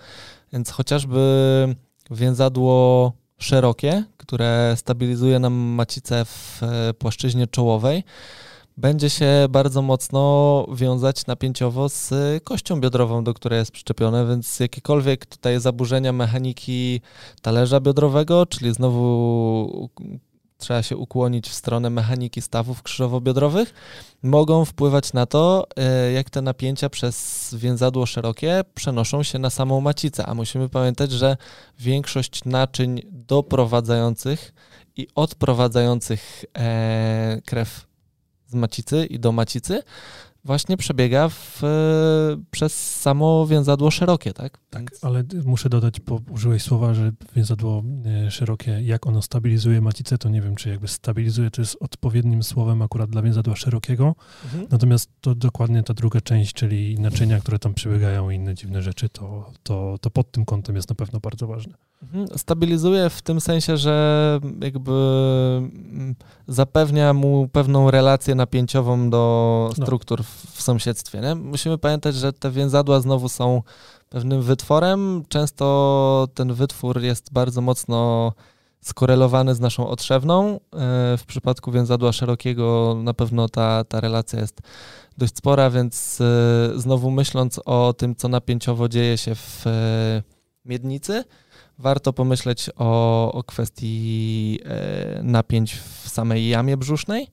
[0.52, 1.74] więc chociażby
[2.10, 8.04] więzadło szerokie, które stabilizuje nam macicę w e, płaszczyźnie czołowej,
[8.78, 12.14] będzie się bardzo mocno wiązać napięciowo z
[12.44, 17.00] kością biodrową, do której jest przyczepione, więc jakiekolwiek tutaj zaburzenia mechaniki
[17.42, 19.88] talerza biodrowego, czyli znowu
[20.58, 23.66] trzeba się ukłonić w stronę mechaniki stawów krzyżowo-biodrowych,
[24.22, 29.80] mogą wpływać na to, e, jak te napięcia przez więzadło szerokie przenoszą się na samą
[29.80, 30.26] macicę.
[30.26, 31.36] A musimy pamiętać, że
[31.78, 34.54] większość naczyń doprowadzających
[34.96, 37.87] i odprowadzających e, krew
[38.48, 39.82] z macicy i do macicy
[40.44, 44.58] właśnie przebiega w, e, przez samo więzadło szerokie, tak?
[44.70, 45.04] Tak, Więc...
[45.04, 47.82] ale muszę dodać, bo użyłeś słowa, że więzadło
[48.26, 52.42] e, szerokie, jak ono stabilizuje macicę, to nie wiem, czy jakby stabilizuje, to jest odpowiednim
[52.42, 54.14] słowem akurat dla więzadła szerokiego.
[54.44, 54.66] Mhm.
[54.70, 59.08] Natomiast to dokładnie ta druga część, czyli naczynia, które tam przebiegają i inne dziwne rzeczy,
[59.08, 61.74] to, to, to pod tym kątem jest na pewno bardzo ważne.
[62.02, 62.38] Mhm.
[62.38, 66.14] Stabilizuje w tym sensie, że jakby mm,
[66.48, 69.84] zapewnia mu pewną relację napięciową do no.
[69.84, 71.20] struktur w sąsiedztwie.
[71.20, 71.34] Nie?
[71.34, 73.62] Musimy pamiętać, że te więzadła znowu są
[74.08, 75.22] pewnym wytworem.
[75.28, 78.32] Często ten wytwór jest bardzo mocno
[78.80, 80.54] skorelowany z naszą otrzewną.
[80.54, 80.58] E,
[81.16, 84.60] w przypadku więzadła szerokiego na pewno ta, ta relacja jest
[85.18, 86.24] dość spora, więc e,
[86.76, 90.22] znowu myśląc o tym, co napięciowo dzieje się w e,
[90.64, 91.24] miednicy,
[91.78, 94.60] warto pomyśleć o, o kwestii
[95.22, 97.30] napięć w samej jamie brzusznej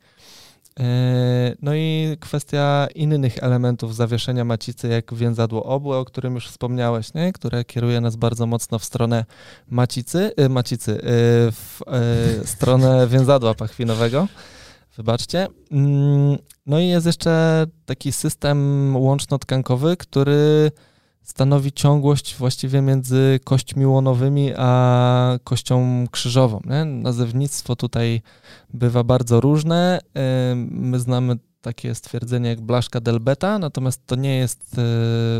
[0.79, 7.13] E, no i kwestia innych elementów zawieszenia macicy, jak więzadło obłe, o którym już wspomniałeś,
[7.13, 7.33] nie?
[7.33, 9.25] które kieruje nas bardzo mocno w stronę
[9.69, 11.01] macicy, y, macicy, y,
[11.51, 11.81] w
[12.45, 14.27] stronę więzadła pachwinowego.
[14.97, 15.47] Wybaczcie.
[15.71, 20.71] Mm, no i jest jeszcze taki system łączno-tkankowy, który
[21.25, 26.61] stanowi ciągłość właściwie między kośćmi łonowymi a kością krzyżową.
[26.65, 26.85] Nie?
[26.85, 28.21] Nazewnictwo tutaj
[28.73, 29.99] bywa bardzo różne.
[30.69, 34.75] My znamy takie stwierdzenie jak blaszka del beta, natomiast to nie jest e,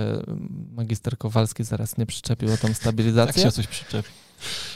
[0.72, 3.44] magister Kowalski zaraz nie przyczepił o tą stabilizację.
[3.44, 4.10] Tak się coś przyczepi.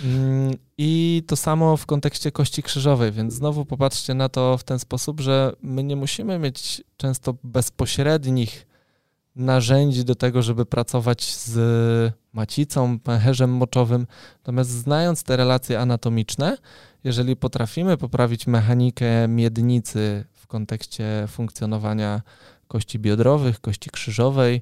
[0.04, 4.80] Mm, I to samo w kontekście kości krzyżowej, więc znowu popatrzcie na to w ten
[4.80, 8.68] sposób, że my nie musimy mieć często bezpośrednich
[9.36, 14.07] narzędzi do tego, żeby pracować z macicą, pęcherzem moczowym.
[14.38, 16.57] Natomiast znając te relacje anatomiczne,
[17.03, 22.22] jeżeli potrafimy poprawić mechanikę miednicy w kontekście funkcjonowania
[22.68, 24.62] kości biodrowych, kości krzyżowej,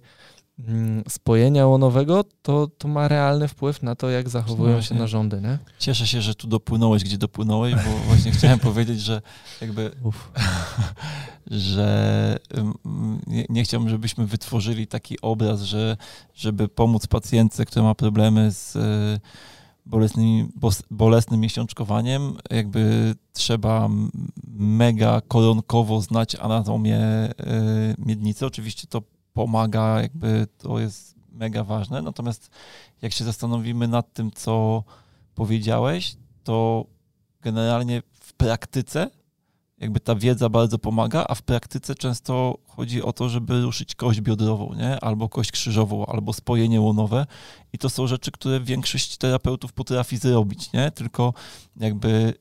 [0.59, 5.41] Mm, spojenia łonowego, to, to ma realny wpływ na to, jak zachowują się narządy.
[5.41, 5.59] Nie?
[5.79, 9.21] Cieszę się, że tu dopłynąłeś, gdzie dopłynąłeś, bo właśnie chciałem powiedzieć, że
[9.61, 9.91] jakby,
[11.47, 12.39] że
[13.27, 15.97] nie, nie, chciałbym, żebyśmy wytworzyli taki obraz, że
[16.35, 19.19] żeby pomóc pacjentce, która ma problemy z e,
[19.85, 20.51] bolesnym,
[20.91, 23.89] bolesnym miesiączkowaniem, jakby trzeba
[24.53, 27.33] mega koronkowo znać anatomię e,
[27.97, 28.45] miednicy.
[28.45, 29.01] Oczywiście to
[29.33, 32.01] pomaga, jakby to jest mega ważne.
[32.01, 32.49] Natomiast
[33.01, 34.83] jak się zastanowimy nad tym, co
[35.35, 36.85] powiedziałeś, to
[37.41, 39.09] generalnie w praktyce
[39.83, 44.21] jakby ta wiedza bardzo pomaga, a w praktyce często chodzi o to, żeby ruszyć kość
[44.21, 44.99] biodrową, nie?
[44.99, 47.25] albo kość krzyżową, albo spojenie łonowe
[47.73, 50.91] i to są rzeczy, które większość terapeutów potrafi zrobić, nie?
[50.91, 51.33] Tylko
[51.77, 52.33] jakby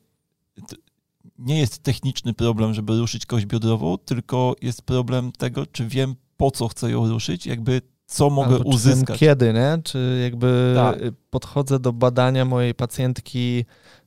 [1.39, 6.51] nie jest techniczny problem, żeby ruszyć kość biodrową, tylko jest problem tego, czy wiem po
[6.51, 9.21] co chcę ją ruszyć, jakby co mogę Albo uzyskać.
[9.21, 9.79] kiedy, nie?
[9.85, 10.99] Czy jakby tak.
[11.31, 13.65] podchodzę do badania mojej pacjentki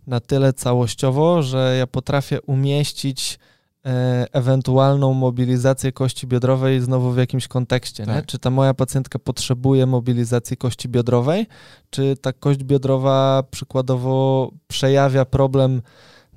[0.08, 3.40] na tyle całościowo, że ja potrafię umieścić
[3.86, 8.06] e, ewentualną mobilizację kości biodrowej znowu w jakimś kontekście.
[8.06, 8.26] Tak.
[8.26, 11.48] Czy ta moja pacjentka potrzebuje mobilizacji kości biodrowej,
[11.90, 15.82] czy ta kość biodrowa przykładowo przejawia problem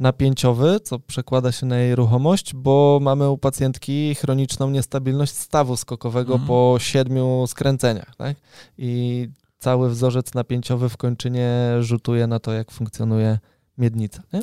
[0.00, 6.32] napięciowy, co przekłada się na jej ruchomość, bo mamy u pacjentki chroniczną niestabilność stawu skokowego
[6.32, 6.48] mhm.
[6.48, 8.16] po siedmiu skręceniach.
[8.16, 8.36] Tak?
[8.78, 9.28] I
[9.58, 13.38] cały wzorzec napięciowy w kończynie rzutuje na to, jak funkcjonuje
[13.78, 14.22] miednica.
[14.32, 14.40] Nie?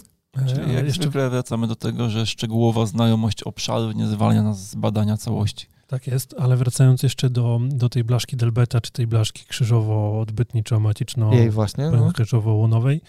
[0.48, 5.18] Czyli jak jeszcze wracamy do tego, że szczegółowa znajomość obszaru nie zwalnia nas z badania
[5.18, 5.68] całości.
[5.88, 11.50] Tak jest, ale wracając jeszcze do, do tej blaszki Delbeta, czy tej blaszki krzyżowo-odbytniczo-maciczno, Jej
[11.50, 12.12] właśnie, no.
[12.12, 13.02] krzyżowo-łonowej,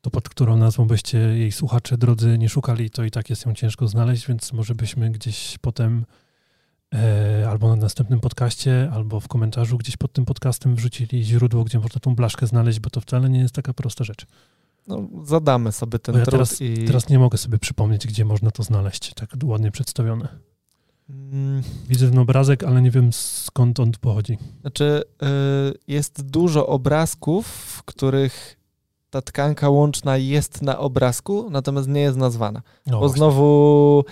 [0.00, 3.54] to pod którą nazwą byście jej słuchacze drodzy nie szukali, to i tak jest ją
[3.54, 6.04] ciężko znaleźć, więc może byśmy gdzieś potem
[7.48, 12.00] albo na następnym podcaście, albo w komentarzu gdzieś pod tym podcastem wrzucili źródło, gdzie można
[12.00, 14.26] tą blaszkę znaleźć, bo to wcale nie jest taka prosta rzecz.
[14.86, 16.84] No, zadamy sobie ten ja trud teraz, i...
[16.84, 20.28] teraz nie mogę sobie przypomnieć, gdzie można to znaleźć, tak ładnie przedstawione.
[21.10, 24.38] Mm, Widzę ten obrazek, ale nie wiem skąd on pochodzi.
[24.60, 25.26] Znaczy, y,
[25.88, 28.56] jest dużo obrazków, w których
[29.10, 32.62] ta tkanka łączna jest na obrazku, natomiast nie jest nazwana.
[32.86, 33.16] No Bo właśnie.
[33.16, 34.04] znowu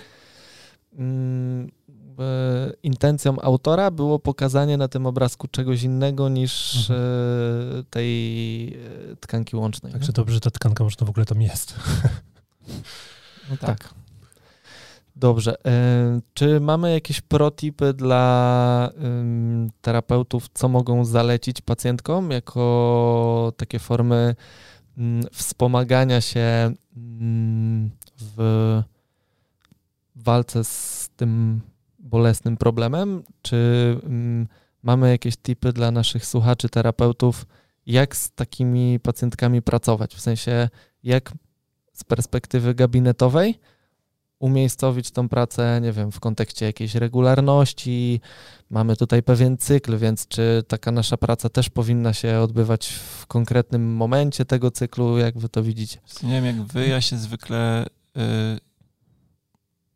[2.19, 6.99] mm, e, intencją autora było pokazanie na tym obrazku czegoś innego niż Mhm.
[7.79, 9.91] e, tej e, tkanki łącznej.
[9.93, 10.13] Także nie?
[10.13, 11.75] dobrze, że ta tkanka można w ogóle tam jest.
[13.49, 13.93] No tak.
[15.15, 15.55] Dobrze.
[15.65, 18.89] E, Czy mamy jakieś protipy dla
[19.81, 24.35] terapeutów, co mogą zalecić pacjentkom jako takie formy
[24.97, 28.81] mm, wspomagania się mm, w
[30.15, 31.61] walce z tym
[32.05, 33.23] bolesnym problemem?
[33.41, 33.57] Czy
[34.03, 34.47] mm,
[34.83, 37.45] mamy jakieś tipy dla naszych słuchaczy, terapeutów,
[37.85, 40.15] jak z takimi pacjentkami pracować?
[40.15, 40.69] W sensie,
[41.03, 41.33] jak
[41.93, 43.59] z perspektywy gabinetowej
[44.39, 48.21] umiejscowić tą pracę, nie wiem, w kontekście jakiejś regularności.
[48.69, 53.95] Mamy tutaj pewien cykl, więc czy taka nasza praca też powinna się odbywać w konkretnym
[53.95, 55.99] momencie tego cyklu, jak wy to widzicie?
[56.23, 57.85] Nie wiem jak wy, ja się zwykle.
[58.15, 58.21] Yy,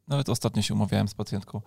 [0.07, 1.61] nawet ostatnio się umawiałem z pacjentką,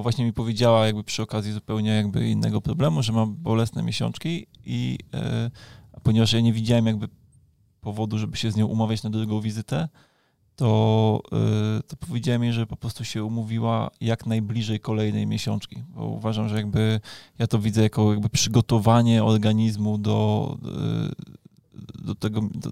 [0.00, 4.46] bo właśnie mi powiedziała, jakby przy okazji zupełnie jakby innego problemu, że ma bolesne miesiączki
[4.64, 5.20] i yy,
[5.92, 7.08] a ponieważ ja nie widziałem jakby
[7.80, 9.88] powodu, żeby się z nią umawiać na drugą wizytę,
[10.56, 16.06] to, yy, to powiedziałem jej, że po prostu się umówiła jak najbliżej kolejnej miesiączki, bo
[16.06, 17.00] uważam, że jakby
[17.38, 20.58] ja to widzę jako jakby przygotowanie organizmu do,
[21.74, 22.70] yy, do tego, do,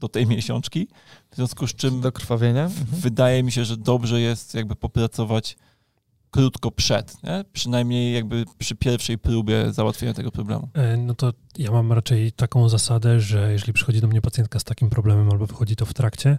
[0.00, 0.88] do tej miesiączki,
[1.30, 2.64] w związku z czym Do krwawienia?
[2.64, 2.86] Mhm.
[2.90, 5.56] wydaje mi się, że dobrze jest jakby popracować
[6.34, 7.44] krótko przed, nie?
[7.52, 10.68] przynajmniej jakby przy pierwszej próbie załatwienia tego problemu.
[10.74, 14.64] E, No to ja mam raczej taką zasadę, że jeżeli przychodzi do mnie pacjentka z
[14.64, 16.38] takim problemem albo wychodzi to w trakcie,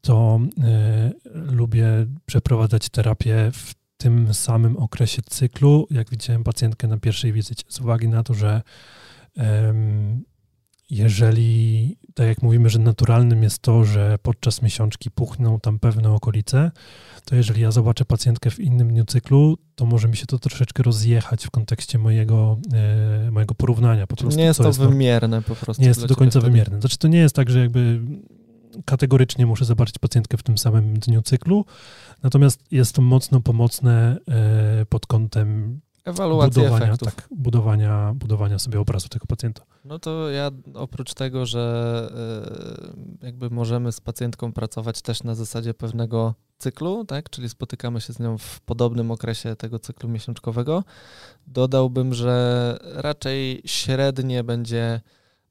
[0.00, 1.86] to e, lubię
[2.26, 7.64] przeprowadzać terapię w tym samym okresie cyklu, jak widziałem pacjentkę na pierwszej wizycie.
[7.68, 8.62] Z uwagi na to, że
[9.36, 10.24] em,
[10.92, 16.70] jeżeli, tak jak mówimy, że naturalnym jest to, że podczas miesiączki puchną tam pewne okolice,
[17.24, 20.82] to jeżeli ja zobaczę pacjentkę w innym dniu cyklu, to może mi się to troszeczkę
[20.82, 22.58] rozjechać w kontekście mojego,
[23.26, 24.06] e, mojego porównania.
[24.06, 25.82] Po prostu, nie jest to jest no- wymierne po prostu.
[25.82, 26.50] nie jest to do końca wtedy.
[26.52, 26.80] wymierne.
[26.80, 28.00] Znaczy, to nie jest tak, że jakby
[28.84, 31.64] kategorycznie muszę zobaczyć pacjentkę w tym samym dniu cyklu,
[32.22, 37.14] natomiast jest to mocno pomocne e, pod kątem Ewaluacja budowania, efektów.
[37.14, 39.62] tak, budowania, budowania sobie obrazu tego pacjenta.
[39.84, 42.08] No to ja oprócz tego, że
[43.22, 48.12] y, jakby możemy z pacjentką pracować też na zasadzie pewnego cyklu, tak, czyli spotykamy się
[48.12, 50.84] z nią w podobnym okresie tego cyklu miesiączkowego,
[51.46, 55.00] dodałbym, że raczej średnie będzie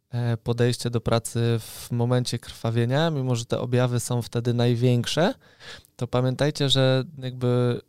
[0.10, 5.34] e, podejście do pracy w momencie krwawienia, mimo że te objawy są wtedy największe,
[5.95, 7.82] to pamiętajcie, że jakby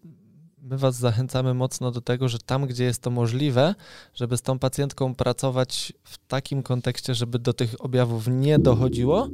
[0.63, 3.75] my Was zachęcamy mocno do tego, że tam, gdzie jest to możliwe,
[4.15, 9.29] żeby z tą pacjentką pracować w takim kontekście, żeby do tych objawów nie dochodziło,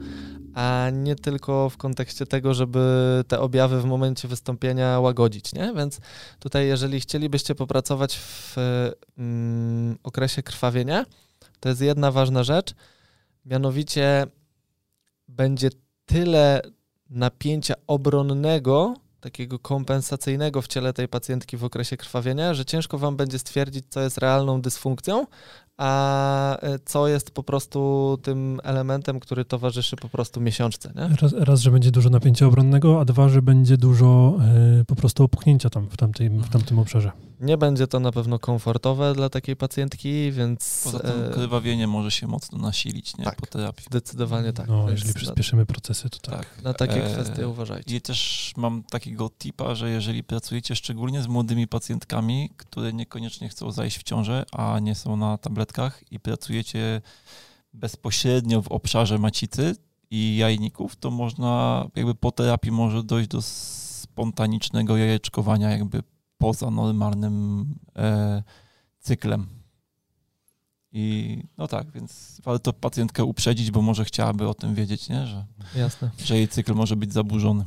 [0.54, 5.72] a nie tylko w kontekście tego, żeby te objawy w momencie wystąpienia łagodzić, nie?
[5.76, 6.00] Więc
[6.38, 8.56] tutaj, jeżeli chcielibyście popracować w
[9.18, 11.06] mm, okresie krwawienia,
[11.60, 12.74] to jest jedna ważna rzecz,
[13.44, 14.26] mianowicie
[15.28, 15.70] będzie
[16.06, 16.62] tyle
[17.10, 23.38] napięcia obronnego, takiego kompensacyjnego w ciele tej pacjentki w okresie krwawienia, że ciężko wam będzie
[23.38, 25.26] stwierdzić, co jest realną dysfunkcją,
[25.78, 30.92] a e, co jest po prostu tym elementem, który towarzyszy po prostu miesiączce.
[30.96, 31.16] Nie?
[31.22, 34.38] Raz, raz, że będzie dużo napięcia obronnego, a dwa, że będzie dużo
[34.80, 37.12] e, po prostu opuchnięcia tam w tamtym, w tamtym obszarze.
[37.40, 42.10] Nie będzie to na pewno komfortowe dla takiej pacjentki, więc Poza tym e, krwawienie może
[42.10, 43.24] się mocno nasilić nie?
[43.24, 43.36] tak.
[43.36, 43.84] po terapii.
[43.90, 44.68] zdecydowanie tak.
[44.68, 46.38] No, jeżeli na, przyspieszymy procesy, to tak.
[46.38, 46.64] Tak.
[46.64, 47.96] na takie E, kwestie uważajcie.
[47.96, 53.72] I też mam takiego tipa, że jeżeli pracujecie szczególnie z młodymi pacjentkami, które niekoniecznie chcą
[53.72, 55.38] zajść w ciążę, a nie są na
[56.10, 57.00] i pracujecie
[57.72, 59.76] bezpośrednio w obszarze macicy
[60.10, 66.02] i jajników, to można jakby po terapii może dojść do spontanicznego jajeczkowania jakby
[66.38, 67.64] poza normalnym
[67.96, 68.42] e,
[69.00, 69.46] cyklem.
[70.92, 75.26] I no tak, więc warto pacjentkę uprzedzić, bo może chciałaby o tym wiedzieć, nie?
[75.26, 75.46] Że,
[75.76, 76.10] Jasne.
[76.24, 77.64] że jej cykl może być zaburzony.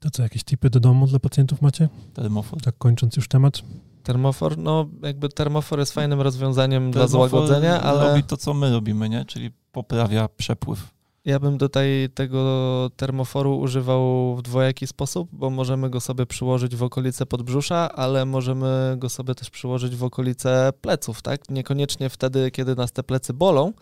[0.00, 1.88] To co, jakieś tipy do domu dla pacjentów macie?
[2.14, 2.62] Termofor.
[2.62, 3.62] Tak kończąc już temat.
[4.02, 8.70] Termofor, no jakby termofor jest fajnym rozwiązaniem dla Termofor złagodzenia, ale robi to, co my
[8.70, 9.24] robimy, nie?
[9.24, 10.90] Czyli poprawia przepływ.
[11.24, 16.82] Ja bym tutaj tego termoforu używał w dwojaki sposób, bo możemy go sobie przyłożyć w
[16.82, 21.50] okolice podbrzusza, ale możemy go sobie też przyłożyć w okolice pleców, tak?
[21.50, 23.72] Niekoniecznie wtedy, kiedy nas te plecy bolą,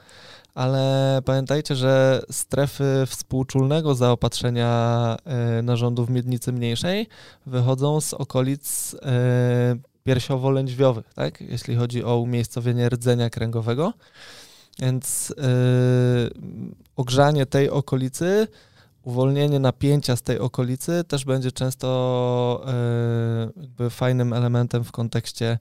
[0.54, 7.06] ale pamiętajcie, że strefy współczulnego zaopatrzenia e, narządów miednicy mniejszej
[7.46, 9.76] wychodzą z okolic e,
[10.08, 11.40] piersiowo-lędźwiowych, tak?
[11.40, 13.92] Jeśli chodzi o umiejscowienie rdzenia kręgowego.
[14.78, 16.30] Więc yy,
[16.96, 18.48] ogrzanie tej okolicy,
[19.02, 22.64] uwolnienie napięcia z tej okolicy też będzie często
[23.56, 25.58] yy, jakby fajnym elementem w kontekście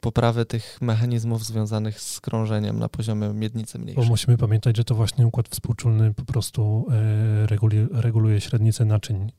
[0.00, 4.04] poprawy tych mechanizmów związanych z krążeniem na poziomie miednicy mniejszej.
[4.04, 6.86] Bo musimy pamiętać, że to właśnie układ współczulny po prostu
[7.40, 9.32] yy, reguluje, reguluje średnicę naczyń,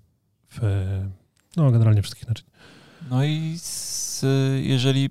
[0.50, 0.60] w,
[1.58, 2.46] no generalnie wszystkich naczyń.
[3.10, 3.58] No i
[4.20, 4.26] z,
[4.66, 5.10] jeżeli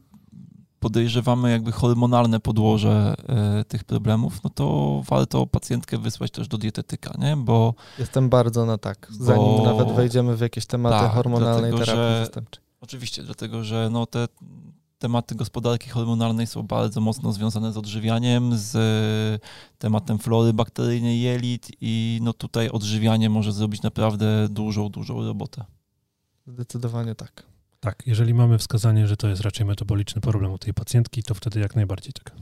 [0.81, 7.15] podejrzewamy jakby hormonalne podłoże e, tych problemów, no to warto pacjentkę wysłać też do dietetyka,
[7.19, 7.37] nie?
[7.37, 7.75] Bo...
[7.99, 12.15] Jestem bardzo na tak, zanim bo, nawet wejdziemy w jakieś tematy tak, hormonalnej dlatego, terapii
[12.15, 12.65] że, zastępczej.
[12.81, 14.29] Oczywiście, dlatego że no te
[14.99, 18.73] tematy gospodarki hormonalnej są bardzo mocno związane z odżywianiem, z
[19.79, 25.65] tematem flory bakteryjnej jelit i no tutaj odżywianie może zrobić naprawdę dużą, dużą robotę.
[26.47, 27.54] Zdecydowanie tak.
[27.85, 31.61] Tak, jeżeli mamy wskazanie, że to jest raczej metaboliczny problem u tej pacjentki, to wtedy
[31.61, 32.33] jak najbardziej tak.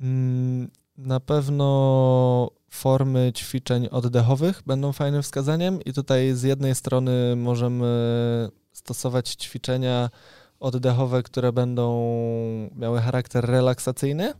[0.00, 8.48] Mm, na pewno formy ćwiczeń oddechowych będą fajnym wskazaniem i tutaj z jednej strony możemy
[8.72, 10.10] stosować ćwiczenia
[10.60, 12.12] oddechowe, które będą
[12.76, 14.32] miały charakter relaksacyjny,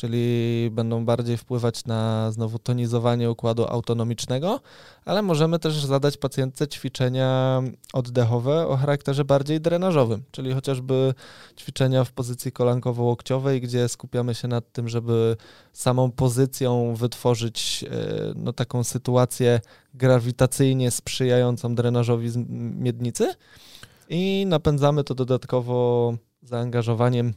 [0.00, 4.60] czyli będą bardziej wpływać na znowu tonizowanie układu autonomicznego,
[5.04, 7.62] ale możemy też zadać pacjentce ćwiczenia
[7.92, 11.14] oddechowe o charakterze bardziej drenażowym, czyli chociażby
[11.56, 15.36] ćwiczenia w pozycji kolankowo-łokciowej, gdzie skupiamy się nad tym, żeby
[15.72, 19.60] samą pozycją wytworzyć e, no, taką sytuację
[19.94, 22.28] grawitacyjnie sprzyjającą drenażowi
[22.78, 23.34] miednicy
[24.08, 27.34] i napędzamy to dodatkowo zaangażowaniem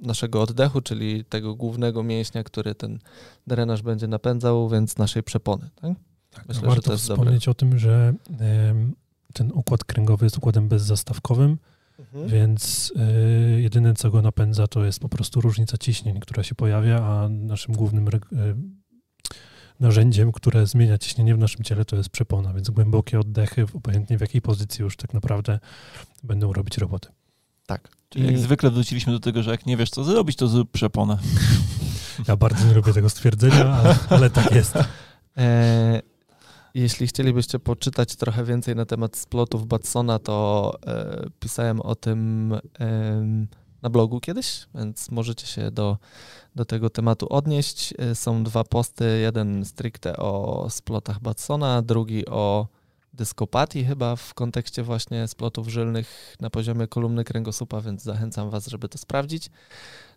[0.00, 2.98] naszego oddechu, czyli tego głównego mięśnia, który ten
[3.46, 5.70] drenaż będzie napędzał, więc naszej przepony.
[5.74, 5.92] Tak?
[6.30, 7.50] tak Myślę, warto że wspomnieć dobre.
[7.50, 8.74] o tym, że e,
[9.32, 11.58] ten układ kręgowy jest układem bezzastawkowym,
[11.98, 12.28] mhm.
[12.28, 17.02] więc e, jedyne, co go napędza, to jest po prostu różnica ciśnień, która się pojawia,
[17.02, 18.10] a naszym głównym e,
[19.80, 24.20] narzędziem, które zmienia ciśnienie w naszym ciele, to jest przepona, więc głębokie oddechy, obojętnie w
[24.20, 25.58] jakiej pozycji już tak naprawdę
[26.22, 27.08] będą robić robotę.
[27.66, 27.88] Tak.
[28.08, 31.18] Czyli jak zwykle wróciliśmy do tego, że jak nie wiesz, co zrobić, to zrób przeponę.
[32.28, 34.74] Ja bardzo nie lubię tego stwierdzenia, ale, ale tak jest.
[35.36, 36.02] E,
[36.74, 43.46] jeśli chcielibyście poczytać trochę więcej na temat splotów Batsona, to e, pisałem o tym e,
[43.82, 45.98] na blogu kiedyś, więc możecie się do,
[46.54, 47.94] do tego tematu odnieść.
[47.98, 52.66] E, są dwa posty, jeden stricte o splotach Batsona, drugi o
[53.14, 58.88] dyskopatii chyba w kontekście właśnie splotów żylnych na poziomie kolumny kręgosłupa, więc zachęcam Was, żeby
[58.88, 59.50] to sprawdzić.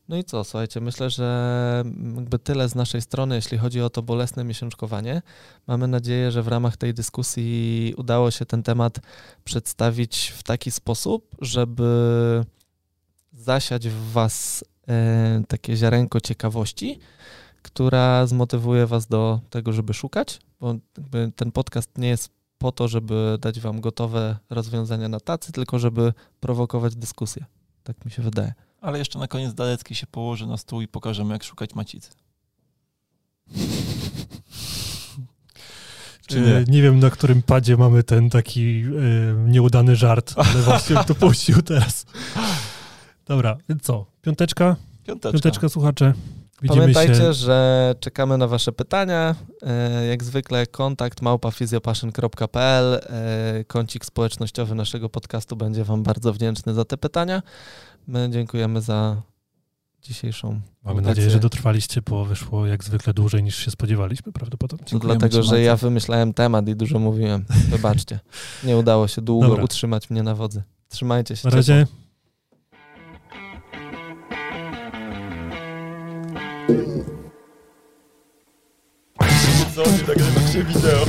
[0.10, 1.84] No i co, słuchajcie, myślę, że
[2.16, 5.22] jakby tyle z naszej strony, jeśli chodzi o to bolesne miesiączkowanie.
[5.68, 9.00] Mamy nadzieję, że w ramach tej dyskusji udało się ten temat
[9.44, 12.46] przedstawić w taki sposób, żeby
[13.34, 17.00] zasiać w Was e, takie ziarenko ciekawości,
[17.62, 20.76] która zmotywuje Was do tego, żeby szukać, bo
[21.36, 26.14] ten podcast nie jest po to, żeby dać wam gotowe rozwiązania na tacy, tylko żeby
[26.40, 27.46] prowokować dyskusję.
[27.84, 28.54] Tak mi się wydaje.
[28.82, 32.12] Ale jeszcze na koniec Dalecki się położy na stół i pokażemy, jak szukać macicy.
[36.28, 36.64] Czy nie?
[36.68, 36.82] nie?
[36.82, 42.06] wiem, na którym padzie mamy ten taki y, nieudany żart, ale właśnie to puścił teraz.
[43.26, 44.06] Dobra, co?
[44.22, 44.76] Piąteczka?
[45.04, 45.32] Piąteczka.
[45.32, 46.14] Piąteczka, słuchacze.
[46.62, 47.34] Widzimy Pamiętajcie, się...
[47.34, 49.36] że czekamy na Wasze pytania.
[49.62, 56.86] E, jak zwykle kontakt małpafizjopassion.pl e, Kącik społecznościowy naszego podcastu będzie Wam bardzo wdzięczny za
[56.86, 57.42] te pytania.
[58.08, 59.22] My dziękujemy za
[60.02, 64.86] dzisiejszą Mamy nadzieję, że dotrwaliście, bo wyszło jak zwykle dłużej niż się spodziewaliśmy prawdopodobnie.
[64.88, 67.46] To dlatego, że ja wymyślałem temat i dużo mówiłem.
[67.70, 68.20] Wybaczcie.
[68.64, 69.64] Nie udało się długo Dobra.
[69.64, 70.64] utrzymać mnie na wodzy.
[70.90, 71.50] Trzymajcie się.
[71.50, 71.86] Na razie.
[71.86, 72.07] Ciepło.
[80.08, 81.06] Nagrywa się wideo.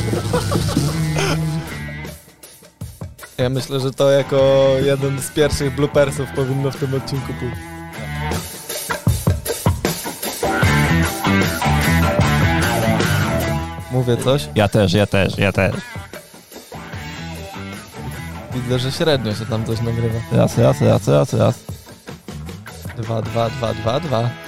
[3.39, 7.57] Ja myślę, że to jako jeden z pierwszych bloopersów powinno w tym odcinku pójść.
[13.93, 14.49] Mówię coś?
[14.55, 15.75] Ja też, ja też, ja też.
[18.55, 20.19] Widzę, że średnio się tam coś nagrywa.
[20.33, 21.65] Raz, raz, raz, raz, raz.
[22.97, 24.48] Dwa, dwa, dwa, dwa, dwa.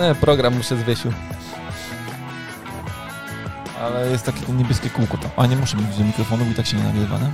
[0.00, 1.12] Nie, program mu się zwiesił.
[3.80, 5.30] Ale jest takie to niebieskie kółko tam.
[5.36, 7.30] A nie muszę mówić do mikrofonu, i tak się nie nagrywa, nie?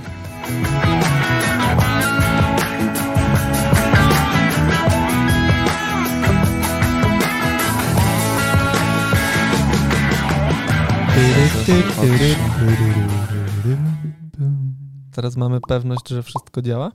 [15.15, 16.91] Teraz mamy pewność, że wszystko działa?